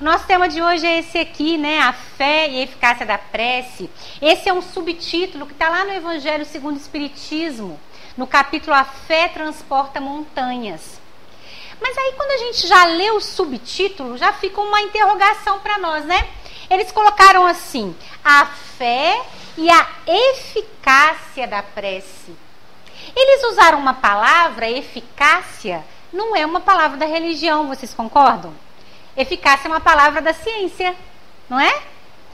O 0.00 0.02
nosso 0.02 0.26
tema 0.26 0.48
de 0.48 0.60
hoje 0.60 0.84
é 0.84 0.98
esse 0.98 1.16
aqui, 1.18 1.56
né? 1.56 1.78
A 1.78 1.92
fé 1.92 2.48
e 2.48 2.58
a 2.58 2.62
eficácia 2.64 3.06
da 3.06 3.16
prece. 3.16 3.88
Esse 4.20 4.48
é 4.48 4.52
um 4.52 4.60
subtítulo 4.60 5.46
que 5.46 5.52
está 5.52 5.68
lá 5.68 5.84
no 5.84 5.92
Evangelho 5.92 6.44
segundo 6.44 6.74
o 6.74 6.80
Espiritismo, 6.80 7.78
no 8.16 8.26
capítulo 8.26 8.74
A 8.74 8.82
Fé 8.82 9.28
Transporta 9.28 10.00
Montanhas. 10.00 11.00
Mas 11.80 11.96
aí, 11.96 12.12
quando 12.16 12.30
a 12.32 12.38
gente 12.38 12.66
já 12.66 12.84
lê 12.86 13.12
o 13.12 13.20
subtítulo, 13.20 14.16
já 14.18 14.32
fica 14.32 14.60
uma 14.60 14.80
interrogação 14.80 15.60
para 15.60 15.78
nós, 15.78 16.04
né? 16.04 16.28
Eles 16.68 16.90
colocaram 16.90 17.46
assim: 17.46 17.94
a 18.24 18.46
fé 18.46 19.22
e 19.56 19.70
a 19.70 19.86
eficácia 20.08 21.46
da 21.46 21.62
prece. 21.62 22.34
Eles 23.14 23.44
usaram 23.44 23.78
uma 23.78 23.94
palavra, 23.94 24.68
eficácia, 24.68 25.84
não 26.12 26.34
é 26.34 26.44
uma 26.44 26.60
palavra 26.60 26.96
da 26.96 27.06
religião, 27.06 27.68
vocês 27.68 27.94
concordam? 27.94 28.63
Eficácia 29.16 29.68
é 29.68 29.70
uma 29.70 29.80
palavra 29.80 30.20
da 30.20 30.32
ciência, 30.32 30.94
não 31.48 31.58
é? 31.58 31.82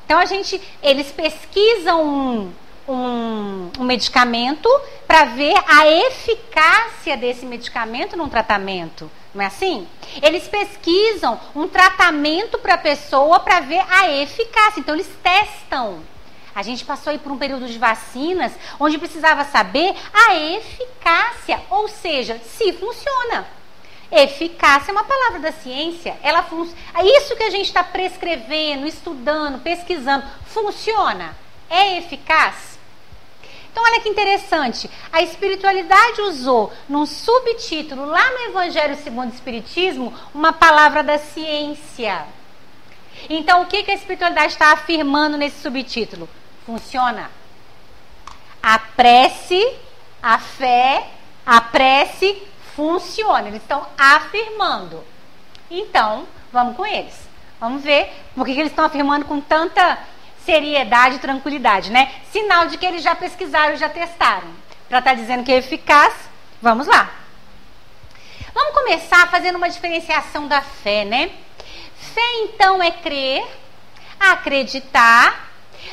Então 0.04 0.18
a 0.18 0.24
gente, 0.24 0.60
eles 0.82 1.12
pesquisam 1.12 2.04
um, 2.04 2.52
um, 2.88 3.70
um 3.78 3.84
medicamento 3.84 4.68
para 5.06 5.24
ver 5.24 5.54
a 5.68 5.86
eficácia 5.86 7.16
desse 7.16 7.46
medicamento 7.46 8.16
num 8.16 8.28
tratamento. 8.28 9.10
Não 9.34 9.42
é 9.42 9.46
assim? 9.46 9.86
Eles 10.20 10.48
pesquisam 10.48 11.38
um 11.54 11.68
tratamento 11.68 12.58
para 12.58 12.74
a 12.74 12.78
pessoa 12.78 13.38
para 13.40 13.60
ver 13.60 13.84
a 13.88 14.10
eficácia. 14.10 14.80
Então 14.80 14.94
eles 14.94 15.10
testam. 15.22 16.00
A 16.54 16.62
gente 16.62 16.84
passou 16.84 17.12
aí 17.12 17.18
por 17.18 17.30
um 17.30 17.38
período 17.38 17.66
de 17.66 17.78
vacinas 17.78 18.52
onde 18.80 18.98
precisava 18.98 19.44
saber 19.44 19.94
a 20.12 20.34
eficácia, 20.34 21.60
ou 21.70 21.86
seja, 21.88 22.40
se 22.44 22.72
funciona. 22.72 23.46
Eficácia 24.10 24.90
é 24.90 24.92
uma 24.92 25.04
palavra 25.04 25.38
da 25.38 25.52
ciência. 25.52 26.16
Ela 26.22 26.42
fun... 26.42 26.66
Isso 27.04 27.36
que 27.36 27.44
a 27.44 27.50
gente 27.50 27.66
está 27.66 27.84
prescrevendo, 27.84 28.86
estudando, 28.86 29.62
pesquisando, 29.62 30.24
funciona? 30.46 31.36
É 31.68 31.98
eficaz? 31.98 32.78
Então, 33.70 33.84
olha 33.84 34.00
que 34.00 34.08
interessante. 34.08 34.90
A 35.12 35.22
espiritualidade 35.22 36.22
usou, 36.22 36.72
num 36.88 37.06
subtítulo, 37.06 38.04
lá 38.04 38.30
no 38.32 38.50
Evangelho 38.50 38.96
segundo 38.96 39.30
o 39.30 39.34
Espiritismo, 39.34 40.12
uma 40.34 40.52
palavra 40.52 41.04
da 41.04 41.18
ciência. 41.18 42.26
Então, 43.28 43.62
o 43.62 43.66
que, 43.66 43.84
que 43.84 43.92
a 43.92 43.94
espiritualidade 43.94 44.54
está 44.54 44.72
afirmando 44.72 45.36
nesse 45.36 45.60
subtítulo? 45.60 46.28
Funciona. 46.66 47.30
A 48.60 48.78
prece, 48.78 49.64
a 50.20 50.38
fé, 50.38 51.06
a 51.46 51.60
prece 51.60 52.49
funciona. 52.80 53.48
Eles 53.48 53.60
estão 53.60 53.86
afirmando. 53.98 55.04
Então, 55.70 56.26
vamos 56.50 56.76
com 56.76 56.86
eles. 56.86 57.28
Vamos 57.60 57.82
ver 57.82 58.10
por 58.34 58.46
que, 58.46 58.52
eles 58.52 58.72
estão 58.72 58.86
afirmando 58.86 59.26
com 59.26 59.38
tanta 59.38 59.98
seriedade 60.46 61.16
e 61.16 61.18
tranquilidade, 61.18 61.92
né? 61.92 62.10
Sinal 62.32 62.66
de 62.66 62.78
que 62.78 62.86
eles 62.86 63.02
já 63.02 63.14
pesquisaram, 63.14 63.76
já 63.76 63.88
testaram. 63.88 64.48
Para 64.88 64.98
estar 65.00 65.10
tá 65.10 65.14
dizendo 65.14 65.44
que 65.44 65.52
é 65.52 65.58
eficaz, 65.58 66.14
vamos 66.62 66.86
lá. 66.86 67.10
Vamos 68.54 68.74
começar 68.74 69.30
fazendo 69.30 69.56
uma 69.56 69.68
diferenciação 69.68 70.48
da 70.48 70.62
fé, 70.62 71.04
né? 71.04 71.30
Fé, 72.14 72.34
então, 72.44 72.82
é 72.82 72.90
crer, 72.90 73.46
acreditar, 74.18 75.50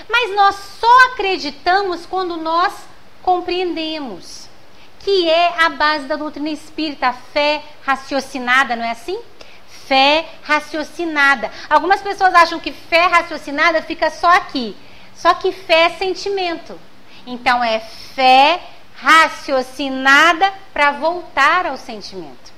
mas 0.09 0.33
nós 0.33 0.55
só 0.79 1.05
acreditamos 1.11 2.05
quando 2.05 2.37
nós 2.37 2.73
compreendemos, 3.21 4.46
que 5.07 5.29
é 5.29 5.63
a 5.63 5.69
base 5.69 6.03
da 6.03 6.17
doutrina 6.17 6.49
espírita, 6.49 7.07
a 7.07 7.13
fé 7.13 7.63
raciocinada, 7.85 8.75
não 8.75 8.83
é 8.83 8.91
assim? 8.91 9.17
Fé 9.87 10.25
raciocinada. 10.43 11.49
Algumas 11.69 12.01
pessoas 12.01 12.35
acham 12.35 12.59
que 12.59 12.73
fé 12.73 13.05
raciocinada 13.05 13.81
fica 13.81 14.09
só 14.09 14.27
aqui. 14.27 14.75
Só 15.15 15.33
que 15.35 15.53
fé 15.53 15.83
é 15.83 15.89
sentimento. 15.91 16.77
Então 17.25 17.63
é 17.63 17.79
fé 17.79 18.59
raciocinada 18.97 20.51
para 20.73 20.91
voltar 20.91 21.67
ao 21.67 21.77
sentimento. 21.77 22.51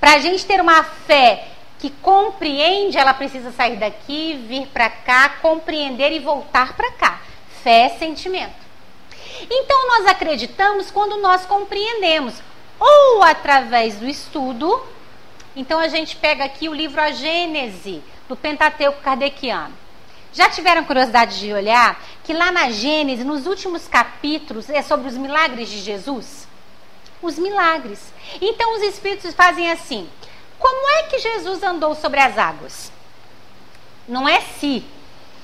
Para 0.00 0.14
a 0.14 0.18
gente 0.20 0.46
ter 0.46 0.62
uma 0.62 0.82
fé 0.82 1.48
que 1.78 1.90
compreende, 1.90 2.96
ela 2.96 3.12
precisa 3.12 3.52
sair 3.52 3.76
daqui, 3.76 4.42
vir 4.48 4.68
para 4.68 4.88
cá, 4.88 5.34
compreender 5.42 6.12
e 6.12 6.20
voltar 6.20 6.72
para 6.72 6.92
cá. 6.92 7.20
Fé 7.62 7.82
é 7.82 7.88
sentimento. 7.98 8.63
Então 9.50 9.88
nós 9.88 10.06
acreditamos 10.06 10.90
quando 10.90 11.16
nós 11.18 11.44
compreendemos, 11.46 12.34
ou 12.78 13.22
através 13.22 13.96
do 13.96 14.06
estudo. 14.06 14.82
Então 15.56 15.78
a 15.78 15.88
gente 15.88 16.16
pega 16.16 16.44
aqui 16.44 16.68
o 16.68 16.74
livro 16.74 17.00
A 17.00 17.10
Gênese, 17.10 18.02
do 18.28 18.36
Pentateuco 18.36 19.00
Kardeciano. 19.00 19.74
Já 20.32 20.50
tiveram 20.50 20.84
curiosidade 20.84 21.38
de 21.38 21.52
olhar 21.52 22.02
que 22.24 22.32
lá 22.32 22.50
na 22.50 22.70
Gênese, 22.70 23.22
nos 23.22 23.46
últimos 23.46 23.86
capítulos, 23.86 24.68
é 24.68 24.82
sobre 24.82 25.06
os 25.06 25.16
milagres 25.16 25.68
de 25.68 25.78
Jesus? 25.78 26.48
Os 27.22 27.38
milagres. 27.38 28.12
Então 28.40 28.74
os 28.74 28.82
espíritos 28.82 29.32
fazem 29.34 29.70
assim: 29.70 30.08
como 30.58 30.88
é 30.98 31.02
que 31.04 31.18
Jesus 31.18 31.62
andou 31.62 31.94
sobre 31.94 32.20
as 32.20 32.36
águas? 32.36 32.90
Não 34.08 34.28
é 34.28 34.40
se, 34.40 34.84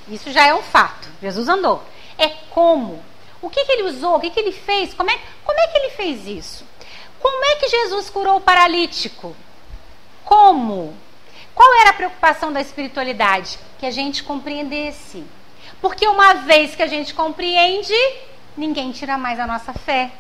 isso 0.08 0.32
já 0.32 0.46
é 0.46 0.54
um 0.54 0.62
fato. 0.62 1.08
Jesus 1.22 1.48
andou. 1.48 1.82
É 2.18 2.28
como. 2.50 3.02
O 3.42 3.48
que, 3.48 3.64
que 3.64 3.72
ele 3.72 3.84
usou? 3.84 4.16
O 4.16 4.20
que, 4.20 4.30
que 4.30 4.40
ele 4.40 4.52
fez? 4.52 4.92
Como 4.94 5.10
é, 5.10 5.18
como 5.44 5.58
é 5.58 5.66
que 5.68 5.78
ele 5.78 5.90
fez 5.90 6.26
isso? 6.26 6.64
Como 7.20 7.44
é 7.44 7.56
que 7.56 7.68
Jesus 7.68 8.10
curou 8.10 8.36
o 8.36 8.40
paralítico? 8.40 9.34
Como? 10.24 10.94
Qual 11.54 11.74
era 11.80 11.90
a 11.90 11.94
preocupação 11.94 12.52
da 12.52 12.60
espiritualidade? 12.60 13.58
Que 13.78 13.86
a 13.86 13.90
gente 13.90 14.22
compreendesse. 14.22 15.24
Porque 15.80 16.06
uma 16.06 16.34
vez 16.34 16.74
que 16.74 16.82
a 16.82 16.86
gente 16.86 17.14
compreende, 17.14 17.94
ninguém 18.56 18.92
tira 18.92 19.18
mais 19.18 19.40
a 19.40 19.46
nossa 19.46 19.72
fé. 19.72 20.10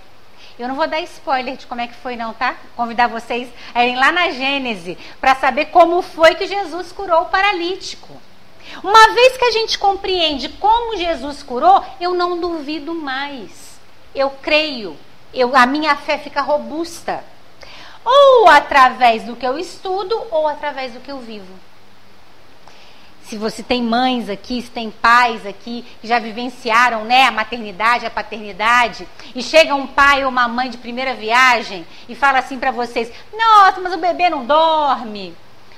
Eu 0.58 0.68
não 0.68 0.74
vou 0.74 0.86
dar 0.86 1.00
spoiler 1.00 1.56
de 1.56 1.66
como 1.66 1.80
é 1.80 1.86
que 1.86 1.94
foi, 1.94 2.16
não, 2.16 2.34
tá? 2.34 2.56
Convidar 2.76 3.06
vocês 3.06 3.48
a 3.74 3.82
irem 3.82 3.96
lá 3.96 4.12
na 4.12 4.30
Gênese 4.30 4.98
para 5.20 5.34
saber 5.34 5.66
como 5.66 6.02
foi 6.02 6.34
que 6.34 6.46
Jesus 6.46 6.92
curou 6.92 7.22
o 7.22 7.26
paralítico. 7.26 8.20
Uma 8.82 9.14
vez 9.14 9.36
que 9.36 9.44
a 9.44 9.50
gente 9.50 9.78
compreende 9.78 10.48
como 10.48 10.96
Jesus 10.96 11.42
curou, 11.42 11.84
eu 12.00 12.14
não 12.14 12.38
duvido 12.38 12.94
mais. 12.94 13.78
Eu 14.14 14.30
creio. 14.30 14.96
Eu, 15.32 15.56
a 15.56 15.66
minha 15.66 15.96
fé 15.96 16.18
fica 16.18 16.40
robusta. 16.40 17.24
Ou 18.04 18.48
através 18.48 19.24
do 19.24 19.36
que 19.36 19.46
eu 19.46 19.58
estudo, 19.58 20.20
ou 20.30 20.46
através 20.48 20.92
do 20.92 21.00
que 21.00 21.10
eu 21.10 21.18
vivo 21.18 21.70
se 23.30 23.36
você 23.36 23.62
tem 23.62 23.80
mães 23.80 24.28
aqui, 24.28 24.60
se 24.60 24.68
tem 24.68 24.90
pais 24.90 25.46
aqui 25.46 25.84
que 26.00 26.08
já 26.08 26.18
vivenciaram 26.18 27.04
né, 27.04 27.26
a 27.26 27.30
maternidade, 27.30 28.04
a 28.04 28.10
paternidade, 28.10 29.06
e 29.36 29.40
chega 29.40 29.72
um 29.72 29.86
pai 29.86 30.24
ou 30.24 30.30
uma 30.30 30.48
mãe 30.48 30.68
de 30.68 30.76
primeira 30.76 31.14
viagem 31.14 31.86
e 32.08 32.16
fala 32.16 32.40
assim 32.40 32.58
para 32.58 32.72
vocês: 32.72 33.08
Nossa, 33.32 33.80
mas 33.80 33.94
o 33.94 33.98
bebê 33.98 34.28
não 34.28 34.44
dorme. 34.44 35.32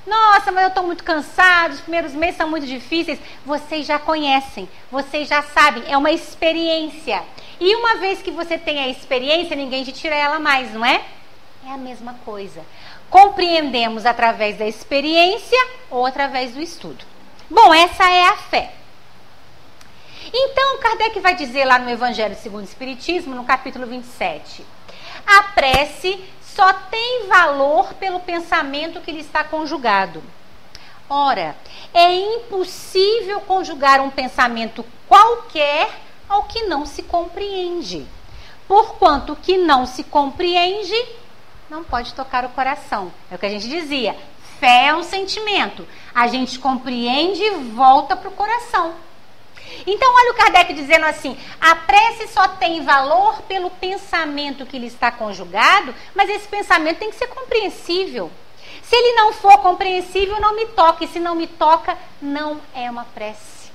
Nossa, 0.06 0.50
mas 0.50 0.64
eu 0.64 0.68
estou 0.68 0.82
muito 0.84 1.04
cansado, 1.04 1.72
os 1.72 1.80
primeiros 1.80 2.12
meses 2.12 2.36
são 2.36 2.50
muito 2.50 2.66
difíceis. 2.66 3.20
Vocês 3.46 3.86
já 3.86 3.98
conhecem, 3.98 4.68
vocês 4.90 5.28
já 5.28 5.42
sabem, 5.42 5.84
é 5.86 5.96
uma 5.96 6.10
experiência. 6.10 7.22
E 7.60 7.76
uma 7.76 7.96
vez 7.96 8.20
que 8.20 8.30
você 8.30 8.58
tem 8.58 8.80
a 8.80 8.88
experiência, 8.88 9.54
ninguém 9.54 9.84
te 9.84 9.92
tira 9.92 10.14
ela 10.14 10.40
mais, 10.40 10.72
não 10.74 10.84
é? 10.84 11.02
É 11.64 11.70
a 11.70 11.78
mesma 11.78 12.14
coisa. 12.24 12.64
Compreendemos 13.08 14.04
através 14.04 14.58
da 14.58 14.66
experiência 14.66 15.58
ou 15.88 16.04
através 16.04 16.52
do 16.52 16.60
estudo. 16.60 17.04
Bom, 17.48 17.72
essa 17.72 18.10
é 18.10 18.24
a 18.24 18.36
fé. 18.36 18.72
Então, 20.34 20.78
Kardec 20.80 21.20
vai 21.20 21.34
dizer 21.34 21.64
lá 21.64 21.78
no 21.78 21.90
Evangelho 21.90 22.34
segundo 22.34 22.62
o 22.62 22.68
Espiritismo, 22.68 23.34
no 23.34 23.44
capítulo 23.44 23.86
27, 23.86 24.64
a 25.26 25.42
prece 25.54 26.18
só 26.54 26.72
tem 26.72 27.26
valor 27.28 27.94
pelo 27.94 28.20
pensamento 28.20 29.00
que 29.00 29.12
lhe 29.12 29.20
está 29.20 29.42
conjugado. 29.42 30.22
Ora, 31.08 31.56
é 31.92 32.14
impossível 32.14 33.40
conjugar 33.40 34.00
um 34.00 34.10
pensamento 34.10 34.84
qualquer 35.08 35.90
ao 36.28 36.44
que 36.44 36.62
não 36.62 36.86
se 36.86 37.02
compreende. 37.02 38.06
Porquanto 38.66 39.32
o 39.32 39.36
que 39.36 39.58
não 39.58 39.86
se 39.86 40.04
compreende 40.04 40.94
não 41.68 41.82
pode 41.82 42.14
tocar 42.14 42.44
o 42.44 42.50
coração. 42.50 43.12
É 43.30 43.34
o 43.34 43.38
que 43.38 43.46
a 43.46 43.50
gente 43.50 43.68
dizia. 43.68 44.16
Fé 44.58 44.86
é 44.86 44.94
um 44.94 45.02
sentimento. 45.02 45.86
A 46.14 46.26
gente 46.28 46.58
compreende 46.58 47.42
e 47.42 47.50
volta 47.50 48.14
para 48.14 48.28
o 48.28 48.32
coração. 48.32 48.94
Então, 49.86 50.12
olha 50.14 50.32
o 50.32 50.34
Kardec 50.34 50.72
dizendo 50.74 51.06
assim: 51.06 51.36
a 51.60 51.74
prece 51.74 52.28
só 52.28 52.48
tem 52.48 52.82
valor 52.82 53.42
pelo 53.42 53.70
pensamento 53.70 54.66
que 54.66 54.78
lhe 54.78 54.86
está 54.86 55.10
conjugado, 55.10 55.94
mas 56.14 56.28
esse 56.30 56.46
pensamento 56.48 56.98
tem 56.98 57.10
que 57.10 57.16
ser 57.16 57.28
compreensível. 57.28 58.30
Se 58.82 58.96
ele 58.96 59.16
não 59.16 59.32
for 59.32 59.58
compreensível, 59.58 60.40
não 60.40 60.54
me 60.54 60.66
toca. 60.66 61.04
E 61.04 61.08
se 61.08 61.18
não 61.18 61.34
me 61.34 61.46
toca, 61.46 61.96
não 62.20 62.60
é 62.74 62.90
uma 62.90 63.04
prece. 63.04 63.70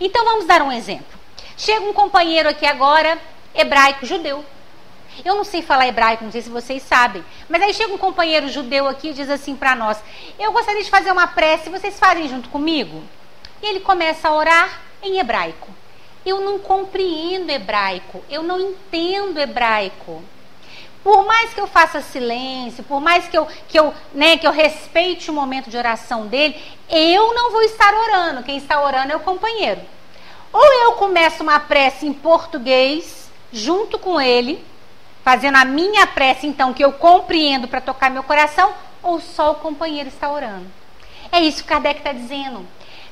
Então, 0.00 0.24
vamos 0.24 0.46
dar 0.46 0.62
um 0.62 0.72
exemplo. 0.72 1.16
Chega 1.56 1.84
um 1.84 1.92
companheiro 1.92 2.48
aqui 2.48 2.66
agora, 2.66 3.18
hebraico, 3.54 4.04
judeu. 4.04 4.44
Eu 5.24 5.34
não 5.34 5.44
sei 5.44 5.62
falar 5.62 5.86
hebraico, 5.86 6.24
não 6.24 6.32
sei 6.32 6.42
se 6.42 6.50
vocês 6.50 6.82
sabem. 6.82 7.24
Mas 7.48 7.62
aí 7.62 7.72
chega 7.72 7.92
um 7.92 7.98
companheiro 7.98 8.48
judeu 8.48 8.86
aqui 8.86 9.08
e 9.08 9.14
diz 9.14 9.30
assim 9.30 9.56
para 9.56 9.74
nós: 9.74 9.98
Eu 10.38 10.52
gostaria 10.52 10.82
de 10.82 10.90
fazer 10.90 11.10
uma 11.10 11.26
prece, 11.26 11.70
vocês 11.70 11.98
fazem 11.98 12.28
junto 12.28 12.48
comigo? 12.50 13.02
E 13.62 13.66
ele 13.66 13.80
começa 13.80 14.28
a 14.28 14.34
orar 14.34 14.80
em 15.02 15.18
hebraico. 15.18 15.68
Eu 16.24 16.40
não 16.40 16.58
compreendo 16.58 17.50
hebraico, 17.50 18.22
eu 18.28 18.42
não 18.42 18.60
entendo 18.60 19.38
hebraico. 19.38 20.22
Por 21.04 21.24
mais 21.24 21.54
que 21.54 21.60
eu 21.60 21.68
faça 21.68 22.00
silêncio, 22.00 22.82
por 22.82 23.00
mais 23.00 23.28
que 23.28 23.38
eu, 23.38 23.46
que 23.68 23.78
eu, 23.78 23.94
né, 24.12 24.36
que 24.36 24.46
eu 24.46 24.50
respeite 24.50 25.30
o 25.30 25.34
momento 25.34 25.70
de 25.70 25.76
oração 25.76 26.26
dele, 26.26 26.60
eu 26.90 27.32
não 27.32 27.52
vou 27.52 27.62
estar 27.62 27.94
orando. 27.94 28.42
Quem 28.42 28.56
está 28.56 28.82
orando 28.82 29.12
é 29.12 29.16
o 29.16 29.20
companheiro. 29.20 29.80
Ou 30.52 30.64
eu 30.64 30.92
começo 30.94 31.44
uma 31.44 31.60
prece 31.60 32.06
em 32.06 32.12
português, 32.12 33.30
junto 33.52 33.98
com 33.98 34.20
ele, 34.20 34.64
fazendo 35.22 35.56
a 35.56 35.64
minha 35.64 36.06
prece, 36.06 36.46
então, 36.46 36.72
que 36.72 36.84
eu 36.84 36.92
compreendo 36.92 37.68
para 37.68 37.80
tocar 37.80 38.10
meu 38.10 38.22
coração, 38.22 38.72
ou 39.02 39.20
só 39.20 39.52
o 39.52 39.56
companheiro 39.56 40.08
está 40.08 40.30
orando. 40.30 40.66
É 41.30 41.40
isso 41.40 41.62
que 41.62 41.68
Kardec 41.68 42.00
está 42.00 42.12
dizendo. 42.12 42.66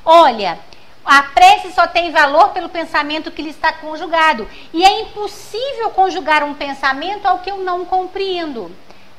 Olha, 0.04 0.58
a 1.04 1.22
prece 1.22 1.72
só 1.72 1.86
tem 1.86 2.10
valor 2.10 2.50
pelo 2.50 2.68
pensamento 2.68 3.30
que 3.30 3.42
lhe 3.42 3.50
está 3.50 3.72
conjugado. 3.72 4.48
E 4.72 4.84
é 4.84 5.02
impossível 5.02 5.90
conjugar 5.90 6.42
um 6.42 6.54
pensamento 6.54 7.26
ao 7.26 7.40
que 7.40 7.50
eu 7.50 7.58
não 7.58 7.84
compreendo. 7.84 8.74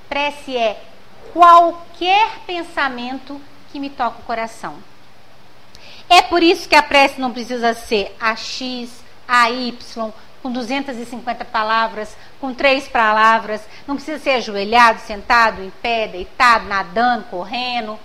Prece 0.09 0.57
é 0.57 0.81
qualquer 1.31 2.39
pensamento 2.47 3.39
que 3.71 3.79
me 3.79 3.89
toca 3.89 4.19
o 4.19 4.23
coração. 4.23 4.77
É 6.09 6.21
por 6.21 6.41
isso 6.41 6.67
que 6.67 6.75
a 6.75 6.83
prece 6.83 7.19
não 7.19 7.31
precisa 7.31 7.73
ser 7.73 8.15
a 8.19 8.35
X, 8.35 9.03
a 9.27 9.49
Y, 9.49 10.11
com 10.41 10.51
250 10.51 11.45
palavras, 11.45 12.15
com 12.39 12.53
três 12.53 12.87
palavras. 12.87 13.61
Não 13.87 13.95
precisa 13.95 14.19
ser 14.19 14.31
ajoelhado, 14.31 15.01
sentado, 15.01 15.61
em 15.61 15.69
pé, 15.81 16.07
deitado, 16.07 16.67
nadando, 16.67 17.25
correndo. 17.25 17.99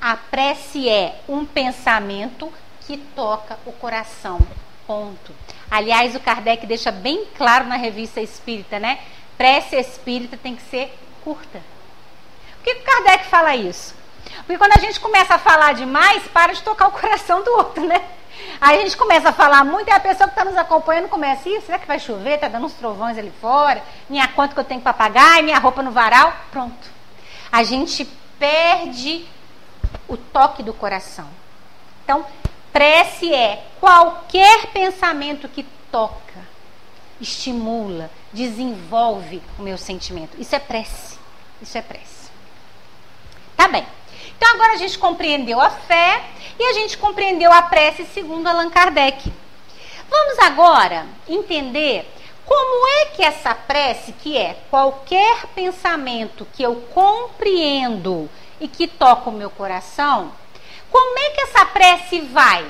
A 0.00 0.16
prece 0.16 0.88
é 0.88 1.20
um 1.28 1.44
pensamento 1.44 2.50
que 2.90 2.96
toca 2.96 3.56
o 3.64 3.70
coração. 3.70 4.40
Ponto. 4.84 5.32
Aliás, 5.70 6.16
o 6.16 6.20
Kardec 6.20 6.66
deixa 6.66 6.90
bem 6.90 7.24
claro 7.36 7.66
na 7.66 7.76
revista 7.76 8.20
Espírita, 8.20 8.80
né? 8.80 8.98
Prece 9.38 9.76
espírita 9.76 10.36
tem 10.36 10.56
que 10.56 10.62
ser 10.62 10.92
curta. 11.22 11.62
Por 12.56 12.64
que 12.64 12.80
o 12.80 12.82
Kardec 12.82 13.26
fala 13.26 13.54
isso? 13.54 13.94
Porque 14.38 14.58
quando 14.58 14.72
a 14.76 14.80
gente 14.80 14.98
começa 14.98 15.36
a 15.36 15.38
falar 15.38 15.72
demais, 15.72 16.24
para 16.24 16.52
de 16.52 16.62
tocar 16.62 16.88
o 16.88 16.92
coração 16.92 17.44
do 17.44 17.52
outro, 17.52 17.86
né? 17.86 18.04
Aí 18.60 18.78
a 18.78 18.82
gente 18.82 18.96
começa 18.96 19.28
a 19.28 19.32
falar 19.32 19.64
muito 19.64 19.88
e 19.88 19.92
a 19.92 20.00
pessoa 20.00 20.28
que 20.28 20.34
está 20.34 20.44
nos 20.44 20.58
acompanhando 20.58 21.08
começa, 21.08 21.48
Ih, 21.48 21.60
será 21.60 21.78
que 21.78 21.86
vai 21.86 22.00
chover? 22.00 22.34
Está 22.34 22.48
dando 22.48 22.66
uns 22.66 22.74
trovões 22.74 23.16
ali 23.16 23.32
fora, 23.40 23.82
minha 24.08 24.26
conta 24.26 24.52
que 24.52 24.60
eu 24.60 24.64
tenho 24.64 24.80
para 24.80 24.92
pagar, 24.92 25.42
minha 25.44 25.58
roupa 25.60 25.80
no 25.80 25.92
varal. 25.92 26.34
Pronto. 26.50 26.90
A 27.52 27.62
gente 27.62 28.04
perde 28.38 29.24
o 30.08 30.16
toque 30.16 30.62
do 30.62 30.74
coração. 30.74 31.28
Então, 32.04 32.26
prece 32.72 33.32
é 33.32 33.64
qualquer 33.78 34.66
pensamento 34.68 35.48
que 35.48 35.64
toca, 35.90 36.40
estimula, 37.20 38.10
desenvolve 38.32 39.42
o 39.58 39.62
meu 39.62 39.76
sentimento. 39.76 40.40
Isso 40.40 40.54
é 40.54 40.58
prece. 40.58 41.18
Isso 41.60 41.76
é 41.76 41.82
prece. 41.82 42.30
Tá 43.56 43.68
bem. 43.68 43.86
Então 44.36 44.54
agora 44.54 44.72
a 44.72 44.76
gente 44.76 44.98
compreendeu 44.98 45.60
a 45.60 45.68
fé 45.68 46.24
e 46.58 46.64
a 46.64 46.72
gente 46.72 46.96
compreendeu 46.96 47.52
a 47.52 47.62
prece 47.62 48.04
segundo 48.06 48.46
Allan 48.46 48.70
Kardec. 48.70 49.30
Vamos 50.08 50.38
agora 50.38 51.06
entender 51.28 52.10
como 52.46 52.88
é 52.88 53.04
que 53.06 53.22
essa 53.22 53.54
prece, 53.54 54.12
que 54.12 54.36
é 54.36 54.56
qualquer 54.70 55.46
pensamento 55.54 56.46
que 56.52 56.62
eu 56.62 56.76
compreendo 56.92 58.28
e 58.60 58.66
que 58.66 58.88
toca 58.88 59.30
o 59.30 59.32
meu 59.32 59.50
coração, 59.50 60.32
como 60.90 61.18
é 61.18 61.30
que 61.30 61.40
essa 61.42 61.64
prece 61.66 62.20
vai? 62.20 62.66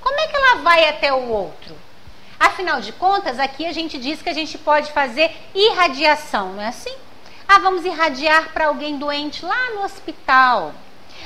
Como 0.00 0.18
é 0.18 0.26
que 0.28 0.36
ela 0.36 0.54
vai 0.56 0.88
até 0.88 1.12
o 1.12 1.28
outro? 1.28 1.76
Afinal 2.38 2.80
de 2.80 2.92
contas, 2.92 3.38
aqui 3.38 3.66
a 3.66 3.72
gente 3.72 3.98
diz 3.98 4.22
que 4.22 4.28
a 4.28 4.34
gente 4.34 4.56
pode 4.56 4.92
fazer 4.92 5.30
irradiação, 5.54 6.54
não 6.54 6.62
é 6.62 6.68
assim? 6.68 6.94
Ah, 7.46 7.58
vamos 7.58 7.84
irradiar 7.84 8.50
para 8.52 8.66
alguém 8.66 8.96
doente 8.96 9.44
lá 9.44 9.70
no 9.70 9.82
hospital. 9.82 10.72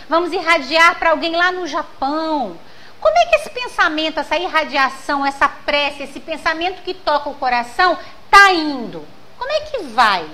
Vamos 0.09 0.33
irradiar 0.33 0.99
para 0.99 1.11
alguém 1.11 1.37
lá 1.37 1.53
no 1.53 1.67
Japão. 1.67 2.59
Como 3.01 3.19
é 3.19 3.27
que 3.27 3.37
esse 3.37 3.51
pensamento, 3.51 4.19
essa 4.19 4.37
irradiação, 4.37 5.25
essa 5.25 5.49
prece, 5.49 6.05
esse 6.05 6.19
pensamento 6.19 6.83
que 6.83 6.95
toca 6.95 7.29
o 7.29 7.35
coração 7.35 7.99
está 8.25 8.53
indo? 8.53 9.07
Como 9.39 9.53
é 9.53 9.61
que 9.61 9.79
vai? 9.85 10.27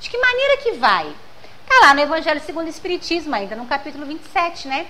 De 0.00 0.10
que 0.10 0.18
maneira 0.18 0.56
que 0.58 0.72
vai? 0.72 1.14
Está 1.70 1.88
lá 1.88 1.94
no 1.94 2.00
Evangelho 2.00 2.40
segundo 2.40 2.64
o 2.64 2.70
Espiritismo, 2.70 3.34
ainda 3.34 3.54
no 3.54 3.66
capítulo 3.66 4.06
27, 4.06 4.66
né? 4.66 4.86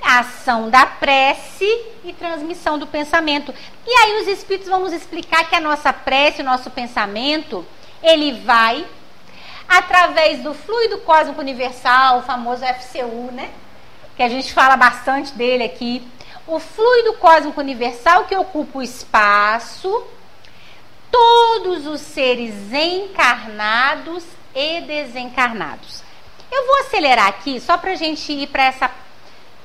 A 0.00 0.20
ação 0.20 0.70
da 0.70 0.86
prece 0.86 1.66
e 2.04 2.12
transmissão 2.12 2.78
do 2.78 2.86
pensamento. 2.86 3.52
E 3.84 3.90
aí 3.90 4.22
os 4.22 4.28
Espíritos 4.28 4.68
vão 4.68 4.82
nos 4.82 4.92
explicar 4.92 5.48
que 5.48 5.56
a 5.56 5.60
nossa 5.60 5.92
prece, 5.92 6.42
o 6.42 6.44
nosso 6.44 6.70
pensamento, 6.70 7.66
ele 8.00 8.40
vai 8.40 8.86
através 9.68 10.38
do 10.44 10.54
fluido 10.54 10.98
cósmico 10.98 11.40
universal, 11.40 12.20
o 12.20 12.22
famoso 12.22 12.64
FCU, 12.64 13.32
né? 13.32 13.50
Que 14.16 14.22
a 14.22 14.28
gente 14.28 14.52
fala 14.52 14.76
bastante 14.76 15.32
dele 15.32 15.64
aqui. 15.64 16.06
O 16.46 16.60
fluido 16.60 17.14
cósmico 17.14 17.60
universal 17.60 18.26
que 18.26 18.36
ocupa 18.36 18.78
o 18.78 18.82
espaço, 18.82 20.04
todos 21.10 21.84
os 21.84 22.00
seres 22.00 22.54
encarnados 22.72 24.24
e 24.54 24.80
desencarnados. 24.82 26.02
Eu 26.50 26.66
vou 26.66 26.78
acelerar 26.80 27.28
aqui 27.28 27.60
só 27.60 27.78
para 27.78 27.92
a 27.92 27.96
gente 27.96 28.32
ir 28.32 28.48
para 28.48 28.64
essa, 28.64 28.90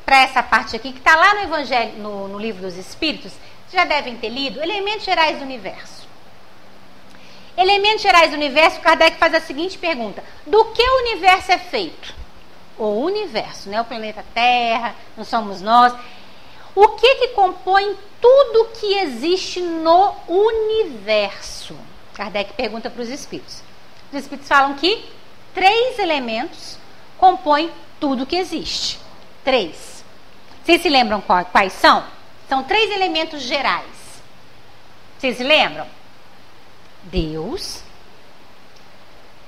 essa 0.07 0.43
parte 0.43 0.75
aqui 0.75 0.91
que 0.91 0.99
está 0.99 1.15
lá 1.15 1.33
no 1.35 1.41
Evangelho, 1.41 1.97
no, 1.97 2.27
no 2.27 2.39
livro 2.39 2.61
dos 2.61 2.77
Espíritos. 2.77 3.33
Já 3.73 3.85
devem 3.85 4.15
ter 4.17 4.29
lido 4.29 4.61
Elementos 4.61 5.05
Gerais 5.05 5.37
do 5.37 5.43
Universo. 5.43 6.05
Elementos 7.57 8.01
gerais 8.01 8.31
do 8.31 8.35
universo, 8.35 8.81
Kardec 8.81 9.17
faz 9.17 9.33
a 9.33 9.39
seguinte 9.39 9.77
pergunta: 9.77 10.21
do 10.45 10.65
que 10.65 10.81
o 10.81 10.97
universo 10.99 11.51
é 11.51 11.57
feito? 11.57 12.13
O 12.77 12.87
universo, 12.99 13.69
né? 13.69 13.79
O 13.79 13.85
planeta 13.85 14.25
Terra, 14.33 14.93
não 15.15 15.23
somos 15.23 15.61
nós. 15.61 15.93
O 16.75 16.89
que 16.89 17.15
que 17.15 17.27
compõe 17.29 17.95
tudo 18.19 18.71
que 18.77 18.95
existe 18.95 19.61
no 19.61 20.13
universo? 20.27 21.77
Kardec 22.13 22.53
pergunta 22.53 22.89
para 22.89 23.01
os 23.01 23.09
espíritos. 23.09 23.63
Os 24.11 24.19
espíritos 24.19 24.47
falam 24.47 24.75
que 24.75 25.03
três 25.53 25.99
elementos 25.99 26.77
compõem 27.17 27.71
tudo 27.99 28.25
que 28.25 28.35
existe. 28.35 28.99
Três. 29.43 30.03
Vocês 30.63 30.81
se 30.81 30.89
lembram 30.89 31.21
quais 31.21 31.73
são? 31.73 32.03
São 32.49 32.63
três 32.63 32.91
elementos 32.91 33.41
gerais. 33.41 33.85
Vocês 35.17 35.37
se 35.37 35.43
lembram? 35.43 35.87
Deus, 37.03 37.83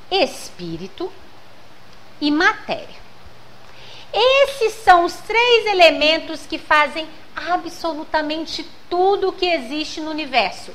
Espírito 0.10 1.12
e 2.22 2.32
matéria. 2.32 2.96
Esses 4.14 4.74
são 4.84 5.04
os 5.04 5.14
três 5.14 5.66
elementos 5.66 6.46
que 6.46 6.58
fazem 6.58 7.08
absolutamente 7.36 8.66
tudo 8.90 9.30
o 9.30 9.34
que 9.34 9.46
existe 9.46 10.00
no 10.00 10.12
universo: 10.12 10.74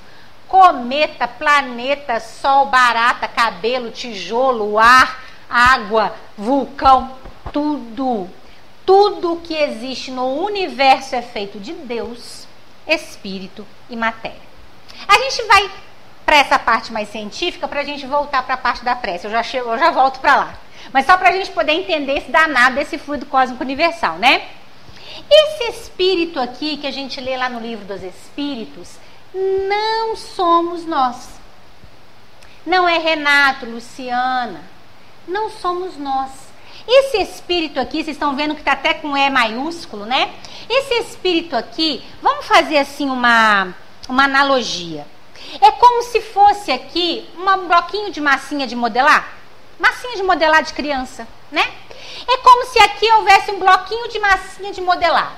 cometa, 0.52 1.26
planeta, 1.26 2.20
sol, 2.20 2.66
barata, 2.66 3.26
cabelo, 3.26 3.90
tijolo, 3.90 4.78
ar, 4.78 5.24
água, 5.48 6.14
vulcão, 6.36 7.16
tudo. 7.50 8.28
Tudo 8.84 9.40
que 9.42 9.54
existe 9.54 10.10
no 10.10 10.44
universo 10.44 11.14
é 11.14 11.22
feito 11.22 11.58
de 11.58 11.72
Deus, 11.72 12.46
Espírito 12.86 13.66
e 13.88 13.96
matéria. 13.96 14.42
A 15.08 15.14
gente 15.14 15.42
vai 15.44 15.70
para 16.26 16.36
essa 16.36 16.58
parte 16.58 16.92
mais 16.92 17.08
científica 17.08 17.66
para 17.66 17.80
a 17.80 17.84
gente 17.84 18.06
voltar 18.06 18.42
para 18.42 18.54
a 18.54 18.58
parte 18.58 18.84
da 18.84 18.94
prece. 18.94 19.26
Eu 19.26 19.30
já, 19.30 19.42
chego, 19.42 19.70
eu 19.70 19.78
já 19.78 19.90
volto 19.90 20.20
para 20.20 20.36
lá. 20.36 20.54
Mas 20.92 21.06
só 21.06 21.16
para 21.16 21.30
a 21.30 21.32
gente 21.32 21.50
poder 21.52 21.72
entender 21.72 22.18
esse 22.18 22.30
danado 22.30 22.74
desse 22.74 22.98
fluido 22.98 23.24
cósmico 23.24 23.64
universal, 23.64 24.18
né? 24.18 24.42
Esse 25.30 25.80
espírito 25.80 26.38
aqui 26.38 26.76
que 26.76 26.86
a 26.86 26.90
gente 26.90 27.18
lê 27.22 27.38
lá 27.38 27.48
no 27.48 27.60
livro 27.60 27.86
dos 27.86 28.02
Espíritos, 28.02 28.98
não 29.34 30.16
somos 30.16 30.84
nós. 30.84 31.40
Não 32.64 32.88
é 32.88 32.98
Renato, 32.98 33.66
Luciana. 33.66 34.62
Não 35.26 35.50
somos 35.50 35.96
nós. 35.96 36.30
Esse 36.86 37.18
espírito 37.18 37.78
aqui, 37.78 38.02
vocês 38.02 38.16
estão 38.16 38.34
vendo 38.34 38.54
que 38.54 38.60
está 38.60 38.72
até 38.72 38.94
com 38.94 39.16
E 39.16 39.30
maiúsculo, 39.30 40.04
né? 40.04 40.34
Esse 40.68 40.94
espírito 40.94 41.56
aqui, 41.56 42.04
vamos 42.20 42.46
fazer 42.46 42.78
assim 42.78 43.08
uma, 43.08 43.74
uma 44.08 44.24
analogia. 44.24 45.06
É 45.60 45.70
como 45.72 46.02
se 46.02 46.20
fosse 46.20 46.70
aqui 46.70 47.28
um 47.36 47.68
bloquinho 47.68 48.10
de 48.10 48.20
massinha 48.20 48.66
de 48.66 48.74
modelar. 48.74 49.32
Massinha 49.78 50.16
de 50.16 50.22
modelar 50.22 50.62
de 50.62 50.72
criança, 50.72 51.26
né? 51.50 51.64
É 52.28 52.36
como 52.38 52.66
se 52.66 52.78
aqui 52.80 53.10
houvesse 53.12 53.50
um 53.50 53.58
bloquinho 53.58 54.08
de 54.08 54.18
massinha 54.18 54.72
de 54.72 54.80
modelar. 54.80 55.36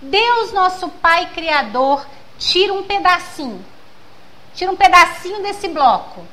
Deus, 0.00 0.52
nosso 0.52 0.88
Pai 0.88 1.30
Criador, 1.34 2.06
tira 2.38 2.72
um 2.72 2.82
pedacinho. 2.82 3.64
tira 4.54 4.70
um 4.70 4.76
pedacinho 4.76 5.42
desse 5.42 5.68
bloco, 5.68 6.24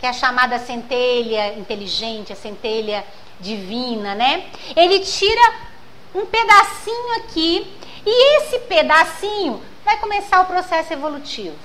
que 0.00 0.06
é 0.06 0.08
a 0.08 0.12
chamada 0.12 0.58
centelha 0.58 1.54
inteligente, 1.58 2.32
a 2.32 2.36
centelha 2.36 3.04
divina, 3.38 4.14
né? 4.14 4.46
Ele 4.74 4.98
tira 5.00 5.54
um 6.14 6.26
pedacinho 6.26 7.16
aqui 7.16 7.66
e 8.04 8.38
esse 8.38 8.58
pedacinho 8.60 9.62
vai 9.84 9.96
começar 9.98 10.40
o 10.40 10.46
processo 10.46 10.92
evolutivo. 10.92 11.56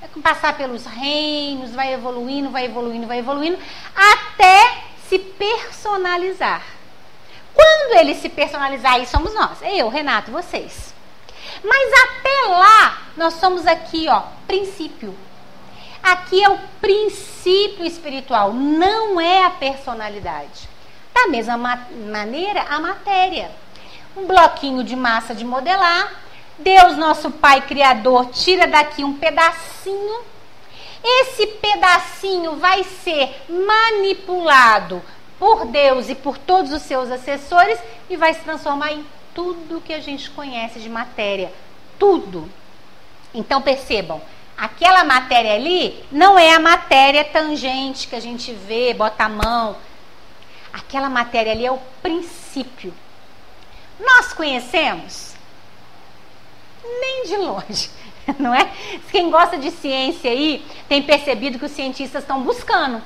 Vai 0.00 0.08
passar 0.22 0.56
pelos 0.56 0.86
reinos, 0.86 1.72
vai 1.72 1.92
evoluindo, 1.92 2.50
vai 2.50 2.64
evoluindo, 2.64 3.06
vai 3.06 3.18
evoluindo, 3.18 3.58
até 3.94 4.82
se 5.08 5.18
personalizar. 5.18 6.62
Quando 7.54 7.98
ele 7.98 8.14
se 8.14 8.28
personalizar, 8.28 8.94
aí 8.94 9.06
somos 9.06 9.34
nós. 9.34 9.58
Eu, 9.62 9.88
Renato, 9.88 10.30
vocês. 10.30 10.93
Mas 11.64 11.92
até 12.04 12.46
lá, 12.48 13.02
nós 13.16 13.34
somos 13.34 13.66
aqui, 13.66 14.06
ó, 14.08 14.22
princípio. 14.46 15.16
Aqui 16.02 16.44
é 16.44 16.50
o 16.50 16.58
princípio 16.80 17.86
espiritual, 17.86 18.52
não 18.52 19.18
é 19.18 19.44
a 19.46 19.50
personalidade. 19.50 20.68
Da 21.14 21.26
mesma 21.28 21.56
ma 21.56 21.78
maneira, 22.06 22.62
a 22.68 22.78
matéria. 22.78 23.50
Um 24.14 24.26
bloquinho 24.26 24.84
de 24.84 24.94
massa 24.94 25.34
de 25.34 25.44
modelar, 25.44 26.12
Deus, 26.58 26.96
nosso 26.96 27.30
Pai 27.30 27.62
Criador, 27.62 28.26
tira 28.26 28.66
daqui 28.66 29.02
um 29.02 29.14
pedacinho. 29.14 30.22
Esse 31.02 31.46
pedacinho 31.46 32.56
vai 32.56 32.84
ser 32.84 33.42
manipulado 33.48 35.02
por 35.38 35.66
Deus 35.66 36.08
e 36.08 36.14
por 36.14 36.38
todos 36.38 36.72
os 36.72 36.82
seus 36.82 37.10
assessores 37.10 37.78
e 38.08 38.16
vai 38.16 38.34
se 38.34 38.40
transformar 38.40 38.92
em 38.92 39.04
tudo 39.34 39.80
que 39.80 39.92
a 39.92 40.00
gente 40.00 40.30
conhece 40.30 40.78
de 40.78 40.88
matéria. 40.88 41.52
Tudo. 41.98 42.48
Então 43.34 43.60
percebam, 43.60 44.22
aquela 44.56 45.04
matéria 45.04 45.54
ali 45.54 46.04
não 46.10 46.38
é 46.38 46.54
a 46.54 46.60
matéria 46.60 47.24
tangente 47.24 48.06
que 48.06 48.14
a 48.14 48.20
gente 48.20 48.52
vê, 48.52 48.94
bota 48.94 49.24
a 49.24 49.28
mão. 49.28 49.76
Aquela 50.72 51.10
matéria 51.10 51.52
ali 51.52 51.66
é 51.66 51.72
o 51.72 51.78
princípio. 52.02 52.94
Nós 53.98 54.32
conhecemos? 54.32 55.34
Nem 56.82 57.24
de 57.24 57.36
longe, 57.36 57.90
não 58.38 58.54
é? 58.54 58.70
Quem 59.10 59.30
gosta 59.30 59.56
de 59.56 59.70
ciência 59.70 60.30
aí 60.30 60.64
tem 60.88 61.02
percebido 61.02 61.58
que 61.58 61.64
os 61.64 61.72
cientistas 61.72 62.22
estão 62.22 62.42
buscando 62.42 63.02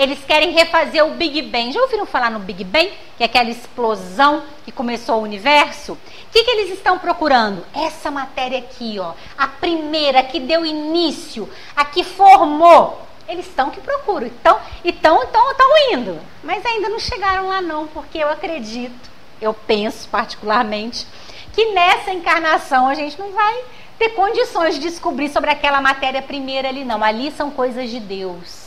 eles 0.00 0.24
querem 0.24 0.52
refazer 0.52 1.04
o 1.04 1.10
Big 1.10 1.42
Bang. 1.42 1.72
Já 1.72 1.82
ouviram 1.82 2.06
falar 2.06 2.30
no 2.30 2.38
Big 2.38 2.64
Bang? 2.64 2.90
Que 3.18 3.22
é 3.22 3.26
aquela 3.26 3.50
explosão 3.50 4.42
que 4.64 4.72
começou 4.72 5.16
o 5.16 5.22
universo? 5.22 5.92
O 5.92 5.98
que, 6.32 6.42
que 6.42 6.50
eles 6.52 6.70
estão 6.70 6.98
procurando? 6.98 7.66
Essa 7.74 8.10
matéria 8.10 8.60
aqui, 8.60 8.98
ó. 8.98 9.12
A 9.36 9.46
primeira 9.46 10.22
que 10.22 10.40
deu 10.40 10.64
início, 10.64 11.46
a 11.76 11.84
que 11.84 12.02
formou. 12.02 13.06
Eles 13.28 13.46
estão 13.46 13.68
que 13.68 13.80
procuram. 13.80 14.26
Então, 14.26 14.58
estão 14.82 15.22
então, 15.22 15.50
estão 15.50 15.92
indo. 15.92 16.18
Mas 16.42 16.64
ainda 16.64 16.88
não 16.88 16.98
chegaram 16.98 17.48
lá 17.48 17.60
não, 17.60 17.86
porque 17.86 18.18
eu 18.18 18.28
acredito, 18.30 19.10
eu 19.38 19.52
penso 19.52 20.08
particularmente, 20.08 21.06
que 21.52 21.72
nessa 21.72 22.10
encarnação 22.10 22.88
a 22.88 22.94
gente 22.94 23.18
não 23.18 23.32
vai 23.32 23.64
ter 23.98 24.08
condições 24.10 24.76
de 24.76 24.80
descobrir 24.80 25.28
sobre 25.28 25.50
aquela 25.50 25.82
matéria 25.82 26.22
primeira 26.22 26.70
ali, 26.70 26.86
não. 26.86 27.04
Ali 27.04 27.30
são 27.30 27.50
coisas 27.50 27.90
de 27.90 28.00
Deus. 28.00 28.59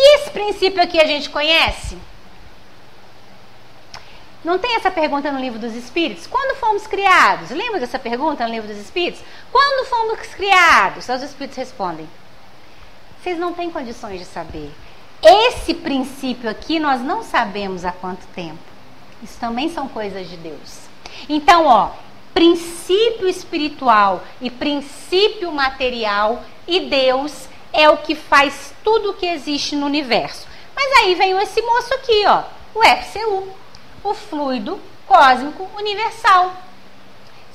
E 0.00 0.14
esse 0.14 0.30
princípio 0.30 0.80
aqui 0.80 1.00
a 1.00 1.06
gente 1.06 1.28
conhece? 1.28 1.98
Não 4.44 4.56
tem 4.56 4.76
essa 4.76 4.92
pergunta 4.92 5.32
no 5.32 5.40
livro 5.40 5.58
dos 5.58 5.74
Espíritos? 5.74 6.24
Quando 6.24 6.56
fomos 6.56 6.86
criados? 6.86 7.50
Lembra 7.50 7.80
dessa 7.80 7.98
pergunta 7.98 8.46
no 8.46 8.54
livro 8.54 8.68
dos 8.68 8.78
Espíritos? 8.78 9.20
Quando 9.50 9.88
fomos 9.88 10.32
criados? 10.36 11.08
Os 11.08 11.22
Espíritos 11.22 11.58
respondem: 11.58 12.08
Vocês 13.20 13.36
não 13.40 13.52
têm 13.52 13.72
condições 13.72 14.20
de 14.20 14.24
saber. 14.24 14.70
Esse 15.20 15.74
princípio 15.74 16.48
aqui 16.48 16.78
nós 16.78 17.00
não 17.00 17.24
sabemos 17.24 17.84
há 17.84 17.90
quanto 17.90 18.24
tempo. 18.28 18.60
Isso 19.20 19.36
também 19.40 19.68
são 19.68 19.88
coisas 19.88 20.30
de 20.30 20.36
Deus. 20.36 20.82
Então, 21.28 21.66
ó, 21.66 21.90
princípio 22.32 23.26
espiritual 23.26 24.22
e 24.40 24.48
princípio 24.48 25.50
material 25.50 26.44
e 26.68 26.78
Deus 26.86 27.48
é 27.78 27.88
o 27.88 27.98
que 27.98 28.16
faz 28.16 28.74
tudo 28.82 29.10
o 29.10 29.14
que 29.14 29.24
existe 29.24 29.76
no 29.76 29.86
universo. 29.86 30.48
Mas 30.74 30.92
aí 30.98 31.14
vem 31.14 31.38
esse 31.38 31.62
moço 31.62 31.94
aqui, 31.94 32.24
ó, 32.26 32.42
o 32.74 32.82
FCU, 32.82 33.48
o 34.02 34.14
fluido 34.14 34.80
cósmico 35.06 35.70
universal. 35.76 36.52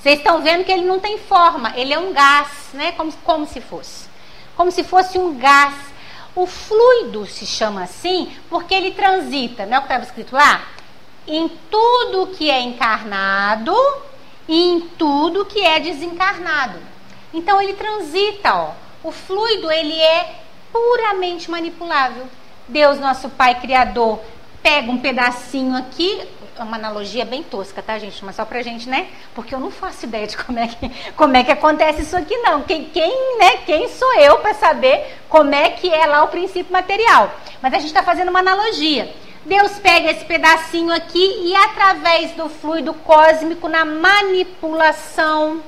Vocês 0.01 0.19
estão 0.19 0.41
vendo 0.41 0.63
que 0.63 0.71
ele 0.71 0.85
não 0.85 0.99
tem 0.99 1.17
forma, 1.17 1.73
ele 1.75 1.93
é 1.93 1.99
um 1.99 2.13
gás, 2.13 2.69
né? 2.73 2.93
Como, 2.93 3.11
como 3.23 3.45
se 3.45 3.59
fosse. 3.59 4.07
Como 4.55 4.71
se 4.71 4.83
fosse 4.83 5.17
um 5.17 5.37
gás. 5.37 5.75
O 6.35 6.47
fluido 6.47 7.27
se 7.27 7.45
chama 7.45 7.83
assim 7.83 8.35
porque 8.49 8.73
ele 8.73 8.91
transita, 8.91 9.65
não 9.65 9.75
é 9.75 9.77
o 9.77 9.81
que 9.81 9.87
estava 9.87 10.03
escrito 10.03 10.35
lá? 10.35 10.63
Em 11.27 11.47
tudo 11.69 12.33
que 12.35 12.49
é 12.49 12.59
encarnado 12.61 13.75
e 14.47 14.69
em 14.69 14.79
tudo 14.81 15.45
que 15.45 15.61
é 15.61 15.79
desencarnado. 15.79 16.79
Então 17.33 17.61
ele 17.61 17.73
transita, 17.73 18.55
ó. 18.55 18.82
O 19.03 19.11
fluido, 19.11 19.69
ele 19.69 19.99
é 20.01 20.35
puramente 20.71 21.51
manipulável. 21.51 22.25
Deus, 22.67 22.97
nosso 22.99 23.29
Pai 23.29 23.59
Criador, 23.59 24.19
pega 24.61 24.89
um 24.89 24.97
pedacinho 24.97 25.75
aqui, 25.75 26.25
é 26.57 26.63
uma 26.63 26.77
analogia 26.77 27.25
bem 27.25 27.43
tosca, 27.43 27.81
tá, 27.81 27.99
gente? 27.99 28.23
Mas 28.23 28.37
só 28.37 28.45
pra 28.45 28.61
gente, 28.61 28.87
né? 28.87 29.07
Porque 29.35 29.53
eu 29.53 29.59
não 29.59 29.69
faço 29.69 30.05
ideia 30.05 30.25
de 30.25 30.37
como 30.37 30.57
é 30.57 30.67
que, 30.67 30.89
como 31.17 31.35
é 31.35 31.43
que 31.43 31.51
acontece 31.51 32.03
isso 32.03 32.15
aqui, 32.15 32.35
não. 32.37 32.61
Quem, 32.63 32.85
quem, 32.85 33.37
né? 33.37 33.57
Quem 33.65 33.89
sou 33.89 34.13
eu 34.15 34.37
para 34.37 34.53
saber 34.53 35.17
como 35.27 35.53
é 35.53 35.71
que 35.71 35.93
é 35.93 36.05
lá 36.05 36.23
o 36.23 36.29
princípio 36.29 36.71
material? 36.71 37.29
Mas 37.61 37.73
a 37.73 37.77
gente 37.77 37.87
está 37.87 38.03
fazendo 38.03 38.29
uma 38.29 38.39
analogia. 38.39 39.13
Deus 39.45 39.73
pega 39.79 40.11
esse 40.11 40.23
pedacinho 40.23 40.93
aqui 40.93 41.41
e 41.43 41.53
através 41.55 42.31
do 42.31 42.47
fluido 42.47 42.93
cósmico, 42.93 43.67
na 43.67 43.83
manipulação 43.83 45.61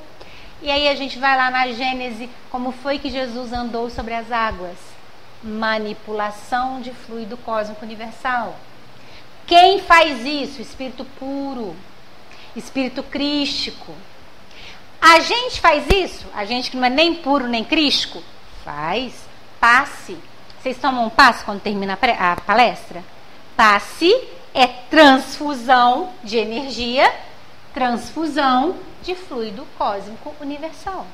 e 0.61 0.71
aí 0.71 0.87
a 0.87 0.95
gente 0.95 1.19
vai 1.19 1.35
lá 1.37 1.51
na 1.51 1.67
Gênese, 1.67 2.29
como 2.49 2.71
foi 2.71 2.97
que 2.97 3.09
Jesus 3.09 3.51
andou 3.53 3.89
sobre 3.89 4.13
as 4.13 4.31
águas? 4.31 4.77
Manipulação 5.43 6.81
de 6.81 6.91
fluido 6.91 7.37
cósmico 7.37 7.85
universal. 7.85 8.55
Quem 9.45 9.79
faz 9.79 10.25
isso? 10.25 10.61
Espírito 10.61 11.05
puro, 11.19 11.75
espírito 12.55 13.03
crístico. 13.03 13.93
A 14.99 15.19
gente 15.19 15.61
faz 15.61 15.85
isso? 15.93 16.25
A 16.33 16.45
gente 16.45 16.71
que 16.71 16.77
não 16.77 16.85
é 16.85 16.89
nem 16.89 17.15
puro 17.15 17.47
nem 17.47 17.63
crístico? 17.63 18.23
Faz. 18.63 19.13
Passe. 19.59 20.17
Vocês 20.59 20.77
tomam 20.77 21.05
um 21.05 21.09
passe 21.09 21.45
quando 21.45 21.61
termina 21.61 21.93
a 21.93 22.35
palestra? 22.41 23.03
Passe 23.55 24.11
é 24.55 24.67
transfusão 24.67 26.09
de 26.23 26.37
energia, 26.37 27.13
transfusão 27.75 28.77
de 29.03 29.13
fluido 29.13 29.67
cósmico 29.77 30.33
universal. 30.41 31.05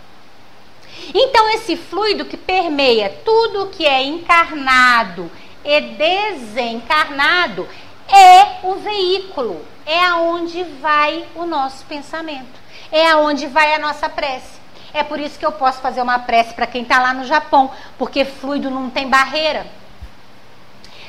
Então, 1.13 1.49
esse 1.49 1.75
fluido 1.75 2.23
que 2.23 2.37
permeia 2.37 3.09
tudo 3.25 3.69
que 3.69 3.85
é 3.85 4.03
encarnado 4.03 5.29
e 5.65 5.81
desencarnado 5.81 7.67
é 8.07 8.65
o 8.67 8.75
veículo, 8.75 9.65
é 9.85 10.05
aonde 10.05 10.63
vai 10.63 11.25
o 11.35 11.45
nosso 11.45 11.83
pensamento, 11.85 12.59
é 12.91 13.09
aonde 13.09 13.47
vai 13.47 13.73
a 13.73 13.79
nossa 13.79 14.07
prece. 14.07 14.61
É 14.93 15.03
por 15.03 15.19
isso 15.19 15.39
que 15.39 15.45
eu 15.45 15.51
posso 15.53 15.79
fazer 15.81 16.01
uma 16.01 16.19
prece 16.19 16.53
para 16.53 16.67
quem 16.67 16.83
está 16.83 16.99
lá 16.99 17.13
no 17.13 17.23
Japão, 17.23 17.71
porque 17.97 18.23
fluido 18.23 18.69
não 18.69 18.89
tem 18.89 19.09
barreira. 19.09 19.65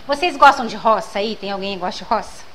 Vocês 0.06 0.36
gostam 0.36 0.66
de 0.66 0.76
roça 0.76 1.18
aí? 1.18 1.36
Tem 1.36 1.50
alguém 1.50 1.74
que 1.74 1.80
gosta 1.80 2.04
de 2.04 2.10
roça? 2.10 2.51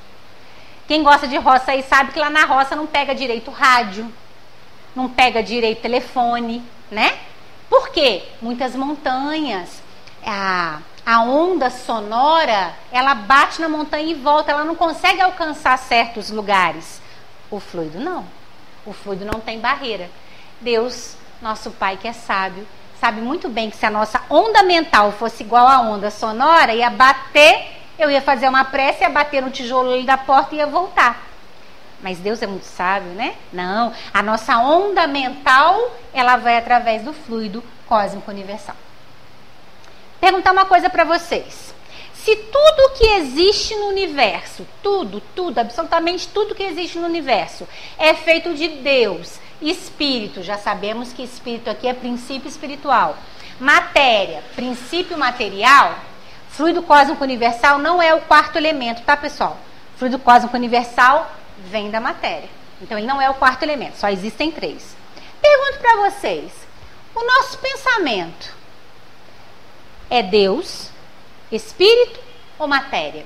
Quem 0.88 1.02
gosta 1.02 1.28
de 1.28 1.36
roça 1.36 1.72
aí 1.72 1.82
sabe 1.82 2.12
que 2.12 2.18
lá 2.18 2.30
na 2.30 2.46
roça 2.46 2.74
não 2.74 2.86
pega 2.86 3.14
direito 3.14 3.50
rádio, 3.50 4.10
não 4.96 5.06
pega 5.06 5.42
direito 5.42 5.82
telefone, 5.82 6.64
né? 6.90 7.18
Por 7.68 7.90
quê? 7.90 8.22
Muitas 8.40 8.74
montanhas. 8.74 9.82
A, 10.26 10.80
a 11.04 11.20
onda 11.20 11.68
sonora, 11.68 12.74
ela 12.90 13.14
bate 13.14 13.60
na 13.60 13.68
montanha 13.68 14.10
e 14.10 14.14
volta, 14.14 14.50
ela 14.50 14.64
não 14.64 14.74
consegue 14.74 15.20
alcançar 15.20 15.76
certos 15.76 16.30
lugares. 16.30 17.02
O 17.50 17.60
fluido 17.60 18.00
não. 18.00 18.24
O 18.86 18.94
fluido 18.94 19.26
não 19.26 19.40
tem 19.40 19.60
barreira. 19.60 20.10
Deus, 20.58 21.18
nosso 21.42 21.70
Pai 21.70 21.98
que 21.98 22.08
é 22.08 22.14
sábio, 22.14 22.66
sabe 22.98 23.20
muito 23.20 23.50
bem 23.50 23.68
que 23.68 23.76
se 23.76 23.84
a 23.84 23.90
nossa 23.90 24.22
onda 24.30 24.62
mental 24.62 25.12
fosse 25.12 25.42
igual 25.42 25.68
à 25.68 25.80
onda 25.80 26.10
sonora, 26.10 26.74
ia 26.74 26.88
bater 26.88 27.77
eu 27.98 28.10
ia 28.10 28.22
fazer 28.22 28.48
uma 28.48 28.64
prece, 28.64 29.02
ia 29.02 29.10
bater 29.10 29.42
no 29.42 29.50
tijolo 29.50 30.02
da 30.04 30.16
porta 30.16 30.54
e 30.54 30.58
ia 30.58 30.66
voltar. 30.66 31.26
Mas 32.00 32.18
Deus 32.18 32.40
é 32.40 32.46
muito 32.46 32.64
sábio, 32.64 33.10
né? 33.12 33.34
Não, 33.52 33.92
a 34.14 34.22
nossa 34.22 34.56
onda 34.58 35.06
mental, 35.06 35.96
ela 36.14 36.36
vai 36.36 36.56
através 36.56 37.02
do 37.02 37.12
fluido 37.12 37.62
cósmico 37.86 38.30
universal. 38.30 38.76
Perguntar 40.20 40.52
uma 40.52 40.64
coisa 40.64 40.88
para 40.88 41.04
vocês. 41.04 41.74
Se 42.14 42.36
tudo 42.36 42.94
que 42.96 43.06
existe 43.06 43.74
no 43.74 43.86
universo, 43.86 44.66
tudo, 44.82 45.20
tudo, 45.34 45.58
absolutamente 45.58 46.28
tudo 46.28 46.54
que 46.54 46.62
existe 46.62 46.98
no 46.98 47.06
universo 47.06 47.66
é 47.96 48.12
feito 48.14 48.54
de 48.54 48.68
Deus, 48.68 49.40
espírito, 49.62 50.42
já 50.42 50.58
sabemos 50.58 51.12
que 51.12 51.22
espírito 51.22 51.70
aqui 51.70 51.88
é 51.88 51.94
princípio 51.94 52.48
espiritual. 52.48 53.16
Matéria, 53.58 54.42
princípio 54.54 55.16
material, 55.16 55.98
fluido 56.58 56.82
cósmico 56.82 57.22
universal 57.22 57.78
não 57.78 58.02
é 58.02 58.12
o 58.12 58.20
quarto 58.22 58.56
elemento, 58.56 59.02
tá, 59.02 59.16
pessoal? 59.16 59.56
Fluido 59.96 60.18
cósmico 60.18 60.56
universal 60.56 61.30
vem 61.70 61.88
da 61.88 62.00
matéria. 62.00 62.48
Então 62.82 62.98
ele 62.98 63.06
não 63.06 63.22
é 63.22 63.30
o 63.30 63.34
quarto 63.34 63.62
elemento, 63.62 63.96
só 63.96 64.08
existem 64.08 64.50
três. 64.50 64.96
Pergunto 65.40 65.78
para 65.78 66.10
vocês: 66.10 66.50
o 67.14 67.24
nosso 67.24 67.58
pensamento 67.58 68.56
é 70.10 70.20
Deus, 70.20 70.90
espírito 71.52 72.18
ou 72.58 72.66
matéria? 72.66 73.24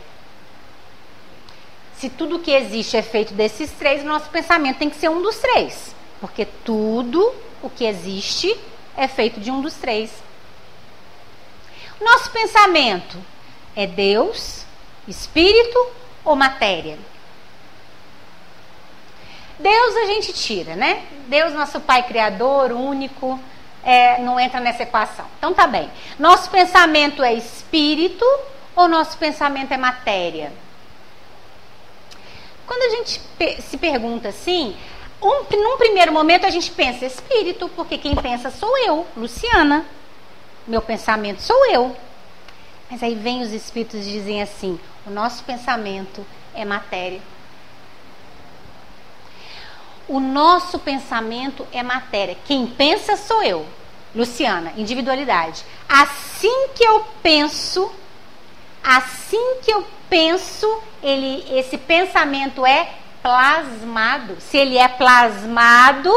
Se 1.96 2.10
tudo 2.10 2.38
que 2.38 2.50
existe 2.50 2.98
é 2.98 3.02
feito 3.02 3.32
desses 3.32 3.70
três, 3.70 4.04
nosso 4.04 4.28
pensamento 4.28 4.76
tem 4.76 4.90
que 4.90 4.96
ser 4.96 5.08
um 5.08 5.22
dos 5.22 5.38
três. 5.38 5.94
Porque 6.20 6.44
tudo 6.44 7.34
o 7.62 7.70
que 7.70 7.86
existe 7.86 8.54
é 8.94 9.08
feito 9.08 9.40
de 9.40 9.50
um 9.50 9.62
dos 9.62 9.72
três. 9.72 10.10
Nosso 12.02 12.30
pensamento 12.30 13.18
é 13.76 13.86
Deus, 13.86 14.64
espírito 15.06 15.86
ou 16.24 16.34
matéria? 16.34 16.98
Deus 19.58 19.96
a 19.96 20.06
gente 20.06 20.32
tira, 20.32 20.74
né? 20.74 21.04
Deus, 21.28 21.52
nosso 21.52 21.80
Pai 21.80 22.02
Criador, 22.02 22.72
único, 22.72 23.38
é, 23.84 24.18
não 24.20 24.38
entra 24.38 24.58
nessa 24.58 24.82
equação. 24.82 25.24
Então 25.38 25.54
tá 25.54 25.66
bem. 25.66 25.88
Nosso 26.18 26.50
pensamento 26.50 27.22
é 27.22 27.32
espírito 27.34 28.24
ou 28.74 28.88
nosso 28.88 29.16
pensamento 29.18 29.72
é 29.72 29.76
matéria? 29.76 30.52
Quando 32.66 32.82
a 32.82 32.96
gente 32.96 33.20
se 33.62 33.76
pergunta 33.76 34.28
assim, 34.28 34.74
um, 35.20 35.44
num 35.56 35.76
primeiro 35.76 36.12
momento 36.12 36.46
a 36.46 36.50
gente 36.50 36.70
pensa 36.72 37.06
espírito, 37.06 37.70
porque 37.76 37.98
quem 37.98 38.16
pensa 38.16 38.50
sou 38.50 38.76
eu, 38.78 39.06
Luciana. 39.16 39.86
Meu 40.66 40.80
pensamento 40.80 41.42
sou 41.42 41.66
eu. 41.70 41.96
Mas 42.90 43.02
aí 43.02 43.14
vem 43.14 43.42
os 43.42 43.52
espíritos 43.52 44.06
e 44.06 44.10
dizem 44.10 44.42
assim: 44.42 44.78
o 45.06 45.10
nosso 45.10 45.42
pensamento 45.44 46.24
é 46.54 46.64
matéria. 46.64 47.20
O 50.08 50.20
nosso 50.20 50.78
pensamento 50.78 51.66
é 51.72 51.82
matéria. 51.82 52.36
Quem 52.44 52.66
pensa 52.66 53.16
sou 53.16 53.42
eu. 53.42 53.66
Luciana, 54.14 54.74
individualidade. 54.76 55.64
Assim 55.88 56.68
que 56.74 56.84
eu 56.84 57.04
penso, 57.22 57.90
assim 58.84 59.56
que 59.62 59.72
eu 59.72 59.86
penso, 60.10 60.82
ele, 61.02 61.46
esse 61.50 61.78
pensamento 61.78 62.66
é 62.66 62.92
plasmado. 63.22 64.36
Se 64.38 64.58
ele 64.58 64.76
é 64.76 64.88
plasmado, 64.88 66.12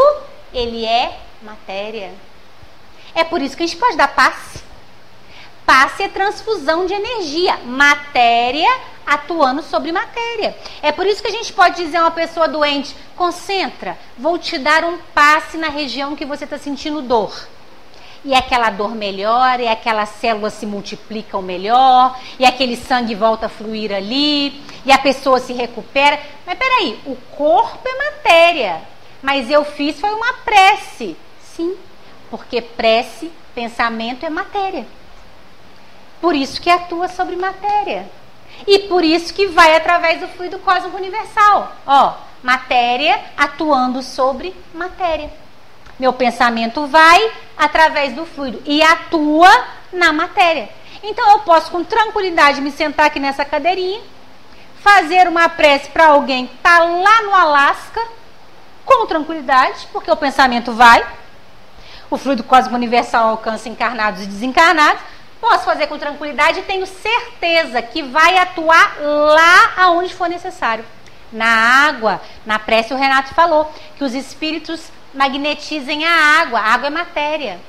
ele 0.53 0.83
é 0.85 1.17
matéria. 1.41 2.13
É 3.15 3.23
por 3.23 3.41
isso 3.41 3.57
que 3.57 3.63
a 3.63 3.65
gente 3.65 3.79
pode 3.79 3.97
dar 3.97 4.09
passe. 4.09 4.63
Passe 5.65 6.03
é 6.03 6.09
transfusão 6.09 6.85
de 6.85 6.93
energia. 6.93 7.57
Matéria 7.65 8.69
atuando 9.05 9.61
sobre 9.61 9.91
matéria. 9.91 10.57
É 10.81 10.91
por 10.91 11.05
isso 11.05 11.21
que 11.21 11.27
a 11.27 11.31
gente 11.31 11.53
pode 11.53 11.75
dizer 11.83 11.97
a 11.97 12.01
uma 12.01 12.11
pessoa 12.11 12.47
doente: 12.47 12.95
concentra, 13.15 13.97
vou 14.17 14.37
te 14.37 14.57
dar 14.57 14.83
um 14.83 14.97
passe 15.13 15.57
na 15.57 15.69
região 15.69 16.15
que 16.15 16.25
você 16.25 16.45
está 16.45 16.57
sentindo 16.57 17.01
dor. 17.01 17.47
E 18.23 18.33
aquela 18.33 18.71
dor 18.71 18.95
melhora, 18.95 19.61
e 19.61 19.67
aquelas 19.67 20.09
células 20.09 20.53
se 20.53 20.65
multiplicam 20.65 21.43
melhor, 21.43 22.19
e 22.39 22.45
aquele 22.45 22.75
sangue 22.75 23.13
volta 23.13 23.45
a 23.45 23.49
fluir 23.49 23.93
ali, 23.93 24.63
e 24.83 24.91
a 24.91 24.97
pessoa 24.97 25.39
se 25.39 25.53
recupera. 25.53 26.19
Mas 26.43 26.57
peraí, 26.57 26.99
o 27.05 27.15
corpo 27.37 27.87
é 27.87 28.11
matéria, 28.11 28.81
mas 29.21 29.51
eu 29.51 29.63
fiz 29.63 29.99
foi 29.99 30.11
uma 30.11 30.33
prece. 30.43 31.15
Sim, 31.39 31.77
porque 32.29 32.61
prece, 32.61 33.31
pensamento 33.53 34.25
é 34.25 34.29
matéria. 34.29 34.85
Por 36.21 36.35
isso 36.35 36.61
que 36.61 36.69
atua 36.69 37.07
sobre 37.07 37.35
matéria. 37.35 38.09
E 38.65 38.79
por 38.79 39.03
isso 39.03 39.33
que 39.33 39.47
vai 39.47 39.75
através 39.75 40.19
do 40.19 40.27
fluido 40.29 40.59
cósmico 40.59 40.97
universal. 40.97 41.75
Ó, 41.85 42.13
matéria 42.41 43.19
atuando 43.37 44.01
sobre 44.01 44.55
matéria. 44.73 45.31
Meu 45.99 46.13
pensamento 46.13 46.87
vai 46.87 47.31
através 47.57 48.13
do 48.13 48.25
fluido 48.25 48.61
e 48.65 48.81
atua 48.81 49.49
na 49.93 50.11
matéria. 50.11 50.69
Então 51.01 51.29
eu 51.31 51.39
posso 51.39 51.71
com 51.71 51.83
tranquilidade 51.83 52.61
me 52.61 52.71
sentar 52.71 53.05
aqui 53.05 53.19
nessa 53.19 53.45
cadeirinha, 53.45 54.01
fazer 54.81 55.27
uma 55.27 55.47
prece 55.47 55.89
para 55.89 56.07
alguém 56.07 56.47
que 56.47 56.55
está 56.55 56.79
lá 56.79 57.21
no 57.23 57.33
Alasca, 57.33 58.01
com 58.83 59.05
tranquilidade, 59.05 59.87
porque 59.91 60.11
o 60.11 60.17
pensamento 60.17 60.71
vai. 60.73 61.05
O 62.15 62.17
fluido 62.17 62.45
cósmico 62.45 62.77
universal 62.77 63.27
alcança 63.27 63.67
encarnados 63.67 64.23
e 64.23 64.25
desencarnados 64.25 65.01
posso 65.41 65.65
fazer 65.65 65.87
com 65.87 65.99
tranquilidade 65.99 66.61
e 66.61 66.63
tenho 66.63 66.87
certeza 66.87 67.81
que 67.81 68.01
vai 68.01 68.37
atuar 68.37 68.95
lá 69.01 69.73
aonde 69.75 70.13
for 70.13 70.29
necessário. 70.29 70.85
Na 71.29 71.45
água, 71.89 72.21
na 72.45 72.57
prece 72.57 72.93
o 72.93 72.97
Renato 72.97 73.33
falou 73.33 73.69
que 73.97 74.03
os 74.05 74.13
espíritos 74.13 74.89
magnetizem 75.13 76.05
a 76.05 76.39
água. 76.39 76.61
A 76.61 76.73
água 76.73 76.87
é 76.87 76.89
matéria. 76.89 77.59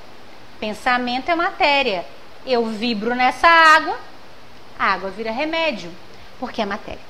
Pensamento 0.61 1.29
é 1.29 1.35
matéria. 1.35 2.07
Eu 2.47 2.67
vibro 2.67 3.17
nessa 3.17 3.49
água, 3.49 3.99
a 4.79 4.93
água 4.93 5.11
vira 5.11 5.33
remédio, 5.33 5.91
porque 6.39 6.63
é 6.63 6.65
matéria. 6.65 7.01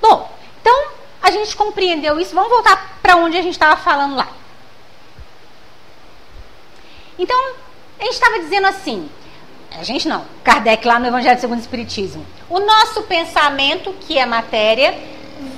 Bom, 0.00 0.34
então 0.58 0.88
a 1.22 1.30
gente 1.30 1.54
compreendeu 1.54 2.18
isso. 2.18 2.34
Vamos 2.34 2.48
voltar 2.48 2.96
para 3.02 3.16
onde 3.16 3.36
a 3.36 3.42
gente 3.42 3.52
estava 3.52 3.76
falando 3.76 4.16
lá. 4.16 4.26
Então, 7.18 7.54
a 7.98 8.04
gente 8.04 8.14
estava 8.14 8.38
dizendo 8.38 8.66
assim, 8.66 9.08
a 9.78 9.82
gente 9.82 10.08
não, 10.08 10.24
Kardec 10.44 10.86
lá 10.86 10.98
no 10.98 11.06
Evangelho 11.06 11.40
segundo 11.40 11.58
o 11.58 11.62
Espiritismo. 11.62 12.24
O 12.48 12.60
nosso 12.60 13.02
pensamento, 13.02 13.92
que 14.00 14.18
é 14.18 14.24
matéria, 14.24 14.96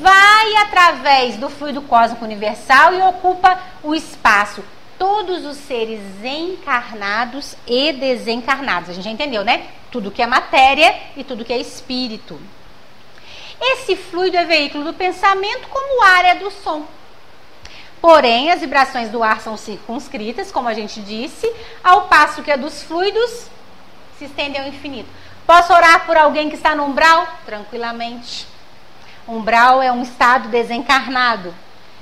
vai 0.01 0.57
através 0.57 1.37
do 1.37 1.49
fluido 1.49 1.83
cósmico 1.83 2.25
universal 2.25 2.95
e 2.95 3.03
ocupa 3.03 3.59
o 3.83 3.95
espaço. 3.95 4.65
Todos 4.99 5.45
os 5.45 5.57
seres 5.57 6.01
encarnados 6.25 7.55
e 7.67 7.93
desencarnados. 7.93 8.91
A 8.91 8.93
gente 8.93 9.05
já 9.05 9.11
entendeu, 9.11 9.45
né? 9.45 9.69
Tudo 9.93 10.11
que 10.11 10.21
é 10.21 10.27
matéria 10.27 10.93
e 11.17 11.23
tudo 11.23 11.45
que 11.45 11.53
é 11.53 11.59
espírito. 11.59 12.41
Esse 13.61 13.95
fluido 13.95 14.37
é 14.37 14.45
veículo 14.45 14.85
do 14.85 14.95
pensamento, 14.95 15.69
como 15.69 16.01
o 16.01 16.03
ar 16.03 16.25
é 16.25 16.35
do 16.37 16.51
som. 16.51 16.87
Porém, 18.01 18.51
as 18.51 18.61
vibrações 18.61 19.11
do 19.11 19.23
ar 19.23 19.41
são 19.41 19.57
circunscritas, 19.57 20.53
como 20.53 20.69
a 20.69 20.75
gente 20.75 21.01
disse, 21.01 21.53
ao 21.83 22.03
passo 22.03 22.43
que 22.43 22.51
a 22.51 22.57
dos 22.57 22.83
fluidos 22.83 23.47
se 24.19 24.25
estende 24.25 24.59
ao 24.59 24.67
infinito. 24.67 25.09
Posso 25.47 25.73
orar 25.73 26.05
por 26.07 26.17
alguém 26.17 26.49
que 26.49 26.57
está 26.57 26.75
no 26.75 26.85
umbral? 26.85 27.27
Tranquilamente. 27.47 28.47
Umbral 29.27 29.83
é 29.83 29.91
um 29.91 30.03
estado 30.03 30.49
desencarnado. 30.49 31.55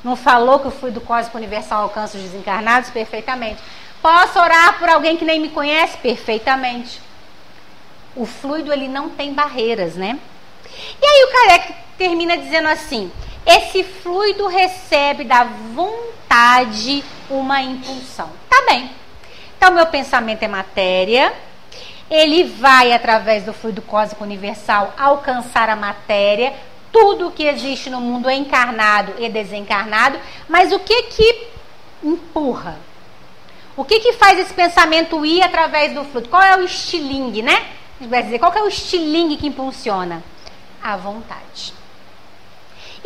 Não 0.03 0.17
falou 0.17 0.61
que 0.61 0.69
o 0.69 0.71
fluido 0.71 1.01
cósmico 1.01 1.39
universal 1.39 1.83
alcança 1.83 2.17
os 2.17 2.23
desencarnados? 2.23 2.91
Perfeitamente. 2.91 3.63
Posso 4.03 4.39
orar 4.39 4.79
por 4.79 4.89
alguém 4.89 5.17
que 5.17 5.25
nem 5.25 5.41
me 5.41 5.49
conhece? 5.49 5.97
Perfeitamente. 5.99 7.01
O 8.15 8.27
fluido 8.27 8.73
ele 8.73 8.89
não 8.89 9.11
tem 9.11 9.33
barreiras, 9.33 9.95
né? 9.95 10.19
E 11.01 11.07
aí 11.07 11.25
o 11.25 11.33
Kardec 11.33 11.75
termina 11.97 12.37
dizendo 12.37 12.69
assim: 12.69 13.11
esse 13.47 13.85
fluido 13.85 14.49
recebe 14.49 15.23
da 15.23 15.45
vontade 15.45 17.05
uma 17.31 17.63
impulsão. 17.63 18.29
Tá 18.51 18.65
bem. 18.69 18.91
Então, 19.57 19.73
meu 19.73 19.87
pensamento 19.87 20.43
é 20.43 20.49
matéria, 20.49 21.33
ele 22.11 22.45
vai, 22.45 22.93
através 22.93 23.45
do 23.45 23.53
fluido 23.53 23.81
cósmico 23.83 24.25
universal, 24.25 24.93
alcançar 24.99 25.69
a 25.71 25.77
matéria. 25.77 26.53
Tudo 26.93 27.31
que 27.31 27.45
existe 27.45 27.89
no 27.89 28.01
mundo 28.01 28.29
é 28.29 28.35
encarnado 28.35 29.15
e 29.19 29.29
desencarnado, 29.29 30.19
mas 30.49 30.73
o 30.73 30.79
que 30.81 31.05
que 31.05 31.49
empurra? 32.03 32.77
O 33.77 33.85
que 33.85 34.01
que 34.01 34.15
faz 34.15 34.39
esse 34.39 34.55
pensamento 34.55 35.25
ir 35.25 35.43
através 35.43 35.95
do 35.95 36.05
fluido? 36.05 36.29
Qual 36.29 36.43
é 36.43 36.57
o 36.57 36.65
estilingue, 36.65 37.43
né? 37.43 37.67
Vai 38.01 38.23
dizer, 38.23 38.39
qual 38.39 38.53
é 38.55 38.63
o 38.63 38.69
estilingue 38.69 39.37
que 39.37 39.47
impulsiona? 39.47 40.23
A 40.83 40.97
vontade. 40.97 41.76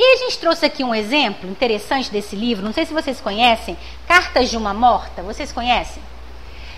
E 0.03 0.15
a 0.15 0.17
gente 0.17 0.39
trouxe 0.39 0.65
aqui 0.65 0.83
um 0.83 0.95
exemplo 0.95 1.51
interessante 1.51 2.11
desse 2.11 2.35
livro, 2.35 2.65
não 2.65 2.73
sei 2.73 2.87
se 2.87 2.93
vocês 2.95 3.21
conhecem, 3.21 3.77
Cartas 4.09 4.49
de 4.49 4.57
uma 4.57 4.73
Morta, 4.73 5.23
vocês 5.23 5.53
conhecem? 5.53 6.03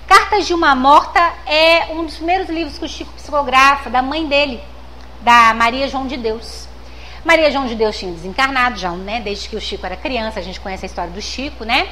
Cartas 0.08 0.44
de 0.44 0.52
uma 0.52 0.74
Morta 0.74 1.32
é 1.46 1.92
um 1.92 2.04
dos 2.04 2.16
primeiros 2.16 2.48
livros 2.48 2.78
que 2.78 2.84
o 2.84 2.88
Chico 2.88 3.12
psicografa, 3.12 3.88
da 3.88 4.02
mãe 4.02 4.26
dele, 4.26 4.60
da 5.20 5.54
Maria 5.54 5.86
João 5.86 6.08
de 6.08 6.16
Deus. 6.16 6.66
Maria 7.24 7.48
João 7.48 7.66
de 7.66 7.76
Deus 7.76 7.96
tinha 7.96 8.10
desencarnado 8.10 8.76
já, 8.76 8.90
né? 8.90 9.20
Desde 9.20 9.48
que 9.48 9.54
o 9.54 9.60
Chico 9.60 9.86
era 9.86 9.96
criança, 9.96 10.40
a 10.40 10.42
gente 10.42 10.58
conhece 10.58 10.84
a 10.84 10.88
história 10.88 11.12
do 11.12 11.22
Chico, 11.22 11.64
né? 11.64 11.88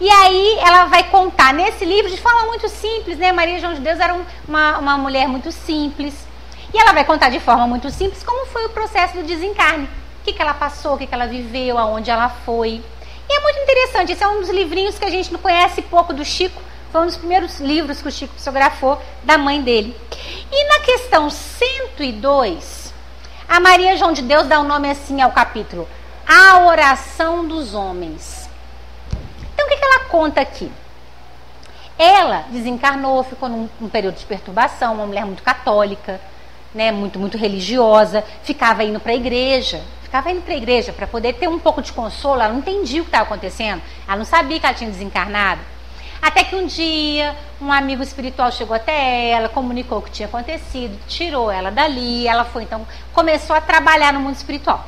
E 0.00 0.10
aí 0.10 0.58
ela 0.58 0.86
vai 0.86 1.04
contar 1.04 1.54
nesse 1.54 1.84
livro 1.84 2.10
de 2.10 2.20
forma 2.20 2.42
muito 2.48 2.68
simples, 2.68 3.16
né? 3.18 3.30
Maria 3.30 3.60
João 3.60 3.74
de 3.74 3.80
Deus 3.80 4.00
era 4.00 4.20
uma, 4.48 4.78
uma 4.78 4.98
mulher 4.98 5.28
muito 5.28 5.52
simples. 5.52 6.26
E 6.74 6.76
ela 6.76 6.92
vai 6.92 7.04
contar 7.04 7.28
de 7.28 7.38
forma 7.38 7.68
muito 7.68 7.88
simples 7.88 8.24
como 8.24 8.46
foi 8.46 8.66
o 8.66 8.70
processo 8.70 9.14
do 9.14 9.22
desencarne 9.22 9.88
que, 10.26 10.32
que 10.32 10.42
ela 10.42 10.54
passou, 10.54 10.94
o 10.94 10.98
que, 10.98 11.06
que 11.06 11.14
ela 11.14 11.26
viveu, 11.26 11.78
aonde 11.78 12.10
ela 12.10 12.28
foi. 12.28 12.82
E 13.28 13.32
é 13.32 13.40
muito 13.40 13.58
interessante, 13.60 14.12
esse 14.12 14.22
é 14.22 14.28
um 14.28 14.40
dos 14.40 14.50
livrinhos 14.50 14.98
que 14.98 15.04
a 15.04 15.10
gente 15.10 15.32
não 15.32 15.38
conhece 15.38 15.80
pouco 15.82 16.12
do 16.12 16.24
Chico. 16.24 16.60
Foi 16.90 17.02
um 17.02 17.06
dos 17.06 17.16
primeiros 17.16 17.60
livros 17.60 18.02
que 18.02 18.08
o 18.08 18.12
Chico 18.12 18.34
psicografou 18.34 19.00
da 19.22 19.38
mãe 19.38 19.62
dele. 19.62 19.96
E 20.50 20.64
na 20.64 20.80
questão 20.80 21.30
102, 21.30 22.92
a 23.48 23.60
Maria 23.60 23.96
João 23.96 24.12
de 24.12 24.22
Deus 24.22 24.46
dá 24.46 24.58
o 24.60 24.64
um 24.64 24.68
nome 24.68 24.90
assim 24.90 25.20
ao 25.20 25.30
capítulo: 25.30 25.88
A 26.26 26.66
Oração 26.66 27.46
dos 27.46 27.74
Homens. 27.74 28.48
Então 29.54 29.66
o 29.66 29.68
que, 29.68 29.76
que 29.76 29.84
ela 29.84 30.04
conta 30.06 30.40
aqui? 30.40 30.70
Ela 31.98 32.44
desencarnou, 32.50 33.22
ficou 33.22 33.48
num, 33.48 33.68
num 33.80 33.88
período 33.88 34.16
de 34.16 34.26
perturbação, 34.26 34.94
uma 34.94 35.06
mulher 35.06 35.24
muito 35.24 35.42
católica, 35.42 36.20
né, 36.74 36.92
muito, 36.92 37.18
muito 37.18 37.38
religiosa, 37.38 38.22
ficava 38.42 38.84
indo 38.84 39.00
para 39.00 39.12
a 39.12 39.16
igreja, 39.16 39.82
ficava 40.16 40.30
indo 40.30 40.42
para 40.42 40.54
a 40.54 40.56
igreja 40.56 40.92
para 40.92 41.06
poder 41.06 41.34
ter 41.34 41.48
um 41.48 41.58
pouco 41.58 41.82
de 41.82 41.92
consolo, 41.92 42.40
ela 42.40 42.52
não 42.52 42.60
entendia 42.60 43.00
o 43.00 43.04
que 43.04 43.08
estava 43.08 43.24
acontecendo, 43.24 43.82
ela 44.06 44.16
não 44.16 44.24
sabia 44.24 44.58
que 44.58 44.64
ela 44.64 44.74
tinha 44.74 44.90
desencarnado. 44.90 45.60
Até 46.22 46.42
que 46.42 46.56
um 46.56 46.66
dia, 46.66 47.36
um 47.60 47.70
amigo 47.70 48.02
espiritual 48.02 48.50
chegou 48.50 48.74
até 48.74 49.28
ela, 49.28 49.50
comunicou 49.50 49.98
o 49.98 50.02
que 50.02 50.10
tinha 50.10 50.26
acontecido, 50.26 50.98
tirou 51.06 51.50
ela 51.50 51.70
dali, 51.70 52.26
ela 52.26 52.44
foi 52.44 52.62
então, 52.62 52.86
começou 53.12 53.54
a 53.54 53.60
trabalhar 53.60 54.12
no 54.14 54.20
mundo 54.20 54.36
espiritual. 54.36 54.86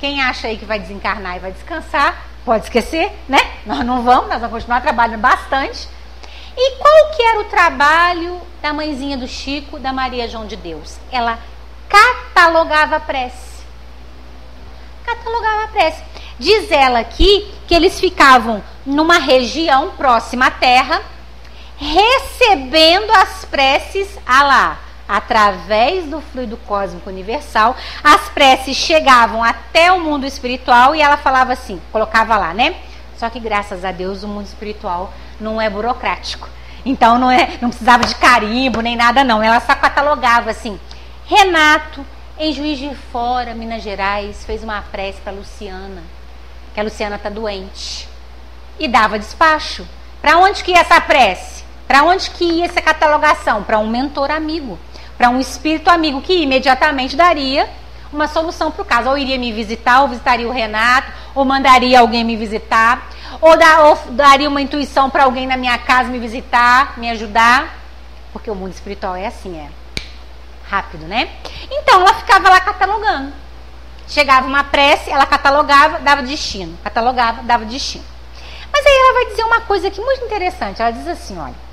Quem 0.00 0.20
acha 0.20 0.48
aí 0.48 0.58
que 0.58 0.64
vai 0.64 0.80
desencarnar 0.80 1.36
e 1.36 1.38
vai 1.38 1.52
descansar, 1.52 2.26
pode 2.44 2.64
esquecer, 2.64 3.12
né? 3.28 3.38
Nós 3.64 3.84
não 3.84 4.02
vamos, 4.02 4.28
nós 4.28 4.40
vamos 4.40 4.50
continuar 4.50 4.80
trabalhando 4.80 5.20
bastante 5.20 5.88
e 6.56 6.76
qual 6.76 7.10
que 7.16 7.22
era 7.22 7.40
o 7.40 7.44
trabalho 7.44 8.40
da 8.60 8.72
mãezinha 8.72 9.16
do 9.16 9.28
Chico, 9.28 9.78
da 9.78 9.92
Maria 9.92 10.28
João 10.28 10.46
de 10.46 10.56
Deus? 10.56 10.98
Ela 11.12 11.38
catalogava 11.88 12.96
a 12.96 13.00
prece. 13.00 13.51
Catalogava 15.04 15.64
a 15.64 15.68
prece. 15.68 16.02
Diz 16.38 16.70
ela 16.70 17.00
aqui 17.00 17.52
que 17.66 17.74
eles 17.74 18.00
ficavam 18.00 18.62
numa 18.84 19.18
região 19.18 19.90
próxima 19.90 20.46
à 20.46 20.50
terra, 20.50 21.02
recebendo 21.76 23.10
as 23.10 23.44
preces 23.44 24.18
a 24.26 24.42
lá, 24.42 24.78
através 25.08 26.06
do 26.06 26.20
fluido 26.20 26.56
cósmico 26.56 27.10
universal, 27.10 27.76
as 28.02 28.28
preces 28.30 28.76
chegavam 28.76 29.42
até 29.42 29.92
o 29.92 30.00
mundo 30.00 30.26
espiritual 30.26 30.94
e 30.94 31.02
ela 31.02 31.16
falava 31.16 31.52
assim, 31.52 31.80
colocava 31.90 32.36
lá, 32.36 32.54
né? 32.54 32.76
Só 33.18 33.28
que 33.30 33.38
graças 33.38 33.84
a 33.84 33.92
Deus 33.92 34.22
o 34.22 34.28
mundo 34.28 34.46
espiritual 34.46 35.12
não 35.40 35.60
é 35.60 35.68
burocrático. 35.68 36.48
Então 36.84 37.18
não, 37.18 37.30
é, 37.30 37.58
não 37.60 37.68
precisava 37.68 38.04
de 38.04 38.14
carimbo 38.16 38.80
nem 38.80 38.96
nada, 38.96 39.22
não. 39.22 39.42
Ela 39.42 39.60
só 39.60 39.74
catalogava 39.74 40.50
assim. 40.50 40.78
Renato, 41.26 42.04
em 42.38 42.52
Juiz 42.52 42.78
de 42.78 42.94
Fora, 43.12 43.54
Minas 43.54 43.82
Gerais, 43.82 44.44
fez 44.44 44.62
uma 44.62 44.80
prece 44.82 45.20
para 45.20 45.32
Luciana, 45.32 46.02
que 46.74 46.80
a 46.80 46.82
Luciana 46.82 47.16
está 47.16 47.28
doente. 47.28 48.08
E 48.78 48.88
dava 48.88 49.18
despacho. 49.18 49.86
Para 50.20 50.38
onde 50.38 50.64
que 50.64 50.70
ia 50.70 50.80
essa 50.80 51.00
prece? 51.00 51.62
Para 51.86 52.04
onde 52.04 52.30
que 52.30 52.44
ia 52.44 52.64
essa 52.64 52.80
catalogação? 52.80 53.62
Para 53.62 53.78
um 53.78 53.86
mentor 53.86 54.30
amigo, 54.30 54.78
para 55.18 55.28
um 55.28 55.38
espírito 55.38 55.90
amigo 55.90 56.22
que 56.22 56.42
imediatamente 56.42 57.16
daria 57.16 57.68
uma 58.12 58.26
solução 58.26 58.70
para 58.70 58.82
o 58.82 58.84
caso. 58.84 59.10
Ou 59.10 59.18
iria 59.18 59.38
me 59.38 59.52
visitar, 59.52 60.00
ou 60.00 60.08
visitaria 60.08 60.48
o 60.48 60.52
Renato, 60.52 61.12
ou 61.34 61.44
mandaria 61.44 62.00
alguém 62.00 62.24
me 62.24 62.34
visitar, 62.34 63.10
ou, 63.40 63.56
dar, 63.58 63.84
ou 63.84 63.98
daria 64.12 64.48
uma 64.48 64.62
intuição 64.62 65.10
para 65.10 65.24
alguém 65.24 65.46
na 65.46 65.56
minha 65.56 65.76
casa 65.76 66.08
me 66.08 66.18
visitar, 66.18 66.98
me 66.98 67.10
ajudar. 67.10 67.78
Porque 68.32 68.50
o 68.50 68.54
mundo 68.54 68.72
espiritual 68.72 69.14
é 69.14 69.26
assim, 69.26 69.58
é 69.58 69.81
rápido, 70.72 71.06
né? 71.06 71.28
Então 71.70 72.00
ela 72.00 72.14
ficava 72.14 72.48
lá 72.48 72.58
catalogando. 72.60 73.34
Chegava 74.08 74.46
uma 74.46 74.64
prece, 74.64 75.10
ela 75.10 75.26
catalogava, 75.26 75.98
dava 76.00 76.22
destino. 76.22 76.78
Catalogava, 76.82 77.42
dava 77.42 77.66
destino. 77.66 78.04
Mas 78.72 78.86
aí 78.86 78.92
ela 78.92 79.12
vai 79.12 79.26
dizer 79.26 79.44
uma 79.44 79.60
coisa 79.60 79.88
aqui 79.88 80.00
muito 80.00 80.24
interessante. 80.24 80.80
Ela 80.80 80.90
diz 80.90 81.06
assim: 81.06 81.38
olha. 81.38 81.72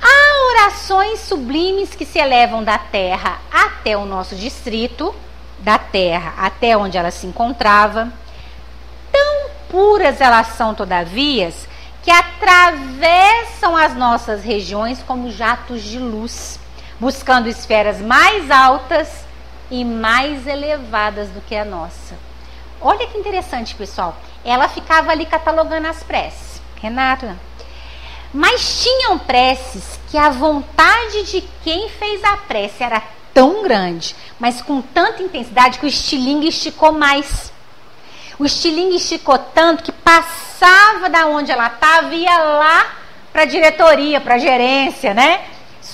Há 0.00 0.64
orações 0.64 1.20
sublimes 1.20 1.94
que 1.94 2.04
se 2.04 2.18
elevam 2.18 2.62
da 2.62 2.78
terra 2.78 3.40
até 3.50 3.96
o 3.96 4.04
nosso 4.04 4.36
distrito, 4.36 5.12
da 5.58 5.78
terra 5.78 6.34
até 6.38 6.76
onde 6.76 6.96
ela 6.96 7.10
se 7.10 7.26
encontrava. 7.26 8.12
Tão 9.10 9.50
puras 9.68 10.20
elas 10.20 10.48
são, 10.48 10.74
todavia, 10.74 11.52
que 12.02 12.10
atravessam 12.10 13.76
as 13.76 13.96
nossas 13.96 14.44
regiões 14.44 15.02
como 15.02 15.32
jatos 15.32 15.82
de 15.82 15.98
luz, 15.98 16.60
buscando 16.98 17.48
esferas 17.48 18.00
mais 18.00 18.50
altas 18.50 19.24
e 19.70 19.84
mais 19.84 20.46
elevadas 20.46 21.28
do 21.28 21.40
que 21.40 21.54
a 21.54 21.64
nossa. 21.64 22.16
Olha 22.80 23.06
que 23.06 23.18
interessante, 23.18 23.74
pessoal. 23.74 24.16
Ela 24.44 24.68
ficava 24.68 25.10
ali 25.10 25.26
catalogando 25.26 25.88
as 25.88 26.02
preces. 26.02 26.60
Renato, 26.80 27.26
mas 28.32 28.82
tinham 28.82 29.18
preces 29.18 29.98
que 30.10 30.18
a 30.18 30.28
vontade 30.28 31.22
de 31.24 31.40
quem 31.64 31.88
fez 31.88 32.22
a 32.22 32.36
prece 32.36 32.82
era 32.82 33.02
tão 33.32 33.62
grande, 33.62 34.14
mas 34.38 34.60
com 34.60 34.82
tanta 34.82 35.22
intensidade 35.22 35.78
que 35.78 35.86
o 35.86 35.88
estilingue 35.88 36.48
esticou 36.48 36.92
mais. 36.92 37.52
O 38.38 38.44
estilingue 38.44 38.96
esticou 38.96 39.38
tanto 39.38 39.84
que 39.84 39.92
passava 39.92 41.08
da 41.08 41.26
onde 41.26 41.50
ela 41.50 41.68
estava 41.68 42.14
e 42.14 42.24
ia 42.24 42.38
lá 42.38 42.94
para 43.32 43.42
a 43.42 43.46
diretoria, 43.46 44.20
para 44.20 44.34
a 44.34 44.38
gerência, 44.38 45.14
né? 45.14 45.40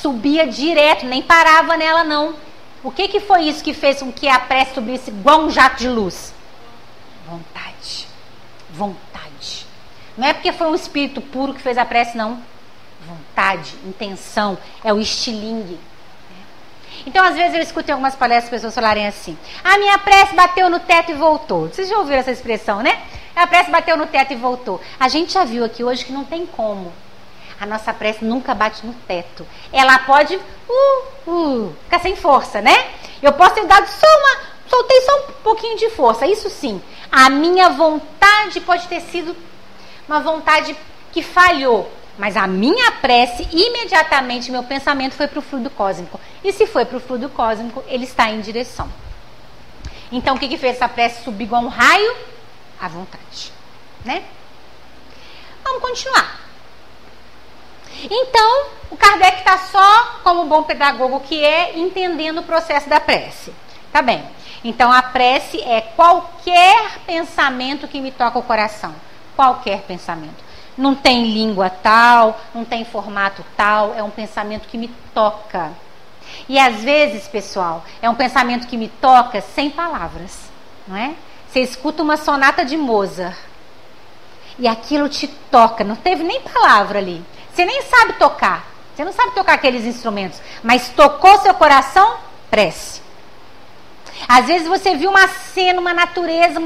Subia 0.03 0.47
direto, 0.47 1.07
nem 1.07 1.23
parava 1.23 1.77
nela 1.77 2.05
não. 2.05 2.35
O 2.83 2.91
que, 2.91 3.09
que 3.09 3.21
foi 3.21 3.45
isso 3.45 3.63
que 3.63 3.73
fez 3.73 4.01
com 4.01 4.13
que 4.13 4.29
a 4.29 4.41
prece 4.41 4.75
subisse 4.75 5.11
igual 5.11 5.43
um 5.43 5.51
jato 5.51 5.77
de 5.77 5.89
luz? 5.89 6.35
Vontade. 7.27 8.09
Vontade 8.71 9.13
não 10.17 10.29
é 10.29 10.33
porque 10.33 10.53
foi 10.53 10.67
um 10.67 10.75
espírito 10.75 11.21
puro 11.21 11.55
que 11.55 11.63
fez 11.63 11.79
a 11.79 11.85
prece, 11.85 12.17
não. 12.17 12.41
Vontade, 13.07 13.75
intenção, 13.85 14.59
é 14.85 14.93
o 14.93 15.01
estilingue. 15.01 15.79
Então, 17.07 17.25
às 17.25 17.35
vezes, 17.35 17.55
eu 17.55 17.63
escuto 17.63 17.91
em 17.91 17.93
algumas 17.93 18.15
palestras 18.15 18.51
pessoas 18.51 18.75
falarem 18.75 19.07
assim: 19.07 19.37
a 19.65 19.79
minha 19.79 19.99
prece 19.99 20.35
bateu 20.35 20.69
no 20.69 20.79
teto 20.79 21.11
e 21.11 21.15
voltou. 21.15 21.69
Vocês 21.69 21.89
já 21.89 21.99
ouviram 21.99 22.21
essa 22.21 22.31
expressão, 22.31 22.83
né? 22.83 23.01
A 23.35 23.47
prece 23.47 23.71
bateu 23.71 23.97
no 23.97 24.07
teto 24.07 24.33
e 24.33 24.37
voltou. 24.37 24.81
A 25.01 25.09
gente 25.09 25.33
já 25.33 25.45
viu 25.45 25.65
aqui 25.65 25.83
hoje 25.83 26.05
que 26.05 26.13
não 26.13 26.25
tem 26.25 26.47
como. 26.47 26.93
A 27.61 27.67
nossa 27.67 27.93
prece 27.93 28.25
nunca 28.25 28.55
bate 28.55 28.85
no 28.87 28.93
teto. 28.93 29.47
Ela 29.73 29.99
pode 30.01 30.37
uh, 30.37 31.31
uh, 31.31 31.77
ficar 31.85 32.01
sem 32.01 32.17
força, 32.17 32.61
né? 32.61 32.91
Eu 33.23 33.33
posso 33.33 33.55
ter 33.55 33.67
dado 33.67 33.87
só 33.87 34.07
uma. 34.07 34.53
Soltei 34.69 35.01
só 35.03 35.17
um 35.19 35.33
pouquinho 35.43 35.77
de 35.77 35.91
força, 35.91 36.27
isso 36.27 36.49
sim. 36.49 36.83
A 37.11 37.29
minha 37.29 37.69
vontade 37.69 38.61
pode 38.61 38.89
ter 38.89 39.01
sido 39.01 39.37
uma 40.09 40.21
vontade 40.21 40.77
que 41.13 41.23
falhou. 41.23 41.91
Mas 42.19 42.37
a 42.37 42.47
minha 42.47 42.93
prece, 42.93 43.49
imediatamente 43.51 44.51
meu 44.51 44.63
pensamento 44.63 45.15
foi 45.15 45.27
para 45.27 45.39
o 45.39 45.43
fluido 45.43 45.71
cósmico. 45.71 46.21
E 46.45 46.53
se 46.53 46.67
foi 46.67 46.85
para 46.85 46.99
o 46.99 47.01
fluido 47.01 47.29
cósmico, 47.29 47.83
ele 47.87 48.05
está 48.05 48.31
em 48.31 48.41
direção. 48.41 48.89
Então 50.11 50.37
o 50.37 50.39
que, 50.39 50.49
que 50.49 50.59
fez 50.59 50.77
essa 50.77 50.89
prece 50.89 51.25
subir 51.25 51.45
igual 51.45 51.63
um 51.63 51.69
raio? 51.69 52.15
A 52.81 52.89
vontade. 52.89 53.53
Né? 54.05 54.23
Vamos 55.65 55.81
continuar. 55.81 56.42
Então, 58.11 58.67
o 58.91 58.97
Kardec 58.97 59.39
está 59.39 59.59
só, 59.59 60.21
como 60.23 60.45
bom 60.45 60.63
pedagogo 60.63 61.21
que 61.21 61.45
é, 61.45 61.79
entendendo 61.79 62.39
o 62.39 62.45
processo 62.45 62.89
da 62.89 63.01
prece. 63.01 63.53
Tá 63.93 64.03
bem. 64.03 64.25
Então, 64.65 64.91
a 64.93 65.03
prece 65.03 65.61
é 65.61 65.81
qualquer 65.81 67.01
pensamento 67.07 67.89
que 67.89 68.01
me 68.01 68.11
toca 68.11 68.39
o 68.39 68.43
coração 68.43 68.95
qualquer 69.37 69.83
pensamento. 69.83 70.53
Não 70.77 70.95
tem 70.95 71.25
língua 71.33 71.69
tal, 71.69 72.41
não 72.55 72.65
tem 72.65 72.85
formato 72.85 73.45
tal, 73.57 73.95
é 73.95 74.03
um 74.03 74.11
pensamento 74.11 74.69
que 74.69 74.79
me 74.79 74.89
toca. 75.13 75.73
E 76.49 76.59
às 76.59 76.83
vezes, 76.83 77.29
pessoal, 77.29 77.85
é 78.01 78.09
um 78.09 78.15
pensamento 78.15 78.67
que 78.67 78.77
me 78.77 78.89
toca 78.89 79.41
sem 79.41 79.71
palavras, 79.71 80.51
não 80.87 80.97
é? 80.97 81.15
Você 81.49 81.61
escuta 81.61 82.03
uma 82.03 82.17
sonata 82.17 82.65
de 82.65 82.77
Mozart 82.77 83.37
e 84.59 84.67
aquilo 84.67 85.09
te 85.09 85.29
toca, 85.51 85.85
não 85.85 85.97
teve 85.97 86.23
nem 86.23 86.41
palavra 86.41 86.99
ali. 86.99 87.23
Você 87.55 87.65
nem 87.65 87.83
sabe 87.83 88.15
tocar, 88.15 88.67
você 88.95 89.05
não 89.05 89.13
sabe 89.13 89.33
tocar 89.33 89.55
aqueles 89.55 89.85
instrumentos, 89.85 90.41
mas 90.63 90.89
tocou 90.91 91.39
seu 91.41 91.55
coração, 91.55 92.17
prece. 92.51 93.03
Às 94.29 94.47
vezes 94.47 94.69
você 94.69 94.97
viu 94.97 95.11
uma 95.11 95.29
cena, 95.29 95.81
uma 95.81 95.93
natureza, 95.93 96.61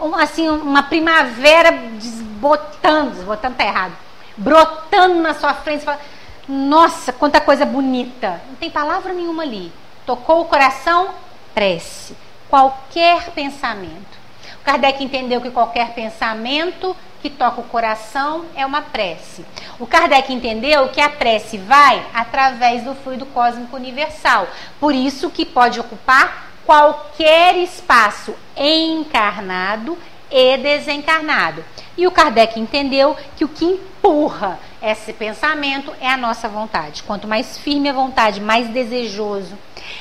um, 0.00 0.14
assim, 0.14 0.48
uma 0.48 0.82
primavera 0.84 1.72
desbotando, 1.72 3.10
desbotando 3.12 3.56
tá 3.56 3.64
errado, 3.64 3.96
brotando 4.36 5.20
na 5.20 5.34
sua 5.34 5.54
frente. 5.54 5.84
Fala, 5.84 6.00
Nossa, 6.48 7.12
quanta 7.12 7.40
coisa 7.40 7.64
bonita. 7.64 8.40
Não 8.48 8.56
tem 8.56 8.70
palavra 8.70 9.12
nenhuma 9.12 9.42
ali. 9.42 9.72
Tocou 10.06 10.42
o 10.42 10.44
coração, 10.44 11.10
prece. 11.54 12.16
Qualquer 12.48 13.30
pensamento. 13.30 14.23
Kardec 14.64 15.04
entendeu 15.04 15.40
que 15.42 15.50
qualquer 15.50 15.92
pensamento 15.92 16.96
que 17.20 17.28
toca 17.28 17.60
o 17.60 17.64
coração 17.64 18.46
é 18.56 18.64
uma 18.64 18.80
prece. 18.80 19.44
O 19.78 19.86
Kardec 19.86 20.32
entendeu 20.32 20.88
que 20.88 21.00
a 21.00 21.08
prece 21.08 21.58
vai 21.58 22.04
através 22.14 22.82
do 22.82 22.94
fluido 22.94 23.26
cósmico 23.26 23.76
universal. 23.76 24.48
Por 24.80 24.94
isso 24.94 25.30
que 25.30 25.44
pode 25.44 25.78
ocupar 25.78 26.50
qualquer 26.64 27.56
espaço 27.56 28.34
encarnado 28.56 29.98
e 30.30 30.56
desencarnado. 30.56 31.62
E 31.96 32.06
o 32.06 32.10
Kardec 32.10 32.58
entendeu 32.58 33.16
que 33.36 33.44
o 33.44 33.48
que 33.48 33.64
empurra 33.64 34.58
esse 34.82 35.12
pensamento 35.12 35.94
é 36.00 36.08
a 36.08 36.16
nossa 36.16 36.48
vontade. 36.48 37.02
Quanto 37.02 37.28
mais 37.28 37.58
firme 37.58 37.88
a 37.88 37.92
vontade, 37.92 38.40
mais 38.40 38.68
desejoso. 38.68 39.56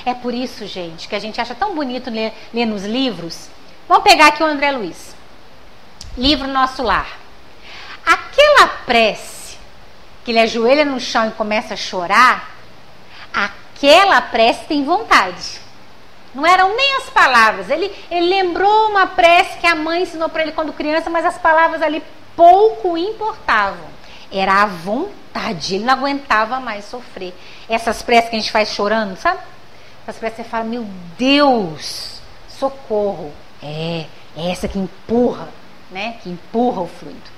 É 0.06 0.13
por 0.13 0.34
isso, 0.34 0.65
gente, 0.65 1.08
que 1.08 1.15
a 1.15 1.19
gente 1.19 1.39
acha 1.39 1.54
tão 1.54 1.76
bonito 1.76 2.10
ler, 2.10 2.34
ler 2.54 2.65
nos 2.65 2.84
livros. 2.84 3.49
Vamos 3.88 4.04
pegar 4.04 4.28
aqui 4.28 4.41
o 4.41 4.46
André 4.46 4.72
Luiz. 4.72 5.15
Livro 6.17 6.48
Nosso 6.48 6.82
Lar. 6.84 7.17
Aquela 8.06 8.67
prece 8.86 9.58
que 10.24 10.32
ele 10.32 10.39
ajoelha 10.39 10.86
no 10.86 11.00
chão 11.00 11.28
e 11.28 11.32
começa 11.32 11.74
a 11.74 11.78
chorar, 11.78 12.50
aquela 13.34 14.22
prece 14.22 14.65
tem 14.65 14.84
vontade. 14.86 15.62
Não 16.34 16.46
eram 16.46 16.76
nem 16.76 16.96
as 16.98 17.10
palavras. 17.10 17.69
Ele, 17.69 17.93
ele 18.10 18.28
lembrou 18.28 18.89
uma 18.89 19.06
prece 19.06 19.60
que 19.60 19.67
a 19.67 19.76
mãe 19.76 20.04
ensinou 20.04 20.30
para 20.30 20.41
ele 20.41 20.54
quando 20.54 20.74
criança, 20.74 21.10
mas 21.10 21.26
as 21.26 21.38
palavras 21.38 21.82
ali 21.82 22.02
pouco 22.36 22.98
importavam. 22.98 23.86
Era 24.32 24.63
a 24.63 24.65
vontade. 24.65 25.76
Ele 25.76 25.84
não 25.84 25.93
aguentava 25.93 26.60
mais 26.60 26.86
sofrer. 26.86 27.36
Essas 27.69 28.02
preces 28.02 28.30
que 28.30 28.36
a 28.36 28.39
gente 28.39 28.52
faz 28.52 28.69
chorando, 28.69 29.15
sabe? 29.17 29.39
Essas 30.04 30.17
preces 30.17 30.38
você 30.38 30.43
fala, 30.43 30.63
meu 30.63 30.88
Deus, 31.17 32.19
socorro. 32.48 33.32
É, 33.63 34.06
é 34.38 34.52
essa 34.52 34.67
que 34.67 34.78
empurra, 34.78 35.47
né? 35.89 36.17
Que 36.21 36.30
empurra 36.30 36.82
o 36.82 36.88
fluido. 36.88 37.34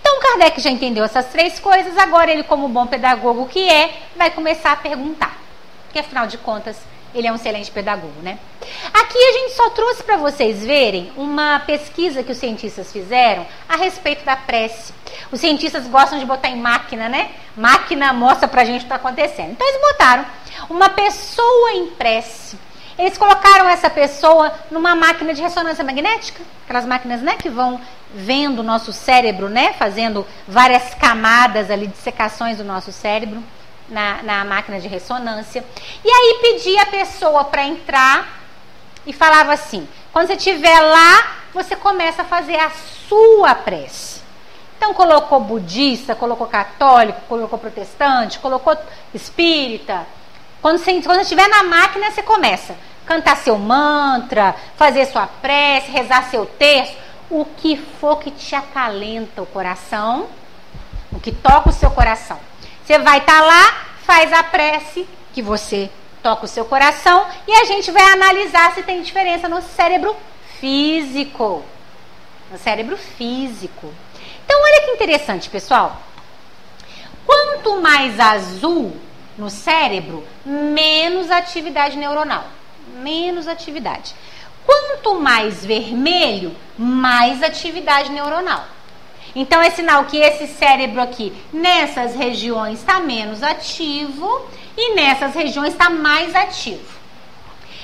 Então 0.00 0.20
Kardec 0.20 0.60
já 0.60 0.70
entendeu 0.70 1.04
essas 1.04 1.26
três 1.26 1.58
coisas, 1.58 1.96
agora 1.96 2.30
ele, 2.30 2.42
como 2.42 2.68
bom 2.68 2.86
pedagogo 2.86 3.46
que 3.46 3.68
é, 3.68 3.90
vai 4.16 4.30
começar 4.30 4.72
a 4.72 4.76
perguntar. 4.76 5.40
Porque 5.84 5.98
afinal 5.98 6.26
de 6.26 6.38
contas, 6.38 6.76
ele 7.14 7.26
é 7.26 7.32
um 7.32 7.36
excelente 7.36 7.70
pedagogo, 7.70 8.20
né? 8.22 8.38
Aqui 8.92 9.18
a 9.18 9.32
gente 9.32 9.52
só 9.52 9.70
trouxe 9.70 10.02
para 10.02 10.16
vocês 10.16 10.64
verem 10.64 11.12
uma 11.16 11.60
pesquisa 11.60 12.22
que 12.22 12.32
os 12.32 12.38
cientistas 12.38 12.92
fizeram 12.92 13.46
a 13.68 13.76
respeito 13.76 14.24
da 14.24 14.36
prece. 14.36 14.92
Os 15.30 15.40
cientistas 15.40 15.86
gostam 15.86 16.18
de 16.18 16.24
botar 16.24 16.48
em 16.48 16.56
máquina, 16.56 17.08
né? 17.08 17.30
Máquina 17.56 18.12
mostra 18.12 18.48
pra 18.48 18.64
gente 18.64 18.76
o 18.76 18.78
que 18.80 18.84
está 18.84 18.96
acontecendo. 18.96 19.52
Então 19.52 19.68
eles 19.68 19.80
botaram 19.80 20.24
uma 20.70 20.88
pessoa 20.88 21.72
em 21.72 21.88
prece. 21.88 22.56
Eles 22.98 23.16
colocaram 23.16 23.68
essa 23.68 23.88
pessoa 23.88 24.52
numa 24.70 24.94
máquina 24.94 25.32
de 25.32 25.40
ressonância 25.40 25.84
magnética, 25.84 26.42
aquelas 26.64 26.84
máquinas, 26.84 27.22
né, 27.22 27.36
que 27.36 27.48
vão 27.48 27.80
vendo 28.14 28.60
o 28.60 28.62
nosso 28.62 28.92
cérebro, 28.92 29.48
né, 29.48 29.72
fazendo 29.72 30.26
várias 30.46 30.94
camadas 30.94 31.70
ali 31.70 31.86
de 31.86 31.96
secações 31.96 32.58
do 32.58 32.64
nosso 32.64 32.92
cérebro 32.92 33.42
na, 33.88 34.22
na 34.22 34.44
máquina 34.44 34.80
de 34.80 34.88
ressonância. 34.88 35.64
E 36.04 36.08
aí 36.08 36.38
pedia 36.42 36.82
a 36.82 36.86
pessoa 36.86 37.44
para 37.44 37.64
entrar 37.64 38.40
e 39.06 39.12
falava 39.12 39.52
assim: 39.52 39.88
quando 40.12 40.26
você 40.26 40.34
estiver 40.34 40.80
lá, 40.80 41.36
você 41.54 41.76
começa 41.76 42.22
a 42.22 42.24
fazer 42.24 42.56
a 42.56 42.70
sua 43.08 43.54
prece. 43.54 44.20
Então 44.76 44.94
colocou 44.94 45.38
budista, 45.38 46.14
colocou 46.14 46.46
católico, 46.46 47.20
colocou 47.28 47.58
protestante, 47.58 48.38
colocou 48.38 48.76
espírita. 49.14 50.04
Quando 50.62 50.78
você, 50.78 51.02
quando 51.02 51.22
estiver 51.22 51.48
na 51.48 51.64
máquina, 51.64 52.12
você 52.12 52.22
começa 52.22 52.74
a 53.04 53.08
cantar 53.08 53.36
seu 53.36 53.58
mantra, 53.58 54.54
fazer 54.76 55.06
sua 55.06 55.26
prece, 55.26 55.90
rezar 55.90 56.30
seu 56.30 56.46
texto, 56.46 56.96
o 57.28 57.44
que 57.44 57.76
for 57.76 58.20
que 58.20 58.30
te 58.30 58.54
acalenta 58.54 59.42
o 59.42 59.46
coração, 59.46 60.28
o 61.10 61.18
que 61.18 61.32
toca 61.32 61.70
o 61.70 61.72
seu 61.72 61.90
coração. 61.90 62.38
Você 62.86 62.96
vai 63.00 63.18
estar 63.18 63.40
tá 63.40 63.44
lá, 63.44 63.76
faz 64.04 64.32
a 64.32 64.44
prece 64.44 65.08
que 65.34 65.42
você 65.42 65.90
toca 66.22 66.44
o 66.44 66.48
seu 66.48 66.64
coração 66.64 67.26
e 67.48 67.52
a 67.52 67.64
gente 67.64 67.90
vai 67.90 68.12
analisar 68.12 68.72
se 68.72 68.84
tem 68.84 69.02
diferença 69.02 69.48
no 69.48 69.60
cérebro 69.60 70.14
físico. 70.60 71.64
No 72.52 72.58
cérebro 72.58 72.96
físico. 72.96 73.92
Então, 74.44 74.62
olha 74.62 74.82
que 74.82 74.90
interessante, 74.92 75.50
pessoal. 75.50 76.00
Quanto 77.26 77.80
mais 77.80 78.20
azul 78.20 78.96
no 79.42 79.50
cérebro, 79.50 80.24
menos 80.46 81.28
atividade 81.28 81.98
neuronal. 81.98 82.44
Menos 82.98 83.48
atividade. 83.48 84.14
Quanto 84.64 85.16
mais 85.16 85.64
vermelho, 85.64 86.54
mais 86.78 87.42
atividade 87.42 88.12
neuronal. 88.12 88.64
Então 89.34 89.60
é 89.60 89.70
sinal 89.70 90.04
que 90.04 90.18
esse 90.18 90.46
cérebro 90.46 91.00
aqui, 91.00 91.32
nessas 91.52 92.14
regiões, 92.14 92.78
está 92.78 93.00
menos 93.00 93.42
ativo 93.42 94.46
e 94.76 94.94
nessas 94.94 95.34
regiões 95.34 95.72
está 95.72 95.90
mais 95.90 96.34
ativo. 96.36 97.00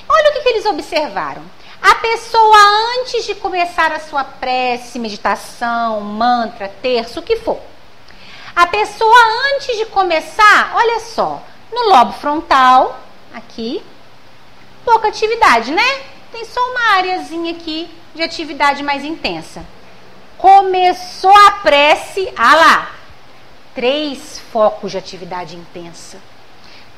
Olha 0.08 0.30
o 0.30 0.32
que, 0.34 0.40
que 0.40 0.48
eles 0.50 0.66
observaram. 0.66 1.42
A 1.82 1.94
pessoa, 1.96 2.56
antes 3.00 3.24
de 3.24 3.34
começar 3.34 3.92
a 3.92 4.00
sua 4.00 4.22
prece, 4.22 4.98
meditação, 4.98 6.00
mantra, 6.00 6.68
terço, 6.80 7.18
o 7.20 7.22
que 7.22 7.36
for. 7.36 7.60
A 8.58 8.66
pessoa, 8.66 9.16
antes 9.54 9.76
de 9.76 9.86
começar, 9.86 10.72
olha 10.74 10.98
só, 10.98 11.40
no 11.72 11.90
lobo 11.90 12.12
frontal, 12.14 12.98
aqui, 13.32 13.80
pouca 14.84 15.06
atividade, 15.06 15.70
né? 15.70 16.00
Tem 16.32 16.44
só 16.44 16.60
uma 16.72 16.96
areazinha 16.96 17.52
aqui 17.52 17.88
de 18.16 18.20
atividade 18.20 18.82
mais 18.82 19.04
intensa. 19.04 19.64
Começou 20.36 21.32
a 21.46 21.52
prece, 21.52 22.32
ah 22.36 22.56
lá, 22.56 22.90
três 23.76 24.40
focos 24.50 24.90
de 24.90 24.98
atividade 24.98 25.54
intensa. 25.54 26.18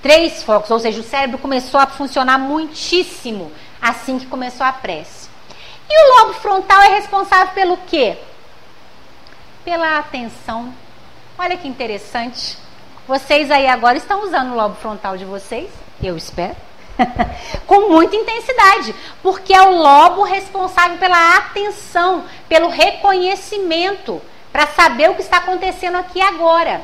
Três 0.00 0.42
focos, 0.42 0.70
ou 0.70 0.80
seja, 0.80 1.02
o 1.02 1.04
cérebro 1.04 1.36
começou 1.36 1.78
a 1.78 1.86
funcionar 1.86 2.38
muitíssimo 2.38 3.52
assim 3.82 4.18
que 4.18 4.24
começou 4.24 4.64
a 4.64 4.72
prece. 4.72 5.28
E 5.90 5.94
o 5.94 6.20
lobo 6.20 6.32
frontal 6.40 6.80
é 6.84 6.88
responsável 6.88 7.52
pelo 7.52 7.76
quê? 7.76 8.16
Pela 9.62 9.98
atenção. 9.98 10.72
Olha 11.42 11.56
que 11.56 11.66
interessante. 11.66 12.58
Vocês 13.08 13.50
aí 13.50 13.66
agora 13.66 13.96
estão 13.96 14.22
usando 14.24 14.52
o 14.52 14.56
lobo 14.56 14.74
frontal 14.74 15.16
de 15.16 15.24
vocês? 15.24 15.70
Eu 16.02 16.14
espero. 16.14 16.54
com 17.66 17.88
muita 17.88 18.14
intensidade, 18.14 18.94
porque 19.22 19.54
é 19.54 19.62
o 19.62 19.74
lobo 19.74 20.22
responsável 20.22 20.98
pela 20.98 21.38
atenção, 21.38 22.26
pelo 22.46 22.68
reconhecimento, 22.68 24.20
para 24.52 24.66
saber 24.66 25.08
o 25.08 25.14
que 25.14 25.22
está 25.22 25.38
acontecendo 25.38 25.96
aqui 25.96 26.20
agora. 26.20 26.82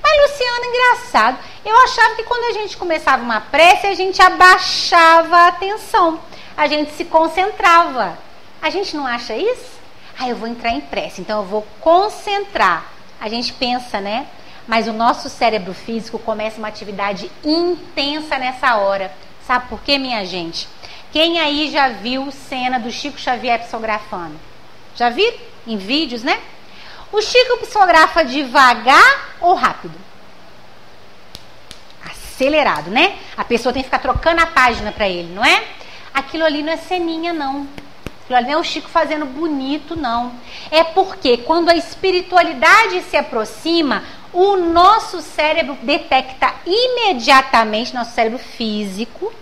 Mas, 0.00 0.30
Luciano, 0.30 0.64
engraçado. 0.64 1.38
Eu 1.64 1.76
achava 1.82 2.14
que 2.14 2.22
quando 2.22 2.44
a 2.44 2.60
gente 2.60 2.76
começava 2.76 3.24
uma 3.24 3.40
prece, 3.40 3.88
a 3.88 3.94
gente 3.94 4.22
abaixava 4.22 5.36
a 5.36 5.48
atenção, 5.48 6.20
a 6.56 6.68
gente 6.68 6.92
se 6.92 7.04
concentrava. 7.04 8.16
A 8.62 8.70
gente 8.70 8.96
não 8.96 9.04
acha 9.04 9.34
isso? 9.34 9.80
Ah, 10.16 10.28
eu 10.28 10.36
vou 10.36 10.46
entrar 10.46 10.70
em 10.70 10.80
prece, 10.80 11.20
então 11.20 11.40
eu 11.40 11.44
vou 11.44 11.66
concentrar. 11.80 12.94
A 13.20 13.28
gente 13.28 13.52
pensa, 13.52 14.00
né? 14.00 14.26
mas 14.66 14.88
o 14.88 14.92
nosso 14.92 15.28
cérebro 15.28 15.72
físico 15.72 16.18
começa 16.18 16.58
uma 16.58 16.68
atividade 16.68 17.30
intensa 17.44 18.36
nessa 18.38 18.76
hora. 18.76 19.12
Sabe 19.46 19.68
por 19.68 19.80
quê, 19.80 19.96
minha 19.96 20.24
gente? 20.26 20.68
Quem 21.12 21.38
aí 21.38 21.70
já 21.70 21.88
viu 21.88 22.30
cena 22.32 22.78
do 22.78 22.90
Chico 22.90 23.18
Xavier 23.18 23.60
psicografando? 23.60 24.34
Já 24.96 25.08
viram? 25.08 25.38
Em 25.66 25.76
vídeos, 25.76 26.22
né? 26.22 26.40
O 27.12 27.22
Chico 27.22 27.58
psicografa 27.58 28.24
devagar 28.24 29.36
ou 29.40 29.54
rápido? 29.54 29.94
Acelerado, 32.04 32.90
né? 32.90 33.16
A 33.36 33.44
pessoa 33.44 33.72
tem 33.72 33.82
que 33.82 33.88
ficar 33.88 34.00
trocando 34.00 34.42
a 34.42 34.46
página 34.46 34.90
para 34.90 35.08
ele, 35.08 35.32
não 35.32 35.44
é? 35.44 35.64
Aquilo 36.12 36.44
ali 36.44 36.62
não 36.62 36.72
é 36.72 36.76
ceninha, 36.76 37.32
não. 37.32 37.68
Ali 38.34 38.46
não 38.46 38.54
é 38.54 38.56
o 38.56 38.64
Chico 38.64 38.88
fazendo 38.88 39.24
bonito, 39.24 39.94
não. 39.96 40.32
É 40.70 40.82
porque 40.82 41.38
quando 41.38 41.68
a 41.68 41.76
espiritualidade 41.76 43.02
se 43.02 43.16
aproxima, 43.16 44.02
o 44.32 44.56
nosso 44.56 45.20
cérebro 45.20 45.78
detecta 45.82 46.52
imediatamente, 46.66 47.94
nosso 47.94 48.12
cérebro 48.12 48.38
físico, 48.38 49.32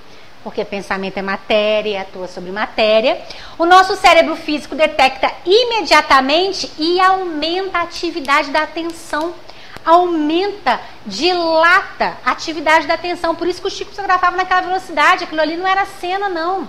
porque 0.42 0.62
pensamento 0.64 1.16
é 1.16 1.22
matéria, 1.22 2.02
atua 2.02 2.28
sobre 2.28 2.52
matéria. 2.52 3.20
O 3.58 3.64
nosso 3.64 3.96
cérebro 3.96 4.36
físico 4.36 4.74
detecta 4.74 5.32
imediatamente 5.46 6.70
e 6.78 7.00
aumenta 7.00 7.78
a 7.78 7.82
atividade 7.82 8.50
da 8.50 8.62
atenção. 8.62 9.34
Aumenta, 9.82 10.80
dilata 11.06 12.18
a 12.24 12.32
atividade 12.32 12.86
da 12.86 12.94
atenção. 12.94 13.34
Por 13.34 13.48
isso 13.48 13.60
que 13.60 13.68
o 13.68 13.70
Chico 13.70 13.90
fotografava 13.90 14.36
naquela 14.36 14.60
velocidade. 14.60 15.24
Aquilo 15.24 15.40
ali 15.40 15.56
não 15.56 15.66
era 15.66 15.86
cena, 15.86 16.28
não. 16.28 16.68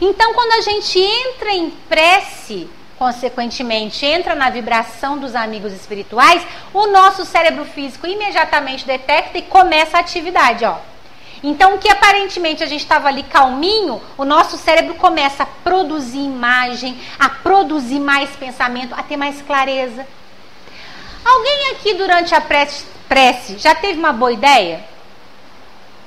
Então, 0.00 0.34
quando 0.34 0.52
a 0.52 0.60
gente 0.60 0.98
entra 0.98 1.52
em 1.52 1.70
prece, 1.70 2.68
consequentemente 2.98 4.06
entra 4.06 4.34
na 4.34 4.48
vibração 4.50 5.18
dos 5.18 5.34
amigos 5.34 5.72
espirituais, 5.72 6.42
o 6.72 6.86
nosso 6.86 7.24
cérebro 7.24 7.64
físico 7.64 8.06
imediatamente 8.06 8.86
detecta 8.86 9.38
e 9.38 9.42
começa 9.42 9.96
a 9.96 10.00
atividade, 10.00 10.64
ó. 10.64 10.76
Então, 11.42 11.74
o 11.74 11.78
que 11.78 11.88
aparentemente 11.88 12.62
a 12.62 12.66
gente 12.66 12.82
estava 12.82 13.08
ali 13.08 13.24
calminho, 13.24 14.00
o 14.16 14.24
nosso 14.24 14.56
cérebro 14.56 14.94
começa 14.94 15.42
a 15.42 15.46
produzir 15.46 16.20
imagem, 16.20 16.96
a 17.18 17.28
produzir 17.28 17.98
mais 17.98 18.30
pensamento, 18.30 18.94
a 18.94 19.02
ter 19.02 19.16
mais 19.16 19.42
clareza. 19.42 20.06
Alguém 21.24 21.70
aqui 21.72 21.94
durante 21.94 22.34
a 22.34 22.40
prece, 22.40 22.84
prece 23.08 23.58
já 23.58 23.74
teve 23.74 23.98
uma 23.98 24.12
boa 24.12 24.32
ideia? 24.32 24.91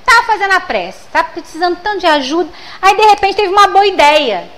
Tá 0.06 0.22
fazendo 0.24 0.52
a 0.52 0.60
prece, 0.60 1.06
tá 1.12 1.24
precisando 1.24 1.76
tanto 1.82 1.98
de 1.98 2.06
ajuda, 2.06 2.48
aí 2.80 2.96
de 2.96 3.02
repente 3.02 3.36
teve 3.36 3.48
uma 3.48 3.66
boa 3.66 3.86
ideia. 3.86 4.48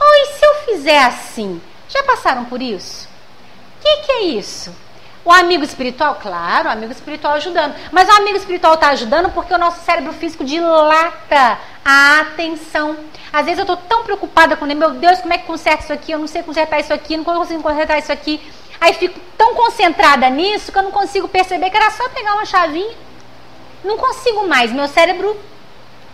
Oh, 0.00 0.14
e 0.14 0.26
se 0.26 0.44
eu 0.44 0.54
fizer 0.64 0.98
assim? 1.04 1.60
Já 1.88 2.02
passaram 2.02 2.46
por 2.46 2.60
isso? 2.60 3.06
O 3.78 3.82
que, 3.82 3.96
que 3.98 4.12
é 4.12 4.22
isso? 4.24 4.74
O 5.24 5.30
amigo 5.30 5.62
espiritual, 5.62 6.18
claro, 6.20 6.68
o 6.68 6.72
amigo 6.72 6.90
espiritual 6.90 7.34
ajudando. 7.34 7.76
Mas 7.92 8.08
o 8.08 8.12
amigo 8.12 8.36
espiritual 8.36 8.74
está 8.74 8.88
ajudando 8.88 9.30
porque 9.30 9.54
o 9.54 9.58
nosso 9.58 9.84
cérebro 9.84 10.12
físico 10.12 10.42
dilata 10.42 11.58
a 11.84 12.20
atenção. 12.20 12.96
Às 13.32 13.44
vezes 13.44 13.58
eu 13.58 13.62
estou 13.62 13.76
tão 13.76 14.02
preocupada 14.02 14.56
com 14.56 14.64
ele, 14.64 14.74
meu 14.74 14.90
Deus, 14.92 15.20
como 15.20 15.32
é 15.32 15.38
que 15.38 15.46
conserta 15.46 15.84
isso 15.84 15.92
aqui? 15.92 16.12
Eu 16.12 16.18
não 16.18 16.26
sei 16.26 16.42
consertar 16.42 16.80
isso 16.80 16.92
aqui, 16.92 17.16
não 17.16 17.24
consigo 17.24 17.62
consertar 17.62 17.98
isso 17.98 18.10
aqui. 18.10 18.40
Aí 18.80 18.94
fico 18.94 19.20
tão 19.38 19.54
concentrada 19.54 20.28
nisso 20.28 20.72
que 20.72 20.78
eu 20.78 20.82
não 20.82 20.90
consigo 20.90 21.28
perceber 21.28 21.70
que 21.70 21.76
era 21.76 21.90
só 21.92 22.08
pegar 22.08 22.34
uma 22.34 22.44
chavinha. 22.44 23.11
Não 23.84 23.96
consigo 23.98 24.46
mais, 24.46 24.72
meu 24.72 24.88
cérebro 24.88 25.36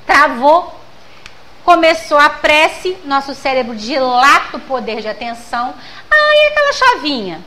travou. 0.07 0.74
Começou 1.64 2.18
a 2.18 2.31
prece, 2.31 2.96
nosso 3.04 3.35
cérebro 3.35 3.74
dilata 3.74 4.57
o 4.57 4.61
poder 4.61 5.02
de 5.02 5.09
atenção. 5.09 5.74
Aí 6.11 6.46
ah, 6.46 6.48
aquela 6.48 6.72
chavinha 6.72 7.44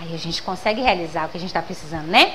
Aí 0.00 0.14
a 0.14 0.18
gente 0.18 0.42
consegue 0.42 0.82
realizar 0.82 1.26
o 1.26 1.28
que 1.30 1.38
a 1.38 1.40
gente 1.40 1.48
está 1.48 1.62
precisando, 1.62 2.06
né? 2.06 2.34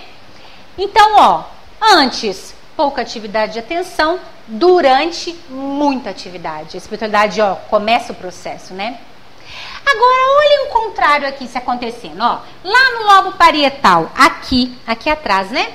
Então, 0.77 1.15
ó, 1.15 1.43
antes, 1.79 2.55
pouca 2.75 3.01
atividade 3.01 3.53
de 3.53 3.59
atenção, 3.59 4.19
durante, 4.47 5.37
muita 5.47 6.09
atividade. 6.09 6.75
A 6.75 6.79
espiritualidade, 6.79 7.39
ó, 7.39 7.55
começa 7.55 8.13
o 8.13 8.15
processo, 8.15 8.73
né? 8.73 8.99
Agora, 9.85 10.21
olha 10.37 10.63
o 10.65 10.69
contrário 10.69 11.27
aqui 11.27 11.47
se 11.47 11.57
acontecendo, 11.57 12.21
ó. 12.21 12.41
Lá 12.63 12.91
no 12.93 13.05
lobo 13.05 13.37
parietal, 13.37 14.11
aqui, 14.15 14.75
aqui 14.87 15.09
atrás, 15.09 15.51
né? 15.51 15.71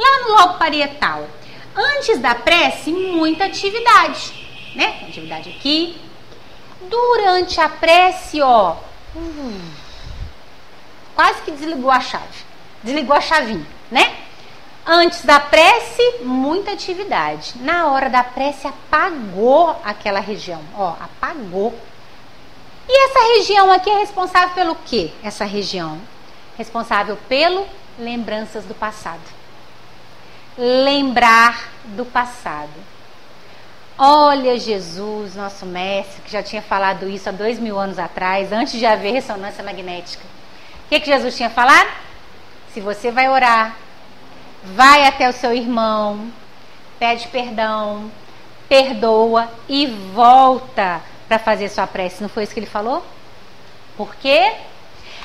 Lá 0.00 0.18
no 0.22 0.34
lobo 0.34 0.58
parietal, 0.58 1.28
antes 1.76 2.18
da 2.20 2.34
prece, 2.34 2.90
muita 2.90 3.44
atividade, 3.44 4.48
né? 4.74 5.04
Atividade 5.06 5.50
aqui. 5.50 6.00
Durante 6.88 7.60
a 7.60 7.68
prece, 7.68 8.40
ó, 8.40 8.76
hum, 9.14 9.60
quase 11.14 11.42
que 11.42 11.50
desligou 11.50 11.90
a 11.90 12.00
chave. 12.00 12.24
Desligou 12.82 13.14
a 13.14 13.20
chavinha, 13.20 13.66
né? 13.90 14.16
Antes 14.86 15.22
da 15.22 15.38
prece, 15.38 16.20
muita 16.22 16.72
atividade. 16.72 17.52
Na 17.56 17.88
hora 17.88 18.08
da 18.08 18.24
prece, 18.24 18.66
apagou 18.66 19.76
aquela 19.84 20.20
região. 20.20 20.62
Ó, 20.74 20.94
apagou. 20.98 21.78
E 22.88 23.04
essa 23.04 23.36
região 23.36 23.70
aqui 23.70 23.90
é 23.90 23.98
responsável 23.98 24.54
pelo 24.54 24.74
quê? 24.74 25.12
Essa 25.22 25.44
região 25.44 26.00
responsável 26.56 27.18
pelo 27.28 27.66
lembranças 27.98 28.64
do 28.64 28.74
passado. 28.74 29.39
Lembrar 30.58 31.68
do 31.84 32.04
passado. 32.04 32.70
Olha 33.98 34.58
Jesus, 34.58 35.34
nosso 35.34 35.66
mestre, 35.66 36.22
que 36.22 36.30
já 36.30 36.42
tinha 36.42 36.62
falado 36.62 37.08
isso 37.08 37.28
há 37.28 37.32
dois 37.32 37.58
mil 37.58 37.78
anos 37.78 37.98
atrás, 37.98 38.52
antes 38.52 38.78
de 38.78 38.86
haver 38.86 39.12
ressonância 39.12 39.62
magnética 39.62 40.24
que, 40.90 40.98
que 40.98 41.06
Jesus 41.06 41.36
tinha 41.36 41.48
falado? 41.48 41.88
Se 42.74 42.80
você 42.80 43.12
vai 43.12 43.28
orar, 43.28 43.76
vai 44.64 45.06
até 45.06 45.28
o 45.28 45.32
seu 45.32 45.54
irmão, 45.54 46.32
pede 46.98 47.28
perdão, 47.28 48.10
perdoa 48.68 49.48
e 49.68 49.86
volta 49.86 51.00
para 51.28 51.38
fazer 51.38 51.68
sua 51.68 51.86
prece. 51.86 52.20
Não 52.20 52.28
foi 52.28 52.42
isso 52.42 52.52
que 52.52 52.58
ele 52.58 52.66
falou? 52.66 53.06
Por 53.96 54.16
quê? 54.16 54.52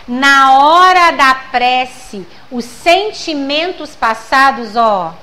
Na 0.08 0.60
hora 0.60 1.12
da 1.12 1.34
prece, 1.52 2.28
os 2.52 2.64
sentimentos 2.64 3.96
passados, 3.96 4.76
ó, 4.76 5.16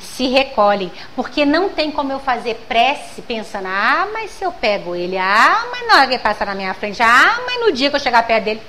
se 0.00 0.26
recolhem. 0.26 0.90
Porque 1.14 1.44
não 1.44 1.68
tem 1.68 1.90
como 1.90 2.12
eu 2.12 2.18
fazer 2.18 2.54
prece 2.68 3.22
pensando, 3.22 3.68
ah, 3.68 4.08
mas 4.12 4.32
se 4.32 4.44
eu 4.44 4.50
pego 4.50 4.94
ele, 4.94 5.16
ah, 5.16 5.66
mas 5.70 5.86
na 5.86 5.94
hora 5.94 6.06
que 6.08 6.14
ele 6.14 6.22
passar 6.22 6.46
na 6.46 6.54
minha 6.54 6.74
frente, 6.74 7.02
ah, 7.02 7.40
mas 7.46 7.60
no 7.60 7.72
dia 7.72 7.90
que 7.90 7.96
eu 7.96 8.00
chegar 8.00 8.26
perto 8.26 8.44
dele 8.44 8.62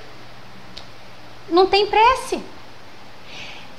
não 1.49 1.65
tem 1.65 1.87
prece. 1.87 2.39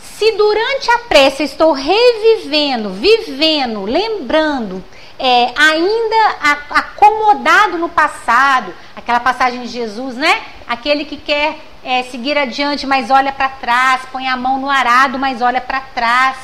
Se 0.01 0.33
durante 0.33 0.91
a 0.91 0.99
prece 0.99 1.43
eu 1.43 1.47
estou 1.47 1.73
revivendo, 1.73 2.91
vivendo, 2.91 3.85
lembrando, 3.85 4.85
é, 5.21 5.53
ainda 5.57 6.37
acomodado 6.71 7.79
no 7.79 7.89
passado, 7.89 8.75
aquela 8.97 9.21
passagem 9.21 9.61
de 9.63 9.69
Jesus, 9.69 10.17
né? 10.17 10.43
Aquele 10.67 11.05
que 11.05 11.17
quer 11.17 11.59
é, 11.85 12.03
seguir 12.05 12.39
adiante, 12.39 12.87
mas 12.87 13.11
olha 13.11 13.33
para 13.33 13.49
trás, 13.49 14.03
põe 14.11 14.27
a 14.27 14.37
mão 14.37 14.59
no 14.59 14.71
arado, 14.71 15.19
mas 15.19 15.43
olha 15.43 15.61
para 15.61 15.81
trás. 15.81 16.37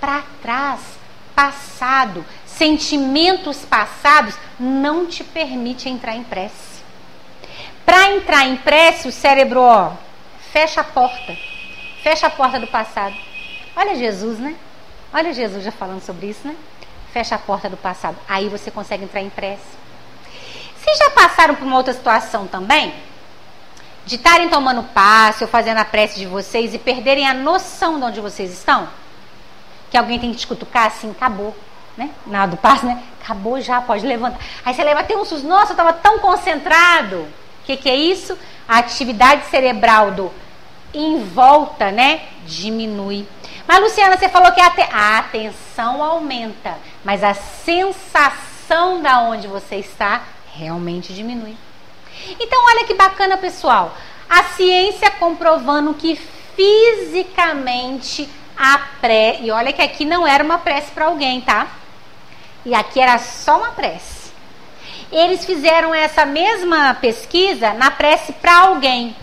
Para 0.00 0.22
trás, 0.42 0.80
passado, 1.34 2.24
sentimentos 2.46 3.64
passados 3.64 4.36
não 4.60 5.06
te 5.06 5.24
permite 5.24 5.88
entrar 5.88 6.14
em 6.14 6.22
prece. 6.22 6.82
Para 7.84 8.12
entrar 8.12 8.46
em 8.46 8.56
prece, 8.56 9.08
o 9.08 9.12
cérebro, 9.12 9.60
ó, 9.60 9.92
Fecha 10.54 10.82
a 10.82 10.84
porta. 10.84 11.36
Fecha 12.00 12.28
a 12.28 12.30
porta 12.30 12.60
do 12.60 12.68
passado. 12.68 13.16
Olha 13.74 13.96
Jesus, 13.96 14.38
né? 14.38 14.54
Olha 15.12 15.32
Jesus 15.32 15.64
já 15.64 15.72
falando 15.72 16.00
sobre 16.00 16.28
isso, 16.28 16.46
né? 16.46 16.54
Fecha 17.14 17.36
a 17.36 17.38
porta 17.38 17.70
do 17.70 17.76
passado. 17.76 18.16
Aí 18.28 18.48
você 18.48 18.72
consegue 18.72 19.04
entrar 19.04 19.20
em 19.20 19.30
prece. 19.30 19.62
Vocês 20.76 20.98
já 20.98 21.10
passaram 21.10 21.54
por 21.54 21.64
uma 21.64 21.76
outra 21.76 21.94
situação 21.94 22.48
também? 22.48 22.92
De 24.04 24.16
estarem 24.16 24.48
tomando 24.48 24.82
passe 24.82 25.44
ou 25.44 25.48
fazendo 25.48 25.78
a 25.78 25.84
prece 25.84 26.18
de 26.18 26.26
vocês 26.26 26.74
e 26.74 26.78
perderem 26.78 27.24
a 27.24 27.32
noção 27.32 28.00
de 28.00 28.06
onde 28.06 28.20
vocês 28.20 28.52
estão? 28.52 28.88
Que 29.92 29.96
alguém 29.96 30.18
tem 30.18 30.32
que 30.32 30.38
te 30.38 30.46
cutucar 30.48 30.86
assim, 30.86 31.12
acabou. 31.12 31.56
Né? 31.96 32.10
Na 32.26 32.46
do 32.46 32.56
passe, 32.56 32.84
né? 32.84 33.00
Acabou 33.22 33.60
já, 33.60 33.80
pode 33.80 34.04
levantar. 34.04 34.40
Aí 34.64 34.74
você 34.74 34.82
leva 34.82 34.98
até 34.98 35.16
um 35.16 35.24
susto. 35.24 35.46
Nossa, 35.46 35.70
eu 35.70 35.74
estava 35.74 35.92
tão 35.92 36.18
concentrado. 36.18 37.18
O 37.18 37.64
que, 37.64 37.76
que 37.76 37.88
é 37.88 37.94
isso? 37.94 38.36
A 38.68 38.78
atividade 38.78 39.46
cerebral 39.46 40.10
do 40.10 40.32
em 40.92 41.24
volta, 41.24 41.92
né, 41.92 42.22
diminui. 42.44 43.24
Mas 43.66 43.80
Luciana, 43.80 44.16
você 44.16 44.28
falou 44.28 44.52
que 44.52 44.60
a, 44.60 44.72
a 44.92 45.18
atenção 45.18 46.02
aumenta, 46.02 46.76
mas 47.02 47.24
a 47.24 47.32
sensação 47.32 49.00
da 49.00 49.20
onde 49.20 49.46
você 49.48 49.76
está 49.76 50.22
realmente 50.52 51.14
diminui. 51.14 51.56
Então, 52.38 52.64
olha 52.66 52.84
que 52.84 52.94
bacana, 52.94 53.36
pessoal. 53.36 53.94
A 54.28 54.42
ciência 54.44 55.10
comprovando 55.12 55.94
que 55.94 56.16
fisicamente 56.56 58.28
a 58.56 58.78
pré, 59.00 59.38
e 59.40 59.50
olha 59.50 59.72
que 59.72 59.82
aqui 59.82 60.04
não 60.04 60.26
era 60.26 60.44
uma 60.44 60.58
prece 60.58 60.90
para 60.92 61.06
alguém, 61.06 61.40
tá? 61.40 61.66
E 62.64 62.74
aqui 62.74 63.00
era 63.00 63.18
só 63.18 63.58
uma 63.58 63.72
prece. 63.72 64.32
Eles 65.10 65.44
fizeram 65.44 65.94
essa 65.94 66.24
mesma 66.24 66.94
pesquisa 66.94 67.72
na 67.74 67.90
prece 67.90 68.32
para 68.32 68.60
alguém. 68.60 69.14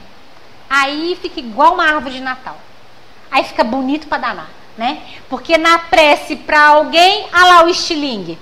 Aí 0.69 1.17
fica 1.21 1.39
igual 1.39 1.73
uma 1.73 1.85
árvore 1.85 2.15
de 2.15 2.21
Natal. 2.21 2.57
Aí 3.31 3.43
fica 3.45 3.63
bonito 3.63 4.07
para 4.07 4.17
danar, 4.17 4.49
né? 4.77 5.01
Porque 5.29 5.57
na 5.57 5.79
prece 5.79 6.35
para 6.35 6.61
alguém, 6.61 7.27
ah 7.31 7.45
lá 7.45 7.63
o 7.63 7.69
estilingue. 7.69 8.37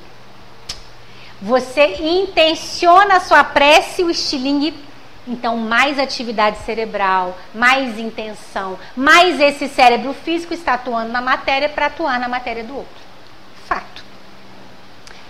Você 1.42 1.98
intenciona 2.02 3.18
a 3.18 3.20
sua 3.20 3.44
prece, 3.44 4.04
o 4.04 4.10
estilingue 4.10 4.74
então, 5.30 5.56
mais 5.58 6.00
atividade 6.00 6.58
cerebral, 6.60 7.38
mais 7.54 8.00
intenção, 8.00 8.80
mais 8.96 9.40
esse 9.40 9.68
cérebro 9.68 10.12
físico 10.12 10.56
está 10.56 10.74
atuando 10.74 11.12
na 11.12 11.22
matéria 11.22 11.70
para 11.70 11.86
atuar 11.86 12.20
na 12.20 12.28
matéria 12.28 12.64
do 12.64 12.76
outro. 12.76 13.04
Fato. 13.68 14.04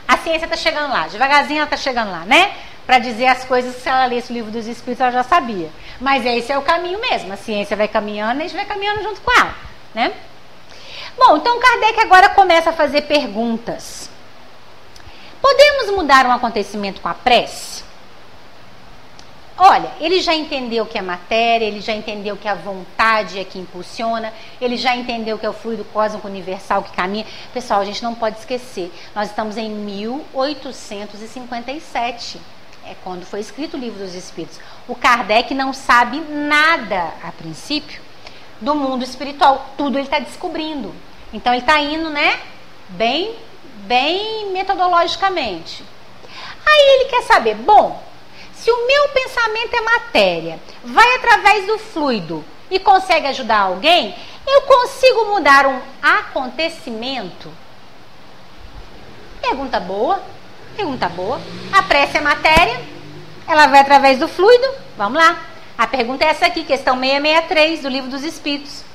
A 0.07 0.17
ciência 0.17 0.45
está 0.45 0.55
chegando 0.55 0.93
lá, 0.93 1.07
devagarzinho 1.07 1.57
ela 1.57 1.65
está 1.65 1.75
chegando 1.75 2.11
lá, 2.11 2.19
né? 2.19 2.53
Para 2.89 2.97
dizer 2.97 3.27
as 3.27 3.45
coisas 3.45 3.75
que 3.75 3.81
se 3.81 3.87
ela 3.87 4.07
lesse 4.07 4.31
o 4.31 4.33
livro 4.33 4.49
dos 4.49 4.65
Espíritos 4.65 4.99
ela 4.99 5.11
já 5.11 5.21
sabia. 5.21 5.69
Mas 6.01 6.25
esse 6.25 6.51
é 6.51 6.57
o 6.57 6.63
caminho 6.63 6.99
mesmo. 6.99 7.31
A 7.31 7.37
ciência 7.37 7.77
vai 7.77 7.87
caminhando 7.87 8.39
e 8.39 8.45
a 8.45 8.47
gente 8.47 8.55
vai 8.55 8.65
caminhando 8.65 9.03
junto 9.03 9.21
com 9.21 9.31
ela, 9.31 9.53
né? 9.93 10.11
Bom, 11.15 11.37
então 11.37 11.59
Kardec 11.59 11.99
agora 11.99 12.29
começa 12.29 12.71
a 12.71 12.73
fazer 12.73 13.01
perguntas. 13.01 14.09
Podemos 15.39 15.91
mudar 15.91 16.25
um 16.25 16.31
acontecimento 16.31 16.99
com 16.99 17.07
a 17.07 17.13
prece? 17.13 17.83
Olha, 19.55 19.91
ele 19.99 20.19
já 20.19 20.33
entendeu 20.33 20.83
que 20.83 20.97
é 20.97 21.01
matéria, 21.03 21.65
ele 21.65 21.81
já 21.81 21.93
entendeu 21.93 22.37
que 22.37 22.47
a 22.47 22.55
vontade 22.55 23.37
é 23.37 23.43
que 23.43 23.59
impulsiona, 23.59 24.33
ele 24.59 24.77
já 24.77 24.95
entendeu 24.95 25.37
que 25.37 25.45
é 25.45 25.49
o 25.49 25.53
fluido 25.53 25.85
cósmico 25.93 26.27
universal 26.27 26.81
que 26.81 26.93
caminha. 26.93 27.27
Pessoal, 27.53 27.81
a 27.81 27.85
gente 27.85 28.01
não 28.01 28.15
pode 28.15 28.39
esquecer, 28.39 28.91
nós 29.13 29.29
estamos 29.29 29.57
em 29.57 29.69
1857 29.69 32.41
é 32.89 32.95
quando 33.03 33.23
foi 33.23 33.39
escrito 33.39 33.77
o 33.77 33.79
livro 33.79 34.03
dos 34.03 34.15
Espíritos. 34.15 34.59
O 34.87 34.95
Kardec 34.95 35.53
não 35.53 35.71
sabe 35.71 36.19
nada, 36.21 37.13
a 37.23 37.31
princípio, 37.31 38.01
do 38.59 38.73
mundo 38.73 39.03
espiritual. 39.03 39.73
Tudo 39.77 39.99
ele 39.99 40.07
está 40.07 40.17
descobrindo. 40.17 40.93
Então 41.31 41.53
ele 41.53 41.61
está 41.61 41.79
indo, 41.79 42.09
né? 42.09 42.39
Bem, 42.89 43.35
bem 43.85 44.51
metodologicamente. 44.51 45.83
Aí 46.65 46.81
ele 46.95 47.09
quer 47.09 47.21
saber, 47.23 47.55
bom, 47.55 48.03
se 48.53 48.71
o 48.71 48.87
meu 48.87 49.09
pensamento 49.09 49.75
é 49.75 49.81
matéria, 49.81 50.59
vai 50.83 51.15
através 51.15 51.67
do 51.67 51.77
fluido 51.77 52.43
e 52.71 52.79
consegue 52.79 53.27
ajudar 53.27 53.59
alguém, 53.59 54.15
eu 54.47 54.61
consigo 54.63 55.25
mudar 55.25 55.67
um 55.67 55.79
acontecimento? 56.01 57.51
Pergunta 59.39 59.79
boa. 59.79 60.38
Pergunta 60.79 61.09
boa. 61.09 61.41
A 61.73 61.83
prece 61.83 62.19
é 62.19 62.21
matéria, 62.21 62.79
ela 63.45 63.67
vai 63.67 63.81
através 63.81 64.17
do 64.17 64.29
fluido, 64.29 64.65
Vamos 64.95 65.21
lá. 65.21 65.37
A 65.77 65.85
pergunta 65.85 66.23
é 66.23 66.29
essa 66.29 66.45
aqui, 66.45 66.63
questão 66.63 66.97
663 66.97 67.81
do 67.81 67.89
Livro 67.89 68.09
dos 68.09 68.23
Espíritos. 68.23 68.85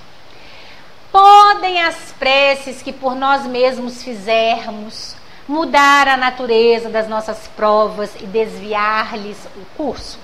Podem 1.12 1.82
as 1.82 2.14
preces 2.18 2.80
que 2.80 2.90
por 2.90 3.14
nós 3.14 3.44
mesmos 3.44 4.02
fizermos 4.02 5.14
mudar 5.46 6.08
a 6.08 6.16
natureza 6.16 6.88
das 6.88 7.06
nossas 7.06 7.48
provas 7.48 8.14
e 8.18 8.26
desviar-lhes 8.26 9.46
o 9.54 9.66
curso? 9.76 10.18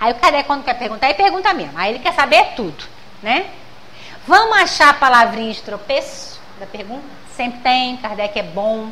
Aí 0.00 0.12
o 0.12 0.14
Kardec, 0.14 0.46
quando 0.46 0.64
quer 0.64 0.78
perguntar, 0.78 1.08
ele 1.08 1.14
pergunta 1.14 1.52
mesmo. 1.52 1.78
Aí 1.78 1.92
ele 1.92 1.98
quer 1.98 2.14
saber 2.14 2.54
tudo, 2.56 2.84
né? 3.22 3.50
Vamos 4.26 4.56
achar 4.56 4.88
a 4.88 4.94
palavrinha 4.94 5.52
de 5.52 5.60
tropeço 5.60 6.40
da 6.58 6.64
pergunta? 6.64 7.04
Sempre 7.36 7.60
tem, 7.60 7.98
Kardec 7.98 8.38
é 8.38 8.42
bom. 8.42 8.90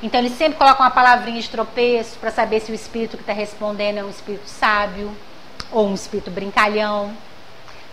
Então 0.00 0.20
ele 0.20 0.30
sempre 0.30 0.58
coloca 0.58 0.82
uma 0.82 0.90
palavrinha 0.90 1.40
de 1.40 1.50
tropeço 1.50 2.18
para 2.18 2.30
saber 2.30 2.60
se 2.60 2.70
o 2.70 2.74
espírito 2.74 3.16
que 3.16 3.22
está 3.22 3.32
respondendo 3.32 3.98
é 3.98 4.04
um 4.04 4.10
espírito 4.10 4.48
sábio 4.48 5.14
ou 5.70 5.88
um 5.88 5.94
espírito 5.94 6.30
brincalhão. 6.30 7.16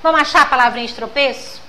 Vamos 0.03 0.21
achar 0.21 0.43
a 0.43 0.45
palavrinha 0.45 0.87
de 0.87 0.93
tropeço? 0.93 1.61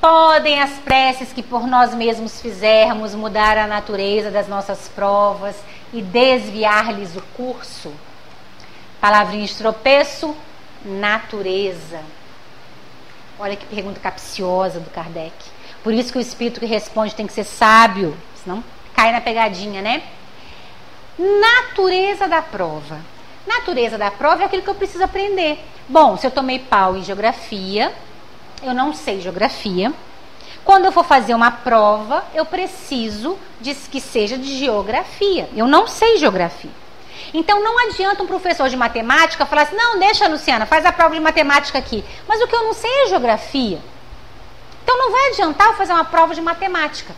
Podem 0.00 0.62
as 0.62 0.70
preces 0.78 1.32
que 1.32 1.42
por 1.42 1.66
nós 1.66 1.94
mesmos 1.94 2.40
fizermos 2.40 3.14
mudar 3.14 3.58
a 3.58 3.66
natureza 3.66 4.30
das 4.30 4.48
nossas 4.48 4.88
provas 4.88 5.56
e 5.92 6.00
desviar-lhes 6.00 7.16
o 7.16 7.22
curso? 7.36 7.92
Palavrinha 9.00 9.46
de 9.46 9.54
tropeço, 9.54 10.34
natureza. 10.84 12.00
Olha 13.38 13.56
que 13.56 13.66
pergunta 13.66 14.00
capciosa 14.00 14.80
do 14.80 14.90
Kardec. 14.90 15.34
Por 15.82 15.92
isso 15.92 16.12
que 16.12 16.18
o 16.18 16.20
espírito 16.20 16.60
que 16.60 16.66
responde 16.66 17.14
tem 17.14 17.26
que 17.26 17.32
ser 17.32 17.44
sábio, 17.44 18.16
senão 18.42 18.62
cai 19.00 19.12
na 19.12 19.20
pegadinha, 19.22 19.80
né? 19.80 20.02
Natureza 21.18 22.28
da 22.28 22.42
prova. 22.42 23.00
Natureza 23.46 23.96
da 23.96 24.10
prova 24.10 24.42
é 24.42 24.44
aquilo 24.44 24.62
que 24.62 24.68
eu 24.68 24.74
preciso 24.74 25.02
aprender. 25.02 25.58
Bom, 25.88 26.18
se 26.18 26.26
eu 26.26 26.30
tomei 26.30 26.58
pau 26.58 26.94
em 26.94 27.02
geografia, 27.02 27.94
eu 28.62 28.74
não 28.74 28.92
sei 28.92 29.18
geografia. 29.18 29.90
Quando 30.62 30.84
eu 30.84 30.92
for 30.92 31.04
fazer 31.04 31.34
uma 31.34 31.50
prova, 31.50 32.22
eu 32.34 32.44
preciso 32.44 33.38
de 33.58 33.74
que 33.74 34.02
seja 34.02 34.36
de 34.36 34.58
geografia. 34.58 35.48
Eu 35.56 35.66
não 35.66 35.86
sei 35.86 36.18
geografia. 36.18 36.70
Então 37.32 37.62
não 37.62 37.78
adianta 37.88 38.22
um 38.22 38.26
professor 38.26 38.68
de 38.68 38.76
matemática 38.76 39.46
falar 39.46 39.62
assim: 39.62 39.76
não, 39.76 39.98
deixa, 39.98 40.28
Luciana, 40.28 40.66
faz 40.66 40.84
a 40.84 40.92
prova 40.92 41.14
de 41.14 41.20
matemática 41.20 41.78
aqui. 41.78 42.04
Mas 42.28 42.42
o 42.42 42.46
que 42.46 42.54
eu 42.54 42.64
não 42.64 42.74
sei 42.74 43.04
é 43.04 43.08
geografia. 43.08 43.80
Então 44.82 44.98
não 44.98 45.10
vai 45.10 45.30
adiantar 45.30 45.68
eu 45.68 45.74
fazer 45.74 45.94
uma 45.94 46.04
prova 46.04 46.34
de 46.34 46.42
matemática. 46.42 47.14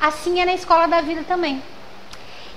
Assim 0.00 0.40
é 0.40 0.44
na 0.44 0.54
escola 0.54 0.86
da 0.86 1.00
vida 1.00 1.24
também. 1.26 1.62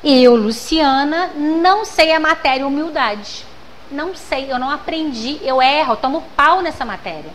Eu, 0.03 0.35
Luciana, 0.35 1.31
não 1.35 1.83
sei 1.83 2.11
a 2.11 2.19
matéria 2.19 2.67
humildade. 2.67 3.45
Não 3.89 4.15
sei, 4.15 4.51
eu 4.51 4.59
não 4.59 4.69
aprendi, 4.69 5.39
eu 5.41 5.61
erro, 5.61 5.93
eu 5.93 5.97
tomo 5.97 6.23
pau 6.35 6.61
nessa 6.61 6.85
matéria. 6.85 7.31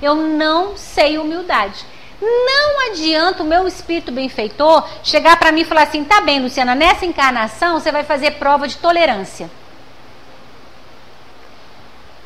Eu 0.00 0.14
não 0.14 0.76
sei 0.76 1.18
humildade. 1.18 1.84
Não 2.20 2.90
adianta 2.90 3.42
o 3.42 3.46
meu 3.46 3.66
espírito 3.68 4.10
benfeitor 4.10 4.88
chegar 5.02 5.36
para 5.38 5.52
mim 5.52 5.60
e 5.60 5.64
falar 5.64 5.82
assim: 5.82 6.04
tá 6.04 6.20
bem, 6.20 6.40
Luciana, 6.40 6.74
nessa 6.74 7.04
encarnação 7.04 7.78
você 7.78 7.92
vai 7.92 8.04
fazer 8.04 8.32
prova 8.32 8.66
de 8.66 8.76
tolerância. 8.78 9.50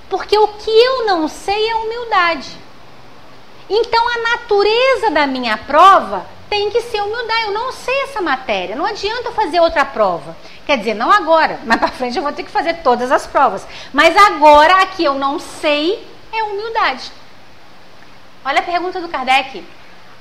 Porque 0.09 0.37
o 0.39 0.49
que 0.49 0.70
eu 0.70 1.07
não 1.07 1.26
sei 1.26 1.70
é 1.70 1.74
humildade. 1.74 2.49
Então 3.68 4.05
a 4.09 4.31
natureza 4.33 5.11
da 5.11 5.26
minha 5.26 5.57
prova 5.57 6.26
tem 6.51 6.68
que 6.68 6.82
ser 6.82 7.01
humildade. 7.01 7.44
Eu 7.44 7.53
não 7.53 7.72
sei 7.72 8.03
essa 8.03 8.20
matéria, 8.20 8.76
não 8.76 8.84
adianta 8.84 9.30
fazer 9.30 9.61
outra 9.61 9.84
prova. 9.84 10.36
Quer 10.66 10.76
dizer, 10.78 10.94
não 10.94 11.11
agora, 11.11 11.61
mas 11.64 11.78
para 11.78 11.88
frente 11.88 12.16
eu 12.16 12.22
vou 12.22 12.32
ter 12.32 12.42
que 12.42 12.51
fazer 12.51 12.74
todas 12.82 13.11
as 13.11 13.26
provas. 13.26 13.66
Mas 13.92 14.14
agora, 14.16 14.82
aqui 14.82 15.05
eu 15.05 15.14
não 15.14 15.38
sei, 15.38 16.07
é 16.32 16.42
humildade. 16.42 17.11
Olha 18.44 18.59
a 18.59 18.64
pergunta 18.64 19.01
do 19.01 19.09
Kardec. 19.09 19.64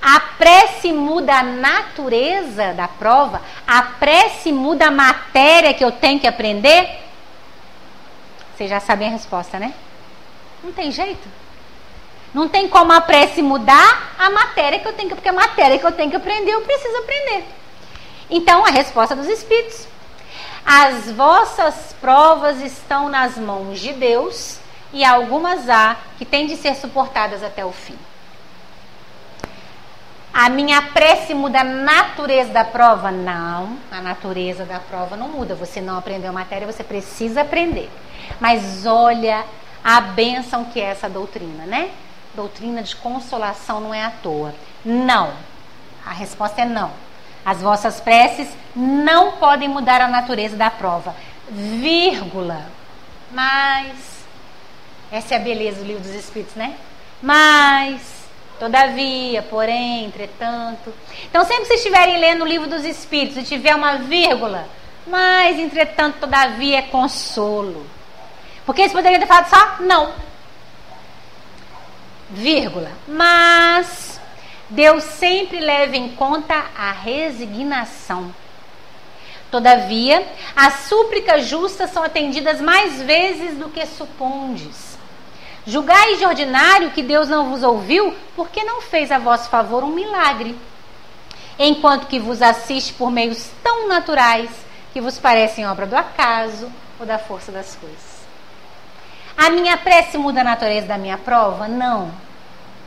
A 0.02 0.20
prece 0.38 0.94
muda 0.94 1.34
a 1.40 1.44
natureza 1.44 2.74
da 2.74 2.88
prova? 2.88 3.42
A 3.68 3.82
prece 3.82 4.52
muda 4.52 4.88
a 4.88 4.92
matéria 4.92 5.74
que 5.74 5.84
eu 5.84 5.92
tenho 5.92 6.20
que 6.20 6.28
aprender? 6.28 6.88
Vocês 8.56 8.70
já 8.70 8.80
sabem 8.80 9.08
a 9.08 9.12
resposta, 9.12 9.60
né? 9.60 9.74
Não 10.64 10.72
tem 10.72 10.92
jeito. 10.92 11.28
Não 12.34 12.48
tem 12.48 12.68
como 12.68 12.92
a 12.92 13.02
prece 13.02 13.42
mudar 13.42 14.14
a 14.18 14.30
matéria 14.30 14.80
que 14.80 14.88
eu 14.88 14.94
tenho 14.94 15.10
que, 15.10 15.16
porque 15.16 15.30
a 15.30 15.34
matéria 15.34 15.80
que 15.80 15.86
eu 15.86 15.92
tenho 15.92 16.10
que 16.10 16.16
aprender, 16.16 16.52
eu 16.52 16.62
preciso 16.62 16.98
aprender. 16.98 17.46
Então, 18.30 18.66
a 18.66 18.70
resposta 18.70 19.16
dos 19.16 19.28
Espíritos. 19.28 19.88
As 20.66 21.12
vossas 21.12 21.96
provas 22.00 22.62
estão 22.62 23.10
nas 23.10 23.38
mãos 23.38 23.80
de 23.80 23.94
Deus 23.94 24.60
e 24.94 25.04
algumas 25.04 25.68
há 25.68 25.98
que 26.18 26.26
têm 26.26 26.46
de 26.46 26.56
ser 26.56 26.76
suportadas 26.76 27.44
até 27.44 27.66
o 27.66 27.72
fim. 27.72 27.98
A 30.32 30.48
minha 30.48 30.82
prece 30.82 31.34
muda 31.34 31.62
a 31.62 31.64
natureza 31.64 32.52
da 32.52 32.64
prova? 32.64 33.12
Não, 33.12 33.78
a 33.92 34.00
natureza 34.00 34.64
da 34.64 34.80
prova 34.80 35.18
não 35.18 35.28
muda. 35.28 35.56
Você 35.56 35.82
não 35.82 35.98
aprendeu 35.98 36.30
a 36.30 36.34
matéria, 36.34 36.72
você 36.72 36.84
precisa 36.84 37.42
aprender. 37.42 37.90
Mas 38.40 38.86
olha 38.86 39.44
a 39.84 40.00
bênção 40.00 40.66
que 40.66 40.80
é 40.80 40.86
essa 40.86 41.10
doutrina, 41.10 41.66
né? 41.66 41.90
Doutrina 42.40 42.82
de 42.82 42.96
consolação 42.96 43.82
não 43.82 43.94
é 43.94 44.02
à 44.02 44.10
toa. 44.10 44.56
Não. 44.86 45.34
A 46.06 46.14
resposta 46.14 46.62
é 46.62 46.66
não. 46.66 46.90
As 47.46 47.62
vossas 47.62 48.00
preces 48.00 48.48
não 48.74 49.34
podem 49.34 49.68
mudar 49.68 50.00
a 50.00 50.08
natureza 50.08 50.56
da 50.56 50.72
prova. 50.72 51.14
Vírgula. 51.50 52.64
Mas. 53.30 54.24
Essa 55.12 55.34
é 55.34 55.38
a 55.38 55.42
beleza 55.42 55.82
do 55.82 55.86
livro 55.86 56.02
dos 56.02 56.16
Espíritos, 56.16 56.56
né? 56.56 56.76
Mas 57.22 58.20
Todavia, 58.58 59.42
porém, 59.44 60.06
entretanto. 60.06 60.94
Então, 61.26 61.44
sempre 61.44 61.64
que 61.64 61.68
vocês 61.68 61.80
estiverem 61.82 62.20
lendo 62.20 62.44
o 62.44 62.48
livro 62.48 62.70
dos 62.70 62.86
Espíritos 62.86 63.38
e 63.38 63.44
tiver 63.44 63.76
uma 63.76 63.98
vírgula, 63.98 64.68
mas, 65.08 65.60
entretanto, 65.60 66.20
todavia 66.20 66.80
é 66.80 66.82
consolo. 66.84 67.86
Porque 68.66 68.82
eles 68.82 68.94
poderiam 68.94 69.20
ter 69.20 69.28
falado 69.28 69.50
só 69.50 69.84
não. 69.84 70.29
Vírgula. 72.32 72.92
Mas 73.08 74.20
Deus 74.70 75.04
sempre 75.04 75.60
leva 75.60 75.98
em 75.98 76.10
conta 76.10 76.66
a 76.78 76.92
resignação. 76.92 78.34
Todavia, 79.50 80.28
as 80.56 80.82
súplicas 80.88 81.48
justas 81.48 81.90
são 81.90 82.04
atendidas 82.04 82.62
mais 82.62 83.02
vezes 83.02 83.58
do 83.58 83.70
que 83.70 83.84
supondes. 83.86 84.98
Julgai 85.66 86.18
de 86.18 86.26
ordinário 86.26 86.92
que 86.92 87.02
Deus 87.02 87.28
não 87.28 87.50
vos 87.50 87.64
ouviu, 87.64 88.16
porque 88.36 88.64
não 88.64 88.82
fez 88.82 89.12
a 89.12 89.18
vosso 89.18 89.50
favor 89.50 89.84
um 89.84 89.94
milagre. 89.94 90.56
Enquanto 91.58 92.08
que 92.08 92.20
vos 92.20 92.42
assiste 92.42 92.94
por 92.94 93.12
meios 93.12 93.50
tão 93.64 93.88
naturais 93.88 94.50
que 94.94 95.02
vos 95.02 95.18
parecem 95.18 95.68
obra 95.68 95.86
do 95.86 95.96
acaso 95.96 96.72
ou 97.00 97.06
da 97.06 97.18
força 97.18 97.52
das 97.52 97.76
coisas. 97.76 98.19
A 99.40 99.50
minha 99.50 99.78
prece 99.78 100.18
muda 100.18 100.42
a 100.42 100.44
natureza 100.44 100.86
da 100.86 100.98
minha 100.98 101.18
prova? 101.18 101.66
Não. 101.66 102.12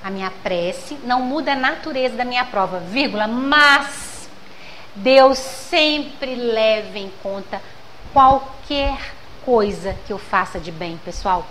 A 0.05 0.11
minha 0.11 0.31
prece 0.43 0.99
não 1.05 1.23
muda 1.23 1.53
a 1.53 1.57
natureza 1.57 2.15
da 2.15 2.27
minha 2.27 2.45
prova, 2.45 2.79
vírgula, 2.79 3.27
mas 3.27 4.29
Deus 4.95 5.39
sempre 5.39 6.35
leva 6.35 6.99
em 6.99 7.11
conta 7.23 7.63
qualquer 8.13 8.99
coisa 9.47 9.97
que 10.07 10.13
eu 10.13 10.19
faça 10.19 10.61
de 10.61 10.71
bem, 10.71 11.01
pessoal 11.03 11.47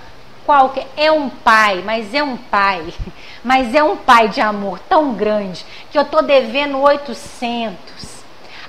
qualquer. 0.46 0.88
É 0.98 1.12
um 1.12 1.30
pai, 1.30 1.82
mas 1.86 2.14
é 2.14 2.22
um 2.22 2.38
pai. 2.38 2.94
Mas 3.44 3.74
é 3.74 3.84
um 3.84 3.98
pai 3.98 4.30
de 4.30 4.40
amor 4.40 4.78
tão 4.88 5.16
grande 5.16 5.66
que 5.92 5.98
eu 5.98 6.06
tô 6.06 6.22
devendo 6.22 6.78
800. 6.78 7.76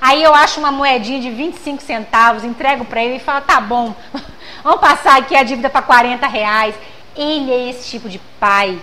Aí 0.01 0.23
eu 0.23 0.35
acho 0.35 0.59
uma 0.59 0.73
moedinha 0.73 1.21
de 1.21 1.31
25 1.31 1.83
centavos, 1.83 2.43
entrego 2.43 2.83
para 2.87 3.05
ele 3.05 3.17
e 3.17 3.21
falo: 3.21 3.43
tá 3.43 3.61
bom, 3.61 3.95
vamos 4.63 4.81
passar 4.81 5.19
aqui 5.19 5.35
a 5.35 5.43
dívida 5.43 5.71
para 5.71 5.83
40 5.83 6.27
reais. 6.27 6.75
Ele 7.17 7.51
é 7.51 7.71
esse 7.71 7.91
tipo 7.91 8.09
de 8.09 8.19
pai 8.41 8.79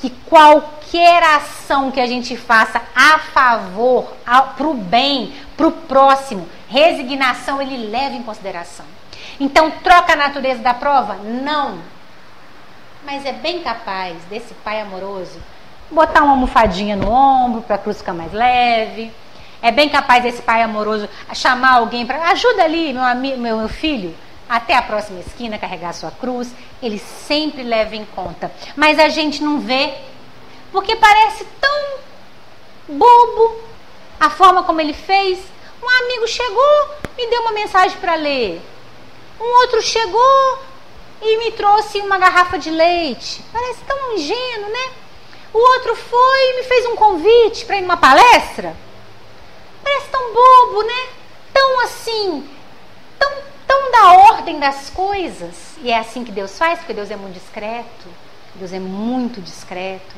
que 0.00 0.10
qualquer 0.26 1.22
ação 1.22 1.90
que 1.90 2.00
a 2.00 2.06
gente 2.06 2.36
faça 2.36 2.82
a 2.94 3.18
favor, 3.18 4.12
para 4.56 4.66
o 4.66 4.74
bem, 4.74 5.32
para 5.56 5.66
o 5.66 5.72
próximo, 5.72 6.48
resignação, 6.68 7.60
ele 7.60 7.88
leva 7.88 8.14
em 8.14 8.22
consideração. 8.22 8.84
Então, 9.40 9.70
troca 9.82 10.12
a 10.12 10.16
natureza 10.16 10.62
da 10.62 10.74
prova? 10.74 11.14
Não 11.14 11.78
mas 13.06 13.24
é 13.24 13.32
bem 13.32 13.62
capaz 13.62 14.16
desse 14.24 14.52
pai 14.52 14.80
amoroso 14.80 15.40
botar 15.88 16.24
uma 16.24 16.32
almofadinha 16.32 16.96
no 16.96 17.08
ombro 17.08 17.62
para 17.62 17.76
a 17.76 17.78
cruz 17.78 17.98
ficar 17.98 18.12
mais 18.12 18.32
leve. 18.32 19.12
É 19.62 19.70
bem 19.70 19.88
capaz 19.88 20.24
desse 20.24 20.42
pai 20.42 20.60
amoroso 20.60 21.08
chamar 21.32 21.74
alguém 21.74 22.04
para 22.04 22.30
ajuda 22.30 22.64
ali, 22.64 22.92
meu, 22.92 23.04
amigo, 23.04 23.40
meu 23.40 23.68
filho, 23.68 24.14
até 24.48 24.74
a 24.74 24.82
próxima 24.82 25.20
esquina 25.20 25.58
carregar 25.58 25.92
sua 25.92 26.10
cruz. 26.10 26.52
Ele 26.82 26.98
sempre 26.98 27.62
leva 27.62 27.96
em 27.96 28.04
conta. 28.04 28.52
Mas 28.74 28.98
a 28.98 29.08
gente 29.08 29.42
não 29.42 29.60
vê, 29.60 29.94
porque 30.72 30.96
parece 30.96 31.44
tão 31.60 31.98
bobo 32.88 33.60
a 34.20 34.30
forma 34.30 34.62
como 34.62 34.80
ele 34.80 34.94
fez. 34.94 35.38
Um 35.82 35.88
amigo 35.88 36.26
chegou, 36.26 36.90
me 37.16 37.26
deu 37.28 37.42
uma 37.42 37.52
mensagem 37.52 37.96
para 37.98 38.14
ler. 38.14 38.60
Um 39.40 39.60
outro 39.60 39.82
chegou 39.82 40.58
e 41.20 41.36
me 41.38 41.52
trouxe 41.52 41.98
uma 42.00 42.18
garrafa 42.18 42.58
de 42.58 42.70
leite. 42.70 43.42
Parece 43.52 43.80
tão 43.86 44.14
ingênuo, 44.14 44.70
né? 44.70 44.92
O 45.52 45.58
outro 45.58 45.96
foi 45.96 46.50
e 46.50 46.56
me 46.56 46.62
fez 46.64 46.86
um 46.86 46.96
convite 46.96 47.64
para 47.64 47.78
ir 47.78 47.82
numa 47.82 47.96
palestra. 47.96 48.76
Parece 49.82 50.08
tão 50.08 50.32
bobo, 50.32 50.82
né? 50.82 51.08
Tão 51.52 51.80
assim, 51.80 52.48
tão, 53.18 53.32
tão 53.66 53.90
da 53.90 54.12
ordem 54.32 54.58
das 54.58 54.90
coisas. 54.90 55.76
E 55.82 55.90
é 55.90 55.98
assim 55.98 56.24
que 56.24 56.32
Deus 56.32 56.56
faz, 56.56 56.78
porque 56.78 56.94
Deus 56.94 57.10
é 57.10 57.16
muito 57.16 57.34
discreto. 57.34 58.08
Deus 58.54 58.72
é 58.72 58.78
muito 58.78 59.40
discreto. 59.40 60.14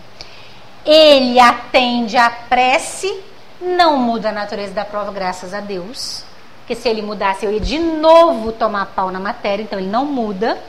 Ele 0.85 1.39
atende 1.39 2.17
a 2.17 2.31
prece, 2.31 3.23
não 3.61 3.99
muda 3.99 4.29
a 4.29 4.33
natureza 4.33 4.73
da 4.73 4.85
prova, 4.85 5.13
graças 5.13 5.53
a 5.53 5.61
Deus. 5.61 6.25
Porque 6.61 6.75
se 6.75 6.89
ele 6.89 7.03
mudasse, 7.03 7.45
eu 7.45 7.53
ia 7.53 7.61
de 7.61 7.79
novo 7.79 8.53
tomar 8.53 8.87
pau 8.87 9.11
na 9.11 9.19
matéria, 9.19 9.63
então 9.63 9.79
ele 9.79 9.89
não 9.89 10.05
muda, 10.05 10.63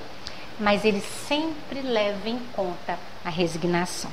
mas 0.59 0.85
ele 0.85 1.01
sempre 1.27 1.81
leva 1.81 2.27
em 2.27 2.39
conta 2.55 2.97
a 3.23 3.29
resignação. 3.29 4.09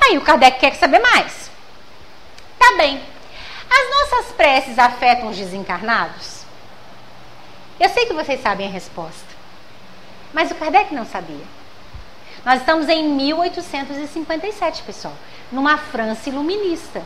Aí 0.00 0.16
o 0.16 0.20
Kardec 0.20 0.60
quer 0.60 0.74
saber 0.74 0.98
mais. 1.00 1.50
Tá 2.58 2.76
bem. 2.76 3.00
As 3.70 4.10
nossas 4.10 4.32
preces 4.32 4.78
afetam 4.78 5.28
os 5.28 5.36
desencarnados? 5.36 6.37
Eu 7.80 7.88
sei 7.90 8.06
que 8.06 8.12
vocês 8.12 8.40
sabem 8.42 8.66
a 8.66 8.70
resposta. 8.70 9.38
Mas 10.32 10.50
o 10.50 10.54
Kardec 10.56 10.94
não 10.94 11.06
sabia. 11.06 11.44
Nós 12.44 12.60
estamos 12.60 12.88
em 12.88 13.08
1857, 13.08 14.82
pessoal, 14.82 15.14
numa 15.50 15.76
França 15.76 16.28
iluminista, 16.28 17.02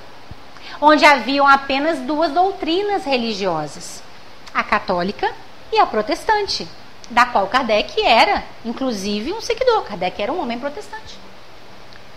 onde 0.80 1.04
haviam 1.04 1.46
apenas 1.46 1.98
duas 2.00 2.32
doutrinas 2.32 3.04
religiosas: 3.04 4.02
a 4.52 4.62
católica 4.62 5.32
e 5.72 5.78
a 5.78 5.86
protestante, 5.86 6.66
da 7.10 7.26
qual 7.26 7.46
Kardec 7.48 8.02
era, 8.02 8.44
inclusive, 8.64 9.32
um 9.32 9.40
seguidor. 9.40 9.82
Kardec 9.82 10.20
era 10.20 10.32
um 10.32 10.40
homem 10.40 10.58
protestante. 10.58 11.18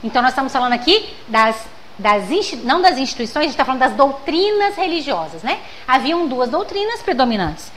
Então, 0.03 0.21
nós 0.21 0.31
estamos 0.31 0.51
falando 0.51 0.73
aqui 0.73 1.13
das, 1.27 1.55
das 1.97 2.23
não 2.63 2.81
das 2.81 2.97
instituições, 2.97 3.37
a 3.37 3.43
gente 3.43 3.51
está 3.51 3.65
falando 3.65 3.81
das 3.81 3.93
doutrinas 3.93 4.75
religiosas, 4.75 5.41
né? 5.41 5.61
Haviam 5.87 6.27
duas 6.27 6.49
doutrinas 6.49 7.01
predominantes: 7.01 7.71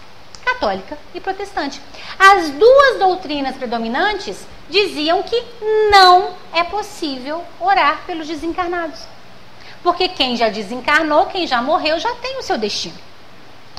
católica 0.54 0.98
e 1.14 1.20
protestante. 1.20 1.80
As 2.18 2.50
duas 2.50 2.98
doutrinas 2.98 3.56
predominantes 3.56 4.46
diziam 4.68 5.22
que 5.22 5.42
não 5.90 6.34
é 6.52 6.64
possível 6.64 7.44
orar 7.60 8.02
pelos 8.06 8.26
desencarnados. 8.26 9.00
Porque 9.82 10.08
quem 10.08 10.36
já 10.36 10.48
desencarnou, 10.48 11.26
quem 11.26 11.46
já 11.46 11.62
morreu, 11.62 11.98
já 11.98 12.14
tem 12.16 12.38
o 12.38 12.42
seu 12.42 12.58
destino. 12.58 12.98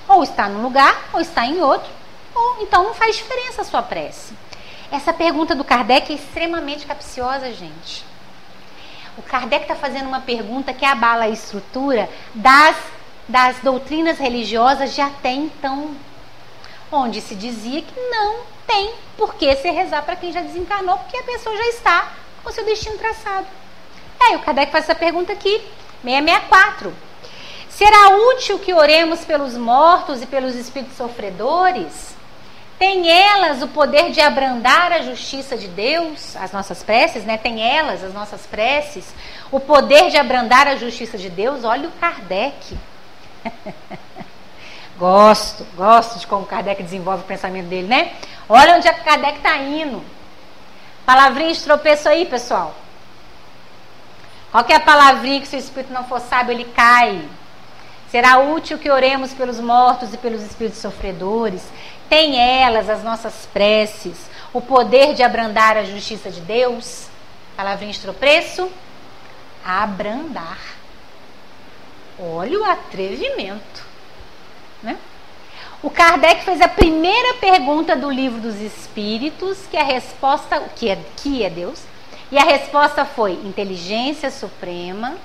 Ou 0.07 0.23
está 0.23 0.47
num 0.47 0.61
lugar, 0.61 1.09
ou 1.13 1.19
está 1.19 1.45
em 1.45 1.61
outro, 1.61 1.89
ou 2.33 2.57
então 2.61 2.83
não 2.83 2.93
faz 2.93 3.15
diferença 3.15 3.61
a 3.61 3.65
sua 3.65 3.81
prece. 3.81 4.33
Essa 4.91 5.13
pergunta 5.13 5.53
do 5.53 5.63
Kardec 5.63 6.11
é 6.11 6.15
extremamente 6.15 6.85
capciosa, 6.85 7.53
gente. 7.53 8.03
O 9.17 9.21
Kardec 9.21 9.63
está 9.63 9.75
fazendo 9.75 10.07
uma 10.07 10.21
pergunta 10.21 10.73
que 10.73 10.85
abala 10.85 11.25
a 11.25 11.29
estrutura 11.29 12.09
das, 12.33 12.75
das 13.27 13.59
doutrinas 13.59 14.17
religiosas 14.17 14.95
de 14.95 15.01
até 15.01 15.31
então 15.31 15.91
onde 16.91 17.21
se 17.21 17.35
dizia 17.35 17.81
que 17.81 17.99
não 17.99 18.41
tem 18.67 18.93
por 19.17 19.35
que 19.35 19.55
se 19.55 19.69
rezar 19.69 20.03
para 20.03 20.15
quem 20.15 20.31
já 20.31 20.41
desencarnou, 20.41 20.97
porque 20.97 21.17
a 21.17 21.23
pessoa 21.23 21.55
já 21.55 21.67
está 21.67 22.11
com 22.43 22.51
seu 22.51 22.65
destino 22.65 22.97
traçado. 22.97 23.47
Aí 24.19 24.35
o 24.35 24.39
Kardec 24.39 24.71
faz 24.71 24.83
essa 24.85 24.95
pergunta 24.95 25.33
aqui, 25.33 25.61
664. 26.03 26.93
Será 27.69 28.09
útil 28.09 28.59
que 28.59 28.73
oremos 28.73 29.23
pelos 29.23 29.55
mortos 29.55 30.21
e 30.21 30.25
pelos 30.25 30.55
espíritos 30.55 30.97
sofredores? 30.97 32.15
Tem 32.77 33.09
elas 33.09 33.61
o 33.61 33.67
poder 33.67 34.11
de 34.11 34.21
abrandar 34.21 34.91
a 34.91 35.01
justiça 35.01 35.57
de 35.57 35.67
Deus, 35.67 36.35
as 36.37 36.51
nossas 36.51 36.81
preces, 36.81 37.25
né? 37.25 37.37
Tem 37.37 37.61
elas, 37.61 38.03
as 38.03 38.13
nossas 38.13 38.45
preces, 38.47 39.13
o 39.51 39.59
poder 39.59 40.09
de 40.09 40.17
abrandar 40.17 40.67
a 40.67 40.75
justiça 40.75 41.17
de 41.17 41.29
Deus? 41.29 41.63
Olha 41.63 41.89
o 41.89 41.91
Kardec. 41.93 42.77
Gosto, 44.99 45.65
gosto 45.77 46.19
de 46.19 46.27
como 46.27 46.45
Kardec 46.45 46.83
desenvolve 46.83 47.23
o 47.23 47.25
pensamento 47.25 47.67
dele, 47.67 47.87
né? 47.87 48.15
Olha 48.49 48.75
onde 48.75 48.85
a 48.85 48.93
Kardec 48.93 49.37
está 49.37 49.55
indo. 49.57 50.03
Palavrinha 51.05 51.53
de 51.53 51.63
tropeço 51.63 52.09
aí, 52.09 52.25
pessoal. 52.25 52.75
Qualquer 54.51 54.83
palavrinha 54.83 55.39
que 55.39 55.47
se 55.47 55.55
o 55.55 55.59
espírito 55.59 55.93
não 55.93 56.03
for 56.03 56.19
sábio, 56.19 56.51
ele 56.51 56.65
cai. 56.65 57.23
Será 58.11 58.39
útil 58.39 58.77
que 58.77 58.91
oremos 58.91 59.33
pelos 59.33 59.59
mortos 59.59 60.13
e 60.13 60.17
pelos 60.17 60.41
espíritos 60.41 60.81
sofredores. 60.81 61.63
Tem 62.09 62.37
elas, 62.37 62.89
as 62.89 63.01
nossas 63.01 63.47
preces, 63.53 64.29
o 64.51 64.59
poder 64.59 65.13
de 65.13 65.23
abrandar 65.23 65.77
a 65.77 65.83
justiça 65.85 66.29
de 66.29 66.41
Deus. 66.41 67.07
Palavrinha 67.55 67.93
de 67.93 68.01
tropeço. 68.01 68.69
Abrandar. 69.63 70.59
Olha 72.19 72.59
o 72.59 72.65
atrevimento. 72.65 73.88
Né? 74.81 74.97
O 75.81 75.89
Kardec 75.89 76.43
fez 76.43 76.59
a 76.61 76.67
primeira 76.67 77.35
pergunta 77.35 77.95
do 77.95 78.09
livro 78.09 78.41
dos 78.41 78.55
Espíritos, 78.59 79.59
que 79.71 79.77
a 79.77 79.83
resposta, 79.83 80.59
que 80.75 80.89
é, 80.89 80.97
que 81.17 81.43
é 81.43 81.49
Deus, 81.49 81.81
e 82.31 82.37
a 82.37 82.43
resposta 82.43 83.05
foi 83.05 83.31
inteligência 83.31 84.29
suprema, 84.29 85.15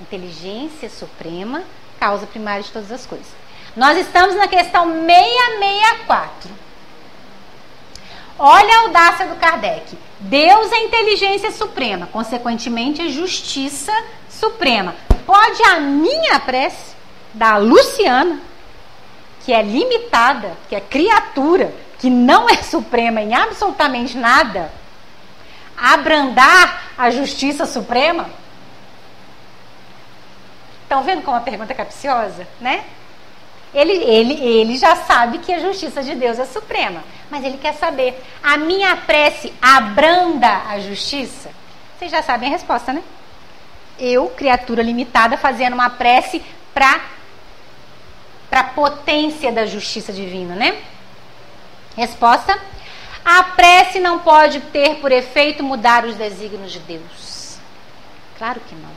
inteligência 0.00 0.88
suprema, 0.88 1.62
causa 2.00 2.26
primária 2.26 2.62
de 2.62 2.70
todas 2.70 2.90
as 2.90 3.06
coisas. 3.06 3.26
Nós 3.76 3.98
estamos 3.98 4.34
na 4.34 4.48
questão 4.48 4.86
664. 4.86 6.50
Olha 8.38 8.74
a 8.74 8.80
audácia 8.82 9.26
do 9.26 9.36
Kardec. 9.36 9.96
Deus 10.20 10.72
é 10.72 10.84
inteligência 10.84 11.50
suprema, 11.52 12.06
consequentemente 12.06 13.02
é 13.02 13.08
justiça 13.08 13.92
suprema. 14.28 14.94
Pode 15.24 15.62
a 15.64 15.80
minha 15.80 16.40
prece 16.40 16.94
da 17.34 17.56
Luciana, 17.56 18.40
que 19.44 19.52
é 19.52 19.60
limitada, 19.60 20.56
que 20.68 20.74
é 20.74 20.80
criatura, 20.80 21.74
que 21.98 22.08
não 22.08 22.48
é 22.48 22.62
suprema 22.62 23.20
em 23.20 23.34
absolutamente 23.34 24.16
nada, 24.16 24.72
abrandar 25.76 26.92
a 26.96 27.10
justiça 27.10 27.66
suprema? 27.66 28.30
Estão 30.82 31.02
vendo 31.02 31.22
como 31.22 31.36
a 31.36 31.40
pergunta 31.40 31.72
é 31.72 31.76
capciosa, 31.76 32.46
né? 32.60 32.84
Ele, 33.74 33.92
ele, 33.92 34.34
ele 34.34 34.78
já 34.78 34.94
sabe 34.94 35.38
que 35.38 35.52
a 35.52 35.58
justiça 35.58 36.02
de 36.02 36.14
Deus 36.14 36.38
é 36.38 36.44
suprema, 36.44 37.02
mas 37.28 37.44
ele 37.44 37.58
quer 37.58 37.74
saber: 37.74 38.22
a 38.42 38.56
minha 38.56 38.94
prece 38.96 39.52
abranda 39.60 40.62
a 40.68 40.78
justiça? 40.78 41.50
Vocês 41.98 42.10
já 42.10 42.22
sabem 42.22 42.48
a 42.48 42.52
resposta, 42.52 42.92
né? 42.92 43.02
Eu, 43.98 44.28
criatura 44.28 44.82
limitada, 44.82 45.36
fazendo 45.36 45.74
uma 45.74 45.90
prece 45.90 46.40
para 46.72 47.00
para 48.54 48.60
a 48.60 48.64
potência 48.64 49.50
da 49.50 49.66
justiça 49.66 50.12
divina, 50.12 50.54
né? 50.54 50.80
Resposta: 51.96 52.56
a 53.24 53.42
prece 53.42 53.98
não 53.98 54.20
pode 54.20 54.60
ter 54.60 55.00
por 55.00 55.10
efeito 55.10 55.64
mudar 55.64 56.04
os 56.04 56.14
desígnios 56.14 56.70
de 56.70 56.78
Deus. 56.78 57.58
Claro 58.38 58.60
que 58.60 58.76
não. 58.76 58.92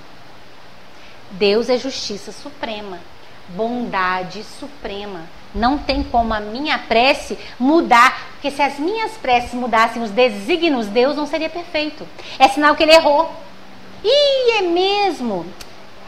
Deus 1.32 1.72
é 1.72 1.78
justiça 1.80 2.32
suprema, 2.32 3.00
bondade 3.48 4.44
suprema. 4.44 5.22
Não 5.56 5.80
tem 5.80 6.04
como 6.04 6.36
a 6.36 6.40
minha 6.40 6.78
prece 6.78 7.36
mudar, 7.58 8.28
porque 8.34 8.52
se 8.52 8.62
as 8.62 8.78
minhas 8.78 9.14
preces 9.14 9.56
mudassem 9.56 10.04
os 10.04 10.12
desígnios, 10.12 10.86
Deus 10.86 11.16
não 11.16 11.26
seria 11.26 11.50
perfeito. 11.50 12.08
É 12.38 12.48
sinal 12.48 12.76
que 12.76 12.84
ele 12.84 12.94
errou. 12.94 13.34
Ih, 14.04 14.60
é 14.60 14.62
mesmo. 14.62 15.48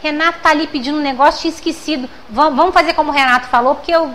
Renato 0.02 0.39
tá 0.39 0.50
ali 0.50 0.68
pedindo 0.68 0.97
um 0.97 1.02
negócio, 1.02 1.41
tinha 1.41 1.54
esquecido. 1.54 2.10
Vamos 2.30 2.74
fazer 2.74 2.93
como 2.93 3.12
o 3.12 3.14
Renato 3.14 3.47
falou, 3.47 3.76
porque 3.76 3.91
eu, 3.91 4.14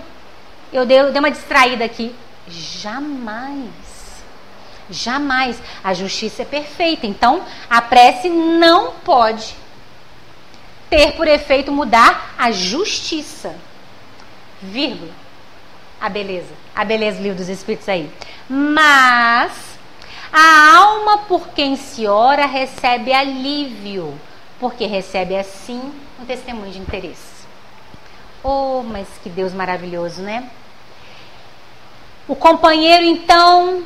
eu, 0.72 0.86
dei, 0.86 1.00
eu 1.00 1.12
dei 1.12 1.18
uma 1.18 1.30
distraída 1.30 1.84
aqui. 1.84 2.14
Jamais. 2.48 3.70
Jamais. 4.90 5.60
A 5.82 5.94
justiça 5.94 6.42
é 6.42 6.44
perfeita. 6.44 7.06
Então, 7.06 7.42
a 7.68 7.80
prece 7.82 8.28
não 8.28 8.92
pode 9.04 9.54
ter 10.88 11.12
por 11.12 11.26
efeito 11.26 11.72
mudar 11.72 12.34
a 12.38 12.50
justiça. 12.50 13.54
Vírgula. 14.62 15.12
A 16.00 16.08
beleza. 16.08 16.52
A 16.74 16.84
beleza 16.84 17.18
do 17.18 17.22
livro 17.22 17.38
dos 17.38 17.48
Espíritos 17.48 17.88
aí. 17.88 18.10
Mas 18.48 19.52
a 20.32 20.76
alma 20.76 21.18
por 21.18 21.48
quem 21.48 21.76
se 21.76 22.06
ora 22.06 22.46
recebe 22.46 23.12
alívio 23.12 24.18
porque 24.58 24.86
recebe 24.86 25.36
assim 25.36 25.92
um 26.20 26.24
testemunho 26.24 26.70
de 26.70 26.78
interesse. 26.78 27.44
Oh, 28.42 28.82
mas 28.82 29.06
que 29.22 29.28
Deus 29.28 29.52
maravilhoso, 29.52 30.22
né? 30.22 30.50
O 32.26 32.34
companheiro, 32.34 33.04
então, 33.04 33.84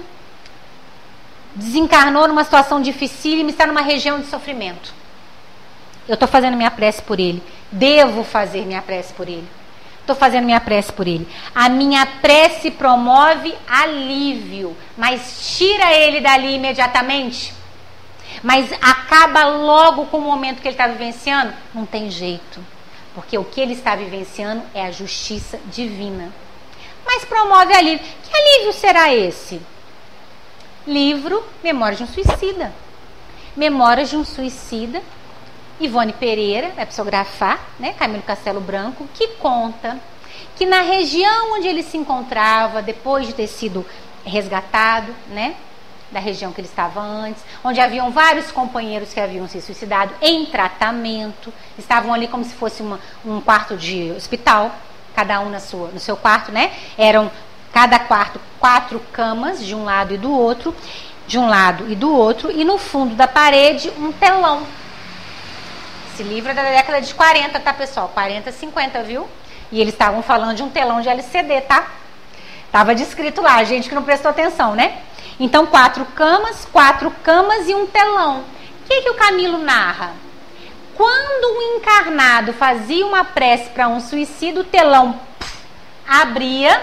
desencarnou 1.54 2.28
numa 2.28 2.44
situação 2.44 2.80
difícil 2.80 3.46
e 3.46 3.50
está 3.50 3.66
numa 3.66 3.80
região 3.80 4.20
de 4.20 4.26
sofrimento. 4.26 4.92
Eu 6.08 6.14
estou 6.14 6.28
fazendo 6.28 6.56
minha 6.56 6.70
prece 6.70 7.02
por 7.02 7.20
ele. 7.20 7.42
Devo 7.70 8.24
fazer 8.24 8.64
minha 8.64 8.80
prece 8.80 9.12
por 9.12 9.28
ele. 9.28 9.46
estou 10.00 10.16
fazendo 10.16 10.44
minha 10.44 10.60
prece 10.60 10.92
por 10.92 11.06
ele. 11.06 11.28
A 11.54 11.68
minha 11.68 12.06
prece 12.06 12.70
promove 12.70 13.54
alívio, 13.68 14.74
mas 14.96 15.56
tira 15.56 15.92
ele 15.92 16.20
dali 16.20 16.54
imediatamente. 16.54 17.57
Mas 18.42 18.72
acaba 18.80 19.44
logo 19.44 20.06
com 20.06 20.18
o 20.18 20.22
momento 20.22 20.60
que 20.60 20.68
ele 20.68 20.74
está 20.74 20.86
vivenciando? 20.86 21.52
Não 21.74 21.86
tem 21.86 22.10
jeito. 22.10 22.64
Porque 23.14 23.36
o 23.36 23.44
que 23.44 23.60
ele 23.60 23.72
está 23.72 23.96
vivenciando 23.96 24.62
é 24.74 24.86
a 24.86 24.90
justiça 24.90 25.58
divina. 25.66 26.32
Mas 27.04 27.24
promove 27.24 27.74
alívio. 27.74 28.04
Que 28.22 28.36
alívio 28.36 28.72
será 28.72 29.14
esse? 29.14 29.60
Livro 30.86 31.44
Memórias 31.62 31.98
de 31.98 32.04
um 32.04 32.06
Suicida. 32.06 32.72
Memórias 33.56 34.10
de 34.10 34.16
um 34.16 34.24
Suicida 34.24 35.02
Ivone 35.80 36.12
Pereira 36.12 36.72
vai 36.74 36.84
psicografar, 36.86 37.60
né, 37.78 37.92
Camilo 37.92 38.22
Castelo 38.22 38.60
Branco, 38.60 39.08
que 39.14 39.28
conta 39.36 39.98
que 40.56 40.66
na 40.66 40.80
região 40.80 41.54
onde 41.54 41.68
ele 41.68 41.84
se 41.84 41.96
encontrava, 41.96 42.82
depois 42.82 43.26
de 43.26 43.32
ter 43.32 43.46
sido 43.46 43.86
resgatado, 44.24 45.14
né, 45.28 45.54
da 46.10 46.20
região 46.20 46.52
que 46.52 46.60
ele 46.60 46.68
estava 46.68 47.00
antes, 47.00 47.42
onde 47.62 47.80
haviam 47.80 48.10
vários 48.10 48.50
companheiros 48.50 49.12
que 49.12 49.20
haviam 49.20 49.46
se 49.46 49.60
suicidado 49.60 50.14
em 50.20 50.46
tratamento, 50.46 51.52
estavam 51.78 52.14
ali 52.14 52.28
como 52.28 52.44
se 52.44 52.54
fosse 52.54 52.82
uma, 52.82 52.98
um 53.24 53.40
quarto 53.40 53.76
de 53.76 54.12
hospital, 54.12 54.74
cada 55.14 55.40
um 55.40 55.50
na 55.50 55.60
sua, 55.60 55.88
no 55.88 56.00
seu 56.00 56.16
quarto, 56.16 56.50
né? 56.50 56.72
Eram 56.96 57.30
cada 57.72 57.98
quarto 57.98 58.40
quatro 58.58 59.00
camas 59.12 59.64
de 59.64 59.74
um 59.74 59.84
lado 59.84 60.14
e 60.14 60.18
do 60.18 60.32
outro, 60.32 60.74
de 61.26 61.38
um 61.38 61.48
lado 61.48 61.90
e 61.90 61.94
do 61.94 62.12
outro, 62.14 62.50
e 62.50 62.64
no 62.64 62.78
fundo 62.78 63.14
da 63.14 63.28
parede 63.28 63.90
um 63.98 64.10
telão 64.10 64.66
esse 66.18 66.28
livro 66.28 66.50
é 66.50 66.54
da 66.54 66.64
década 66.64 67.00
de 67.00 67.14
40, 67.14 67.60
tá, 67.60 67.72
pessoal? 67.72 68.10
40, 68.12 68.50
50, 68.50 69.04
viu? 69.04 69.28
E 69.70 69.80
eles 69.80 69.94
estavam 69.94 70.20
falando 70.20 70.56
de 70.56 70.64
um 70.64 70.68
telão 70.68 71.00
de 71.00 71.08
LCD, 71.08 71.60
tá? 71.60 71.86
Tava 72.72 72.92
descrito 72.92 73.40
lá, 73.40 73.62
gente 73.62 73.88
que 73.88 73.94
não 73.94 74.02
prestou 74.02 74.32
atenção, 74.32 74.74
né? 74.74 74.98
Então, 75.40 75.66
quatro 75.66 76.04
camas, 76.04 76.66
quatro 76.72 77.10
camas 77.22 77.68
e 77.68 77.74
um 77.74 77.86
telão. 77.86 78.40
O 78.40 78.88
que, 78.88 79.02
que 79.02 79.10
o 79.10 79.14
Camilo 79.14 79.58
narra? 79.58 80.12
Quando 80.96 81.56
o 81.56 81.76
encarnado 81.76 82.52
fazia 82.52 83.06
uma 83.06 83.24
prece 83.24 83.70
para 83.70 83.86
um 83.86 84.00
suicídio, 84.00 84.62
o 84.62 84.64
telão 84.64 85.20
pff, 85.38 85.58
abria, 86.08 86.82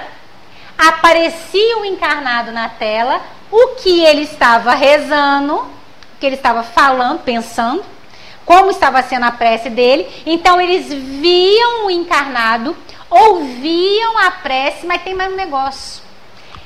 aparecia 0.77 1.79
o 1.79 1.85
encarnado 1.85 2.51
na 2.51 2.69
tela, 2.69 3.21
o 3.51 3.75
que 3.75 4.05
ele 4.05 4.21
estava 4.21 4.73
rezando, 4.73 5.55
o 5.55 5.69
que 6.17 6.25
ele 6.25 6.35
estava 6.35 6.63
falando, 6.63 7.23
pensando, 7.23 7.83
como 8.45 8.71
estava 8.71 9.01
sendo 9.03 9.25
a 9.25 9.31
prece 9.31 9.69
dele. 9.69 10.07
Então 10.25 10.61
eles 10.61 10.87
viam 10.87 11.87
o 11.87 11.91
encarnado, 11.91 12.73
ouviam 13.09 14.17
a 14.19 14.31
prece, 14.31 14.85
mas 14.85 15.01
tem 15.01 15.13
mais 15.13 15.33
um 15.33 15.35
negócio. 15.35 16.04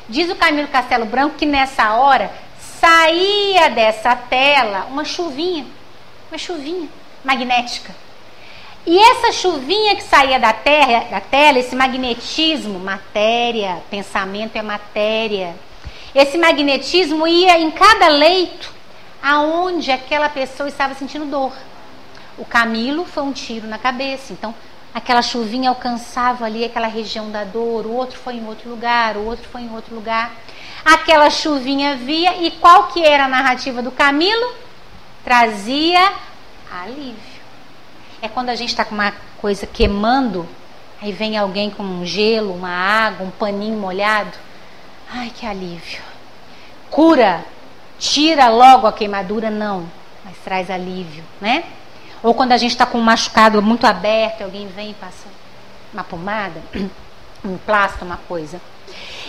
Diz 0.10 0.30
o 0.32 0.36
Camilo 0.36 0.68
Castelo 0.68 1.06
Branco 1.06 1.36
que 1.38 1.46
nessa 1.46 1.94
hora 1.94 2.32
saía 2.60 3.70
dessa 3.70 4.16
tela 4.16 4.88
uma 4.90 5.06
chuvinha, 5.06 5.68
uma 6.32 6.38
chuvinha 6.38 6.90
magnética. 7.24 7.96
E 8.88 8.98
essa 8.98 9.32
chuvinha 9.32 9.96
que 9.96 10.02
saía 10.02 10.40
da, 10.40 10.52
terra, 10.52 11.06
da 11.12 11.22
tela, 11.22 11.60
esse 11.60 11.76
magnetismo, 11.76 12.80
matéria, 12.80 13.84
pensamento 13.92 14.56
é 14.56 14.64
matéria. 14.64 15.56
Esse 16.16 16.40
magnetismo 16.40 17.28
ia 17.28 17.60
em 17.60 17.70
cada 17.70 18.08
leito 18.08 18.74
aonde 19.22 19.92
aquela 19.92 20.28
pessoa 20.28 20.68
estava 20.68 20.96
sentindo 20.96 21.26
dor. 21.26 21.54
O 22.36 22.46
Camilo 22.46 23.06
foi 23.06 23.22
um 23.22 23.32
tiro 23.32 23.68
na 23.68 23.78
cabeça, 23.78 24.34
então 24.34 24.56
aquela 24.94 25.22
chuvinha 25.22 25.70
alcançava 25.70 26.46
ali 26.46 26.66
aquela 26.66 26.88
região 26.88 27.30
da 27.32 27.44
dor, 27.44 27.86
o 27.86 27.94
outro 27.94 28.18
foi 28.18 28.36
em 28.36 28.46
outro 28.48 28.70
lugar, 28.70 29.18
o 29.18 29.26
outro 29.26 29.48
foi 29.50 29.62
em 29.62 29.74
outro 29.74 29.94
lugar. 29.94 30.32
Aquela 30.84 31.30
chuvinha 31.30 31.96
via 31.96 32.42
e 32.42 32.52
qual 32.52 32.88
que 32.88 33.04
era 33.04 33.26
a 33.26 33.28
narrativa 33.28 33.82
do 33.82 33.92
Camilo? 33.92 34.54
Trazia 35.24 36.14
alívio. 36.72 37.40
É 38.22 38.28
quando 38.28 38.50
a 38.50 38.56
gente 38.56 38.70
está 38.70 38.84
com 38.84 38.96
uma 38.96 39.14
coisa 39.38 39.66
queimando, 39.66 40.48
aí 41.02 41.12
vem 41.12 41.38
alguém 41.38 41.70
com 41.70 41.84
um 41.84 42.06
gelo, 42.06 42.54
uma 42.54 42.70
água, 42.70 43.26
um 43.26 43.32
paninho 43.32 43.78
molhado. 43.78 44.38
Ai, 45.12 45.32
que 45.36 45.46
alívio. 45.46 46.02
Cura, 46.90 47.44
tira 47.98 48.50
logo 48.50 48.88
a 48.88 48.94
queimadura, 48.94 49.50
não, 49.50 49.90
mas 50.24 50.38
traz 50.44 50.70
alívio, 50.70 51.24
né? 51.40 51.64
Ou 52.22 52.34
quando 52.34 52.52
a 52.52 52.58
gente 52.58 52.72
está 52.72 52.86
com 52.86 52.98
um 52.98 53.04
machucado 53.04 53.62
muito 53.62 53.88
aberto, 53.88 54.44
alguém 54.44 54.68
vem 54.68 54.92
e 54.92 54.94
passa 54.94 55.28
uma 55.94 56.04
pomada, 56.04 56.62
um 57.44 57.58
plástico, 57.58 58.06
uma 58.06 58.18
coisa. 58.18 58.62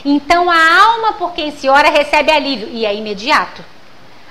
Então 0.04 0.50
a 0.50 0.82
alma 0.82 1.12
por 1.14 1.32
quem 1.32 1.50
se 1.50 1.68
ora 1.68 1.90
recebe 1.90 2.30
alívio 2.30 2.68
e 2.68 2.84
é 2.84 2.94
imediato. 2.94 3.64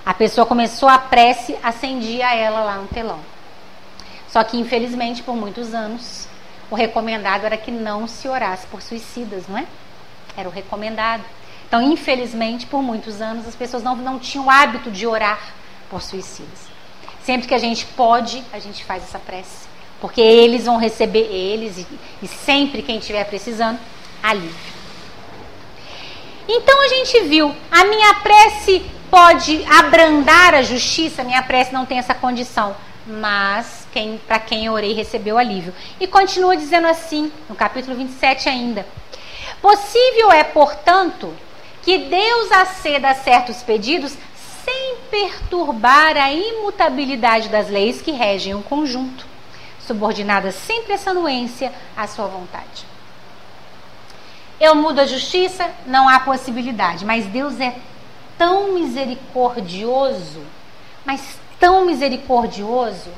A 0.06 0.14
pessoa 0.14 0.46
começou 0.46 0.90
a 0.90 0.98
prece, 0.98 1.58
acendia 1.62 2.34
ela 2.34 2.62
lá 2.62 2.76
no 2.76 2.88
telão. 2.88 3.20
Só 4.28 4.44
que 4.44 4.58
infelizmente 4.58 5.24
por 5.24 5.36
muitos 5.36 5.74
anos 5.74 6.28
o 6.70 6.76
recomendado 6.76 7.46
era 7.46 7.58
que 7.58 7.72
não 7.72 8.08
se 8.08 8.28
orasse 8.28 8.68
por 8.68 8.82
suicidas, 8.82 9.48
não 9.48 9.58
é? 9.58 9.66
Era 10.38 10.48
o 10.48 10.52
recomendado. 10.52 11.24
Então, 11.68 11.82
infelizmente, 11.82 12.66
por 12.66 12.82
muitos 12.82 13.22
anos 13.22 13.48
as 13.48 13.56
pessoas 13.56 13.84
não, 13.84 13.96
não 13.96 14.20
tinham 14.20 14.46
o 14.46 14.50
hábito 14.50 14.90
de 14.90 15.06
orar 15.06 15.40
por 15.90 16.02
suicidas. 16.02 16.69
Sempre 17.30 17.48
que 17.48 17.54
a 17.54 17.60
gente 17.60 17.86
pode, 17.86 18.44
a 18.52 18.58
gente 18.58 18.84
faz 18.84 19.04
essa 19.04 19.20
prece. 19.20 19.68
Porque 20.02 20.20
eles 20.20 20.66
vão 20.66 20.78
receber, 20.78 21.32
eles, 21.32 21.78
e, 21.78 21.86
e 22.24 22.28
sempre 22.28 22.82
quem 22.82 22.98
estiver 22.98 23.24
precisando, 23.26 23.78
alívio. 24.24 24.50
Então 26.48 26.82
a 26.82 26.88
gente 26.88 27.20
viu, 27.26 27.56
a 27.70 27.86
minha 27.86 28.16
prece 28.16 28.84
pode 29.12 29.64
abrandar 29.66 30.56
a 30.56 30.64
justiça, 30.64 31.24
minha 31.24 31.44
prece 31.44 31.72
não 31.72 31.86
tem 31.86 32.00
essa 32.00 32.16
condição. 32.16 32.76
Mas 33.06 33.88
quem, 33.94 34.20
para 34.28 34.40
quem 34.40 34.66
eu 34.66 34.74
orei 34.74 34.94
recebeu 34.94 35.38
alívio. 35.38 35.72
E 36.00 36.08
continua 36.08 36.58
dizendo 36.58 36.88
assim, 36.88 37.32
no 37.48 37.54
capítulo 37.54 37.96
27 37.96 38.50
ainda. 38.50 38.88
Possível 39.62 40.32
é, 40.32 40.44
portanto, 40.44 41.32
que 41.84 41.96
Deus 41.96 42.52
aceda 42.52 43.12
a 43.12 43.14
certos 43.14 43.62
pedidos 43.62 44.18
sem 44.70 44.98
perturbar 45.10 46.16
a 46.16 46.32
imutabilidade 46.32 47.50
das 47.50 47.70
leis 47.70 48.02
que 48.02 48.12
regem 48.12 48.54
o 48.54 48.62
conjunto, 48.62 49.26
subordinada 49.80 50.52
sempre 50.52 50.94
essa 50.94 51.10
anuência 51.10 51.74
à 51.98 52.06
sua 52.06 52.28
vontade. 52.28 52.86
Eu 54.60 54.76
mudo 54.76 55.00
a 55.00 55.06
justiça? 55.06 55.70
Não 55.88 56.08
há 56.08 56.20
possibilidade, 56.20 57.04
mas 57.06 57.26
Deus 57.26 57.60
é 57.60 57.76
tão 58.38 58.74
misericordioso, 58.74 60.42
mas 61.04 61.40
tão 61.60 61.86
misericordioso, 61.86 63.10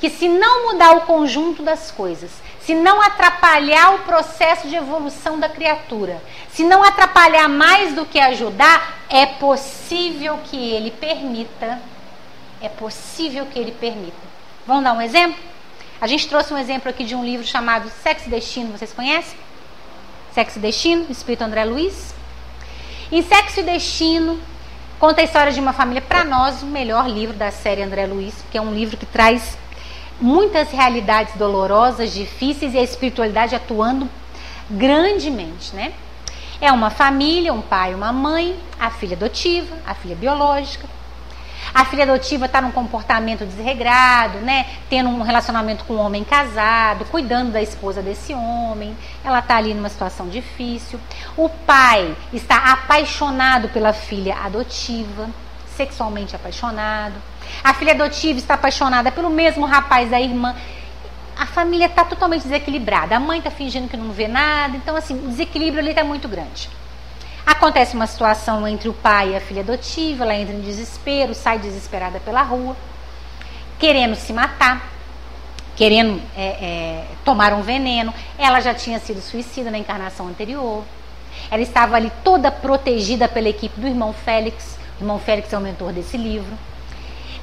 que 0.00 0.10
se 0.10 0.28
não 0.28 0.72
mudar 0.72 0.96
o 0.96 1.02
conjunto 1.02 1.62
das 1.62 1.90
coisas, 1.90 2.30
se 2.68 2.74
não 2.74 3.00
atrapalhar 3.00 3.94
o 3.94 4.00
processo 4.00 4.68
de 4.68 4.76
evolução 4.76 5.40
da 5.40 5.48
criatura, 5.48 6.22
se 6.50 6.62
não 6.62 6.84
atrapalhar 6.84 7.48
mais 7.48 7.94
do 7.94 8.04
que 8.04 8.20
ajudar, 8.20 8.98
é 9.08 9.24
possível 9.24 10.38
que 10.44 10.72
ele 10.72 10.90
permita. 10.90 11.80
É 12.60 12.68
possível 12.68 13.46
que 13.46 13.58
ele 13.58 13.72
permita. 13.72 14.18
Vamos 14.66 14.84
dar 14.84 14.92
um 14.92 15.00
exemplo? 15.00 15.38
A 15.98 16.06
gente 16.06 16.28
trouxe 16.28 16.52
um 16.52 16.58
exemplo 16.58 16.90
aqui 16.90 17.04
de 17.04 17.14
um 17.14 17.24
livro 17.24 17.46
chamado 17.46 17.88
Sexo 18.02 18.28
e 18.28 18.30
Destino, 18.30 18.76
vocês 18.76 18.92
conhecem? 18.92 19.38
Sexo 20.34 20.58
e 20.58 20.60
Destino, 20.60 21.06
Espírito 21.08 21.44
André 21.44 21.64
Luiz. 21.64 22.14
Em 23.10 23.22
Sexo 23.22 23.60
e 23.60 23.62
Destino, 23.62 24.38
conta 25.00 25.22
a 25.22 25.24
história 25.24 25.52
de 25.52 25.58
uma 25.58 25.72
família, 25.72 26.02
para 26.02 26.22
nós, 26.22 26.62
o 26.62 26.66
melhor 26.66 27.08
livro 27.08 27.34
da 27.34 27.50
série 27.50 27.82
André 27.82 28.04
Luiz, 28.04 28.34
porque 28.42 28.58
é 28.58 28.60
um 28.60 28.74
livro 28.74 28.98
que 28.98 29.06
traz 29.06 29.56
muitas 30.20 30.70
realidades 30.70 31.34
dolorosas, 31.36 32.12
difíceis 32.12 32.74
e 32.74 32.78
a 32.78 32.82
espiritualidade 32.82 33.54
atuando 33.54 34.08
grandemente, 34.70 35.74
né? 35.74 35.92
É 36.60 36.72
uma 36.72 36.90
família, 36.90 37.52
um 37.52 37.62
pai, 37.62 37.94
uma 37.94 38.12
mãe, 38.12 38.58
a 38.78 38.90
filha 38.90 39.16
adotiva, 39.16 39.76
a 39.86 39.94
filha 39.94 40.16
biológica. 40.16 40.88
A 41.72 41.84
filha 41.84 42.04
adotiva 42.04 42.46
está 42.46 42.60
num 42.60 42.72
comportamento 42.72 43.44
desregrado, 43.44 44.38
né? 44.38 44.66
Tendo 44.88 45.08
um 45.08 45.22
relacionamento 45.22 45.84
com 45.84 45.94
um 45.94 46.00
homem 46.00 46.24
casado, 46.24 47.04
cuidando 47.04 47.52
da 47.52 47.62
esposa 47.62 48.02
desse 48.02 48.34
homem. 48.34 48.96
Ela 49.22 49.38
está 49.38 49.56
ali 49.56 49.74
numa 49.74 49.88
situação 49.88 50.28
difícil. 50.28 50.98
O 51.36 51.48
pai 51.48 52.16
está 52.32 52.72
apaixonado 52.72 53.68
pela 53.68 53.92
filha 53.92 54.36
adotiva, 54.36 55.28
sexualmente 55.76 56.34
apaixonado. 56.34 57.14
A 57.62 57.74
filha 57.74 57.92
adotiva 57.92 58.38
está 58.38 58.54
apaixonada 58.54 59.10
pelo 59.10 59.30
mesmo 59.30 59.66
rapaz 59.66 60.10
da 60.10 60.20
irmã. 60.20 60.54
A 61.36 61.46
família 61.46 61.86
está 61.86 62.04
totalmente 62.04 62.42
desequilibrada. 62.42 63.16
A 63.16 63.20
mãe 63.20 63.38
está 63.38 63.50
fingindo 63.50 63.88
que 63.88 63.96
não 63.96 64.10
vê 64.10 64.26
nada. 64.26 64.76
Então, 64.76 64.96
assim, 64.96 65.14
o 65.14 65.28
desequilíbrio 65.28 65.80
ali 65.80 65.90
está 65.90 66.02
muito 66.02 66.28
grande. 66.28 66.68
Acontece 67.46 67.94
uma 67.94 68.06
situação 68.06 68.68
entre 68.68 68.88
o 68.88 68.92
pai 68.92 69.30
e 69.30 69.36
a 69.36 69.40
filha 69.40 69.62
adotiva. 69.62 70.24
Ela 70.24 70.34
entra 70.34 70.54
em 70.54 70.60
desespero, 70.60 71.34
sai 71.34 71.58
desesperada 71.58 72.20
pela 72.20 72.42
rua, 72.42 72.76
querendo 73.78 74.14
se 74.16 74.32
matar, 74.32 74.86
querendo 75.74 76.20
é, 76.36 76.46
é, 76.46 77.04
tomar 77.24 77.54
um 77.54 77.62
veneno. 77.62 78.12
Ela 78.36 78.60
já 78.60 78.74
tinha 78.74 78.98
sido 78.98 79.20
suicida 79.20 79.70
na 79.70 79.78
encarnação 79.78 80.28
anterior. 80.28 80.84
Ela 81.50 81.62
estava 81.62 81.96
ali 81.96 82.12
toda 82.22 82.50
protegida 82.50 83.28
pela 83.28 83.48
equipe 83.48 83.80
do 83.80 83.86
irmão 83.86 84.12
Félix. 84.12 84.76
O 84.98 85.04
irmão 85.04 85.18
Félix 85.18 85.52
é 85.52 85.56
o 85.56 85.60
mentor 85.60 85.92
desse 85.92 86.16
livro. 86.16 86.52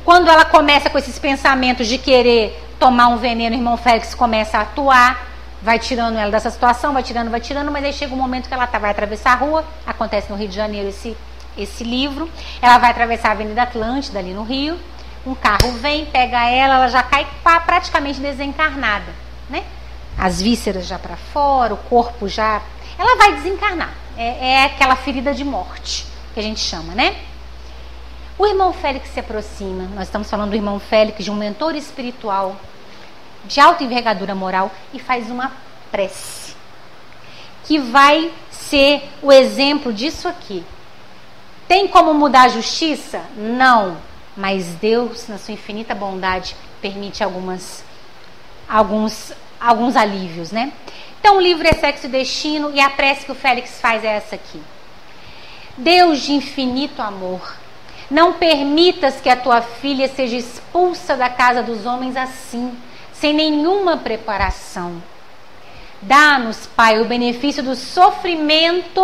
Quando 0.05 0.29
ela 0.29 0.45
começa 0.45 0.87
com 0.87 0.99
esses 0.99 1.17
pensamentos 1.17 1.87
de 1.87 1.97
querer 1.97 2.63
tomar 2.79 3.07
um 3.07 3.17
veneno, 3.17 3.55
o 3.55 3.59
irmão 3.59 3.75
Félix 3.75 4.13
começa 4.13 4.59
a 4.59 4.61
atuar, 4.61 5.27
vai 5.63 5.79
tirando 5.79 6.15
ela 6.15 6.29
dessa 6.29 6.51
situação, 6.51 6.93
vai 6.93 7.01
tirando, 7.01 7.31
vai 7.31 7.41
tirando, 7.41 7.71
mas 7.71 7.83
aí 7.83 7.91
chega 7.91 8.13
um 8.13 8.17
momento 8.17 8.47
que 8.47 8.53
ela 8.53 8.67
tá, 8.67 8.77
vai 8.77 8.91
atravessar 8.91 9.31
a 9.31 9.35
rua, 9.35 9.65
acontece 9.83 10.29
no 10.29 10.37
Rio 10.37 10.47
de 10.47 10.55
Janeiro 10.55 10.89
esse, 10.89 11.17
esse 11.57 11.83
livro, 11.83 12.29
ela 12.61 12.77
vai 12.77 12.91
atravessar 12.91 13.29
a 13.29 13.31
Avenida 13.31 13.63
Atlântida 13.63 14.19
ali 14.19 14.31
no 14.31 14.43
Rio, 14.43 14.77
um 15.25 15.33
carro 15.33 15.71
vem, 15.71 16.05
pega 16.05 16.47
ela, 16.47 16.75
ela 16.75 16.87
já 16.87 17.01
cai 17.01 17.25
praticamente 17.65 18.19
desencarnada, 18.19 19.11
né? 19.49 19.63
As 20.15 20.39
vísceras 20.39 20.85
já 20.85 20.99
para 20.99 21.17
fora, 21.17 21.73
o 21.73 21.77
corpo 21.77 22.27
já. 22.27 22.61
Ela 22.97 23.17
vai 23.17 23.33
desencarnar. 23.33 23.91
É, 24.15 24.51
é 24.51 24.65
aquela 24.65 24.95
ferida 24.95 25.33
de 25.33 25.43
morte 25.43 26.05
que 26.33 26.39
a 26.39 26.43
gente 26.43 26.59
chama, 26.59 26.93
né? 26.93 27.15
O 28.37 28.45
irmão 28.45 28.73
Félix 28.73 29.09
se 29.09 29.19
aproxima. 29.19 29.83
Nós 29.95 30.07
estamos 30.07 30.29
falando 30.29 30.51
do 30.51 30.55
irmão 30.55 30.79
Félix, 30.79 31.23
de 31.23 31.31
um 31.31 31.35
mentor 31.35 31.75
espiritual 31.75 32.55
de 33.45 33.59
alta 33.59 33.83
envergadura 33.83 34.33
moral 34.33 34.71
e 34.93 34.99
faz 34.99 35.29
uma 35.29 35.51
prece 35.91 36.55
que 37.63 37.79
vai 37.79 38.31
ser 38.51 39.09
o 39.21 39.31
exemplo 39.31 39.91
disso 39.91 40.27
aqui. 40.27 40.63
Tem 41.67 41.87
como 41.87 42.13
mudar 42.13 42.43
a 42.43 42.49
justiça? 42.49 43.21
Não 43.35 43.97
mas 44.35 44.65
Deus, 44.75 45.27
na 45.27 45.37
sua 45.37 45.53
infinita 45.53 45.95
bondade, 45.95 46.55
permite 46.81 47.23
algumas, 47.23 47.83
alguns, 48.67 49.31
alguns 49.59 49.95
alívios, 49.95 50.51
né? 50.51 50.73
Então, 51.19 51.37
o 51.37 51.41
livro 51.41 51.67
é 51.67 51.73
Sexo 51.73 52.07
e 52.07 52.09
Destino 52.09 52.71
e 52.73 52.79
a 52.79 52.89
prece 52.89 53.25
que 53.25 53.31
o 53.31 53.35
Félix 53.35 53.79
faz 53.79 54.03
é 54.03 54.17
essa 54.17 54.35
aqui. 54.35 54.61
Deus 55.77 56.21
de 56.21 56.33
infinito 56.33 57.01
amor, 57.01 57.55
não 58.09 58.33
permitas 58.33 59.19
que 59.19 59.29
a 59.29 59.35
tua 59.35 59.61
filha 59.61 60.07
seja 60.07 60.35
expulsa 60.35 61.15
da 61.15 61.29
casa 61.29 61.63
dos 61.63 61.85
homens 61.85 62.15
assim, 62.15 62.75
sem 63.13 63.33
nenhuma 63.33 63.97
preparação. 63.97 65.01
Dá-nos, 66.01 66.67
Pai, 66.67 67.01
o 67.01 67.05
benefício 67.05 67.63
do 67.63 67.75
sofrimento 67.75 69.01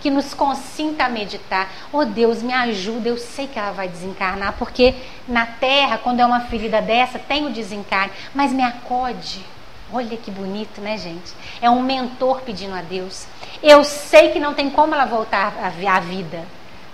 que 0.00 0.10
nos 0.10 0.32
consinta 0.32 1.04
a 1.04 1.08
meditar. 1.08 1.68
Oh 1.92 2.04
Deus, 2.04 2.42
me 2.42 2.52
ajuda, 2.52 3.08
eu 3.08 3.16
sei 3.16 3.46
que 3.48 3.58
ela 3.58 3.72
vai 3.72 3.88
desencarnar, 3.88 4.54
porque 4.58 4.94
na 5.26 5.46
terra, 5.46 5.98
quando 5.98 6.20
é 6.20 6.26
uma 6.26 6.40
ferida 6.40 6.80
dessa, 6.80 7.18
tem 7.18 7.46
o 7.46 7.50
desencarne, 7.50 8.12
mas 8.34 8.52
me 8.52 8.62
acode. 8.62 9.44
Olha 9.92 10.16
que 10.16 10.30
bonito, 10.30 10.80
né, 10.80 10.98
gente? 10.98 11.32
É 11.62 11.70
um 11.70 11.82
mentor 11.82 12.42
pedindo 12.42 12.74
a 12.74 12.82
Deus. 12.82 13.26
Eu 13.62 13.82
sei 13.82 14.30
que 14.30 14.38
não 14.38 14.52
tem 14.52 14.68
como 14.68 14.94
ela 14.94 15.06
voltar 15.06 15.54
à 15.58 16.00
vida, 16.00 16.44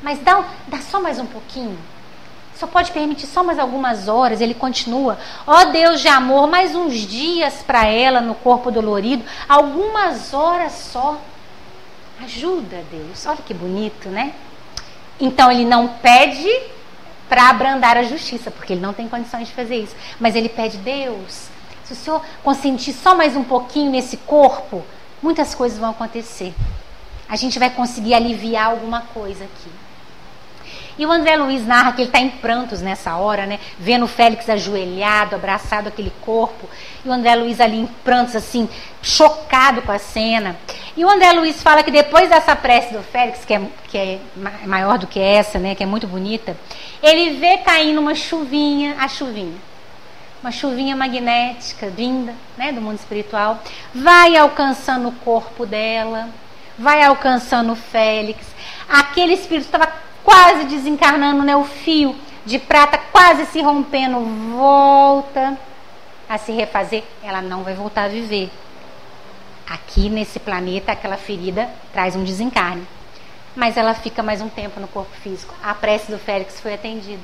mas 0.05 0.18
dá, 0.18 0.44
dá 0.68 0.78
só 0.80 1.00
mais 1.00 1.18
um 1.18 1.24
pouquinho. 1.24 1.78
Só 2.55 2.66
pode 2.66 2.92
permitir 2.92 3.26
só 3.26 3.42
mais 3.42 3.59
algumas 3.59 4.07
horas. 4.07 4.42
Ele 4.42 4.52
continua. 4.52 5.18
Ó 5.46 5.62
oh, 5.62 5.64
Deus 5.72 6.02
de 6.02 6.09
amor, 6.09 6.46
mais 6.46 6.74
uns 6.74 6.92
dias 6.92 7.64
para 7.66 7.86
ela 7.86 8.20
no 8.20 8.34
corpo 8.34 8.70
dolorido, 8.70 9.24
algumas 9.48 10.34
horas 10.34 10.72
só. 10.72 11.18
Ajuda, 12.22 12.84
Deus. 12.90 13.24
Olha 13.24 13.38
que 13.38 13.55
bonito, 13.55 14.11
né? 14.11 14.34
Então 15.18 15.50
ele 15.50 15.64
não 15.64 15.88
pede 15.88 16.50
para 17.26 17.48
abrandar 17.48 17.96
a 17.96 18.02
justiça, 18.02 18.50
porque 18.50 18.74
ele 18.74 18.82
não 18.82 18.92
tem 18.92 19.09
condições 19.09 19.48
de 19.48 19.55
fazer 19.55 19.76
isso. 19.76 19.96
Mas 20.20 20.36
ele 20.36 20.50
pede, 20.50 20.76
Deus, 20.76 21.48
se 21.82 21.94
o 21.94 21.96
Senhor 21.96 22.22
consentir 22.42 22.92
só 22.92 23.14
mais 23.14 23.34
um 23.34 23.42
pouquinho 23.42 23.90
nesse 23.90 24.18
corpo, 24.18 24.84
muitas 25.22 25.55
coisas 25.55 25.78
vão 25.78 25.90
acontecer. 25.90 26.55
A 27.26 27.36
gente 27.36 27.59
vai 27.59 27.70
conseguir 27.70 28.12
aliviar 28.12 28.66
alguma 28.66 29.00
coisa 29.00 29.44
aqui. 29.44 29.84
E 30.97 31.05
o 31.05 31.11
André 31.11 31.36
Luiz 31.36 31.66
narra 31.66 31.92
que 31.92 32.03
ele 32.03 32.09
está 32.09 32.20
em 32.20 32.28
prantos 32.28 32.80
nessa 32.80 33.16
hora, 33.16 33.47
né? 33.47 33.59
Vendo 33.78 34.05
o 34.05 34.09
Félix 34.09 34.49
ajoelhado, 34.49 35.34
abraçado 35.34 35.88
aquele 35.88 36.12
corpo. 36.20 36.68
E 37.05 37.09
o 37.09 37.12
André 37.12 37.34
Luiz 37.34 37.61
ali 37.61 37.80
em 37.80 37.86
prantos, 37.86 38.36
assim, 38.36 38.68
chocado 39.03 39.82
com 39.82 39.90
a 39.90 39.99
cena. 39.99 40.57
E 40.97 41.05
o 41.05 41.11
André 41.11 41.32
Luiz 41.32 41.61
fala 41.62 41.82
que 41.82 41.90
depois 41.90 42.28
dessa 42.28 42.55
prece 42.55 42.95
do 42.95 43.03
Félix, 43.03 43.45
que 43.45 43.55
é, 43.55 43.62
que 43.88 43.99
é 43.99 44.20
maior 44.66 44.99
do 44.99 45.07
que 45.07 45.18
essa, 45.18 45.59
né? 45.59 45.74
Que 45.74 45.82
é 45.82 45.86
muito 45.86 46.07
bonita, 46.07 46.57
ele 47.03 47.38
vê 47.38 47.59
caindo 47.59 48.01
uma 48.01 48.14
chuvinha, 48.14 48.97
a 48.99 49.09
chuvinha. 49.09 49.59
Uma 50.40 50.53
chuvinha 50.53 50.95
magnética, 50.95 51.88
vinda, 51.88 52.34
né? 52.57 52.70
Do 52.70 52.80
mundo 52.80 52.97
espiritual. 52.97 53.59
Vai 53.92 54.36
alcançando 54.36 55.09
o 55.09 55.12
corpo 55.12 55.66
dela, 55.66 56.28
vai 56.78 57.03
alcançando 57.03 57.72
o 57.72 57.76
Félix. 57.76 58.47
Aquele 58.88 59.32
espírito 59.32 59.64
estava 59.64 59.92
quase 60.25 60.64
desencarnando, 60.64 61.43
né? 61.43 61.55
O 61.55 61.64
fio 61.64 62.16
de 62.45 62.59
prata 62.59 62.99
quase 63.12 63.47
se 63.47 63.61
rompendo, 63.61 64.18
volta 64.57 65.57
a 66.29 66.39
se 66.39 66.53
refazer, 66.53 67.05
ela 67.22 67.41
não 67.41 67.62
vai 67.62 67.75
voltar 67.75 68.05
a 68.05 68.09
viver. 68.09 68.51
Aqui 69.68 70.09
nesse 70.09 70.41
planeta, 70.41 70.93
aquela 70.93 71.16
ferida 71.16 71.68
traz 71.93 72.16
um 72.16 72.25
desencarne. 72.25 72.87
Mas 73.55 73.77
ela 73.77 73.95
fica 73.95 74.22
mais 74.22 74.43
um 74.43 74.49
tempo 74.49 74.81
no 74.81 74.89
corpo 74.89 75.14
físico. 75.22 75.55
A 75.62 75.75
prece 75.75 76.11
do 76.11 76.18
Félix 76.18 76.61
foi 76.61 76.75
atendida. 76.75 77.22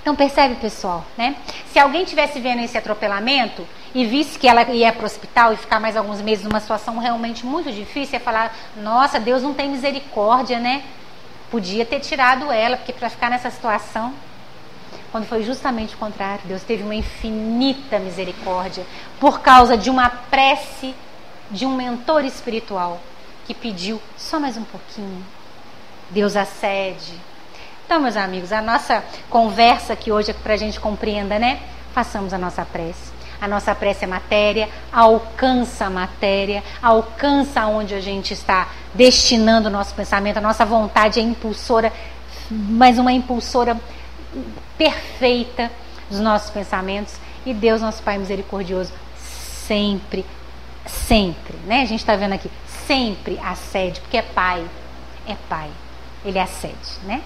Então 0.00 0.14
percebe, 0.16 0.54
pessoal, 0.56 1.04
né? 1.16 1.36
Se 1.70 1.78
alguém 1.78 2.04
tivesse 2.04 2.40
vendo 2.40 2.62
esse 2.62 2.78
atropelamento 2.78 3.66
e 3.94 4.04
visse 4.04 4.38
que 4.38 4.48
ela 4.48 4.62
ia 4.62 4.92
para 4.92 5.02
o 5.02 5.06
hospital 5.06 5.52
e 5.52 5.56
ficar 5.56 5.80
mais 5.80 5.96
alguns 5.96 6.20
meses 6.20 6.44
numa 6.44 6.60
situação 6.60 6.98
realmente 6.98 7.44
muito 7.44 7.70
difícil, 7.70 8.14
ia 8.14 8.20
falar: 8.20 8.54
"Nossa, 8.76 9.20
Deus 9.20 9.42
não 9.42 9.54
tem 9.54 9.68
misericórdia, 9.68 10.58
né? 10.58 10.82
Podia 11.50 11.84
ter 11.86 12.00
tirado 12.00 12.52
ela, 12.52 12.76
porque 12.76 12.92
para 12.92 13.08
ficar 13.08 13.30
nessa 13.30 13.50
situação, 13.50 14.14
quando 15.10 15.26
foi 15.26 15.42
justamente 15.42 15.94
o 15.94 15.98
contrário, 15.98 16.42
Deus 16.44 16.62
teve 16.62 16.82
uma 16.82 16.94
infinita 16.94 17.98
misericórdia 17.98 18.84
por 19.18 19.40
causa 19.40 19.76
de 19.76 19.88
uma 19.88 20.10
prece 20.10 20.94
de 21.50 21.64
um 21.64 21.74
mentor 21.74 22.24
espiritual 22.24 23.00
que 23.46 23.54
pediu 23.54 24.00
só 24.16 24.38
mais 24.38 24.56
um 24.58 24.64
pouquinho. 24.64 25.24
Deus 26.10 26.36
acede. 26.36 27.14
Então, 27.86 28.00
meus 28.00 28.16
amigos, 28.16 28.52
a 28.52 28.60
nossa 28.60 29.02
conversa 29.30 29.94
aqui 29.94 30.12
hoje 30.12 30.30
é 30.30 30.34
para 30.34 30.52
a 30.52 30.56
gente 30.58 30.78
compreenda, 30.78 31.38
né? 31.38 31.60
Façamos 31.94 32.34
a 32.34 32.38
nossa 32.38 32.62
prece. 32.66 33.17
A 33.40 33.46
nossa 33.46 33.74
prece 33.74 34.04
é 34.04 34.06
matéria, 34.08 34.68
alcança 34.92 35.86
a 35.86 35.90
matéria, 35.90 36.62
alcança 36.82 37.66
onde 37.66 37.94
a 37.94 38.00
gente 38.00 38.32
está 38.32 38.68
destinando 38.94 39.68
o 39.68 39.70
nosso 39.70 39.94
pensamento. 39.94 40.38
A 40.38 40.40
nossa 40.40 40.64
vontade 40.64 41.20
é 41.20 41.22
impulsora, 41.22 41.92
mas 42.50 42.98
uma 42.98 43.12
impulsora 43.12 43.78
perfeita 44.76 45.70
dos 46.10 46.20
nossos 46.20 46.50
pensamentos. 46.50 47.14
E 47.46 47.54
Deus, 47.54 47.80
nosso 47.80 48.02
Pai 48.02 48.18
misericordioso, 48.18 48.92
sempre, 49.16 50.24
sempre, 50.86 51.56
né? 51.66 51.82
A 51.82 51.86
gente 51.86 52.00
está 52.00 52.16
vendo 52.16 52.32
aqui, 52.32 52.50
sempre 52.86 53.38
acede, 53.38 54.00
porque 54.00 54.16
é 54.16 54.22
Pai, 54.22 54.64
é 55.26 55.36
Pai. 55.48 55.70
Ele 56.24 56.38
acede, 56.38 56.74
né? 57.04 57.22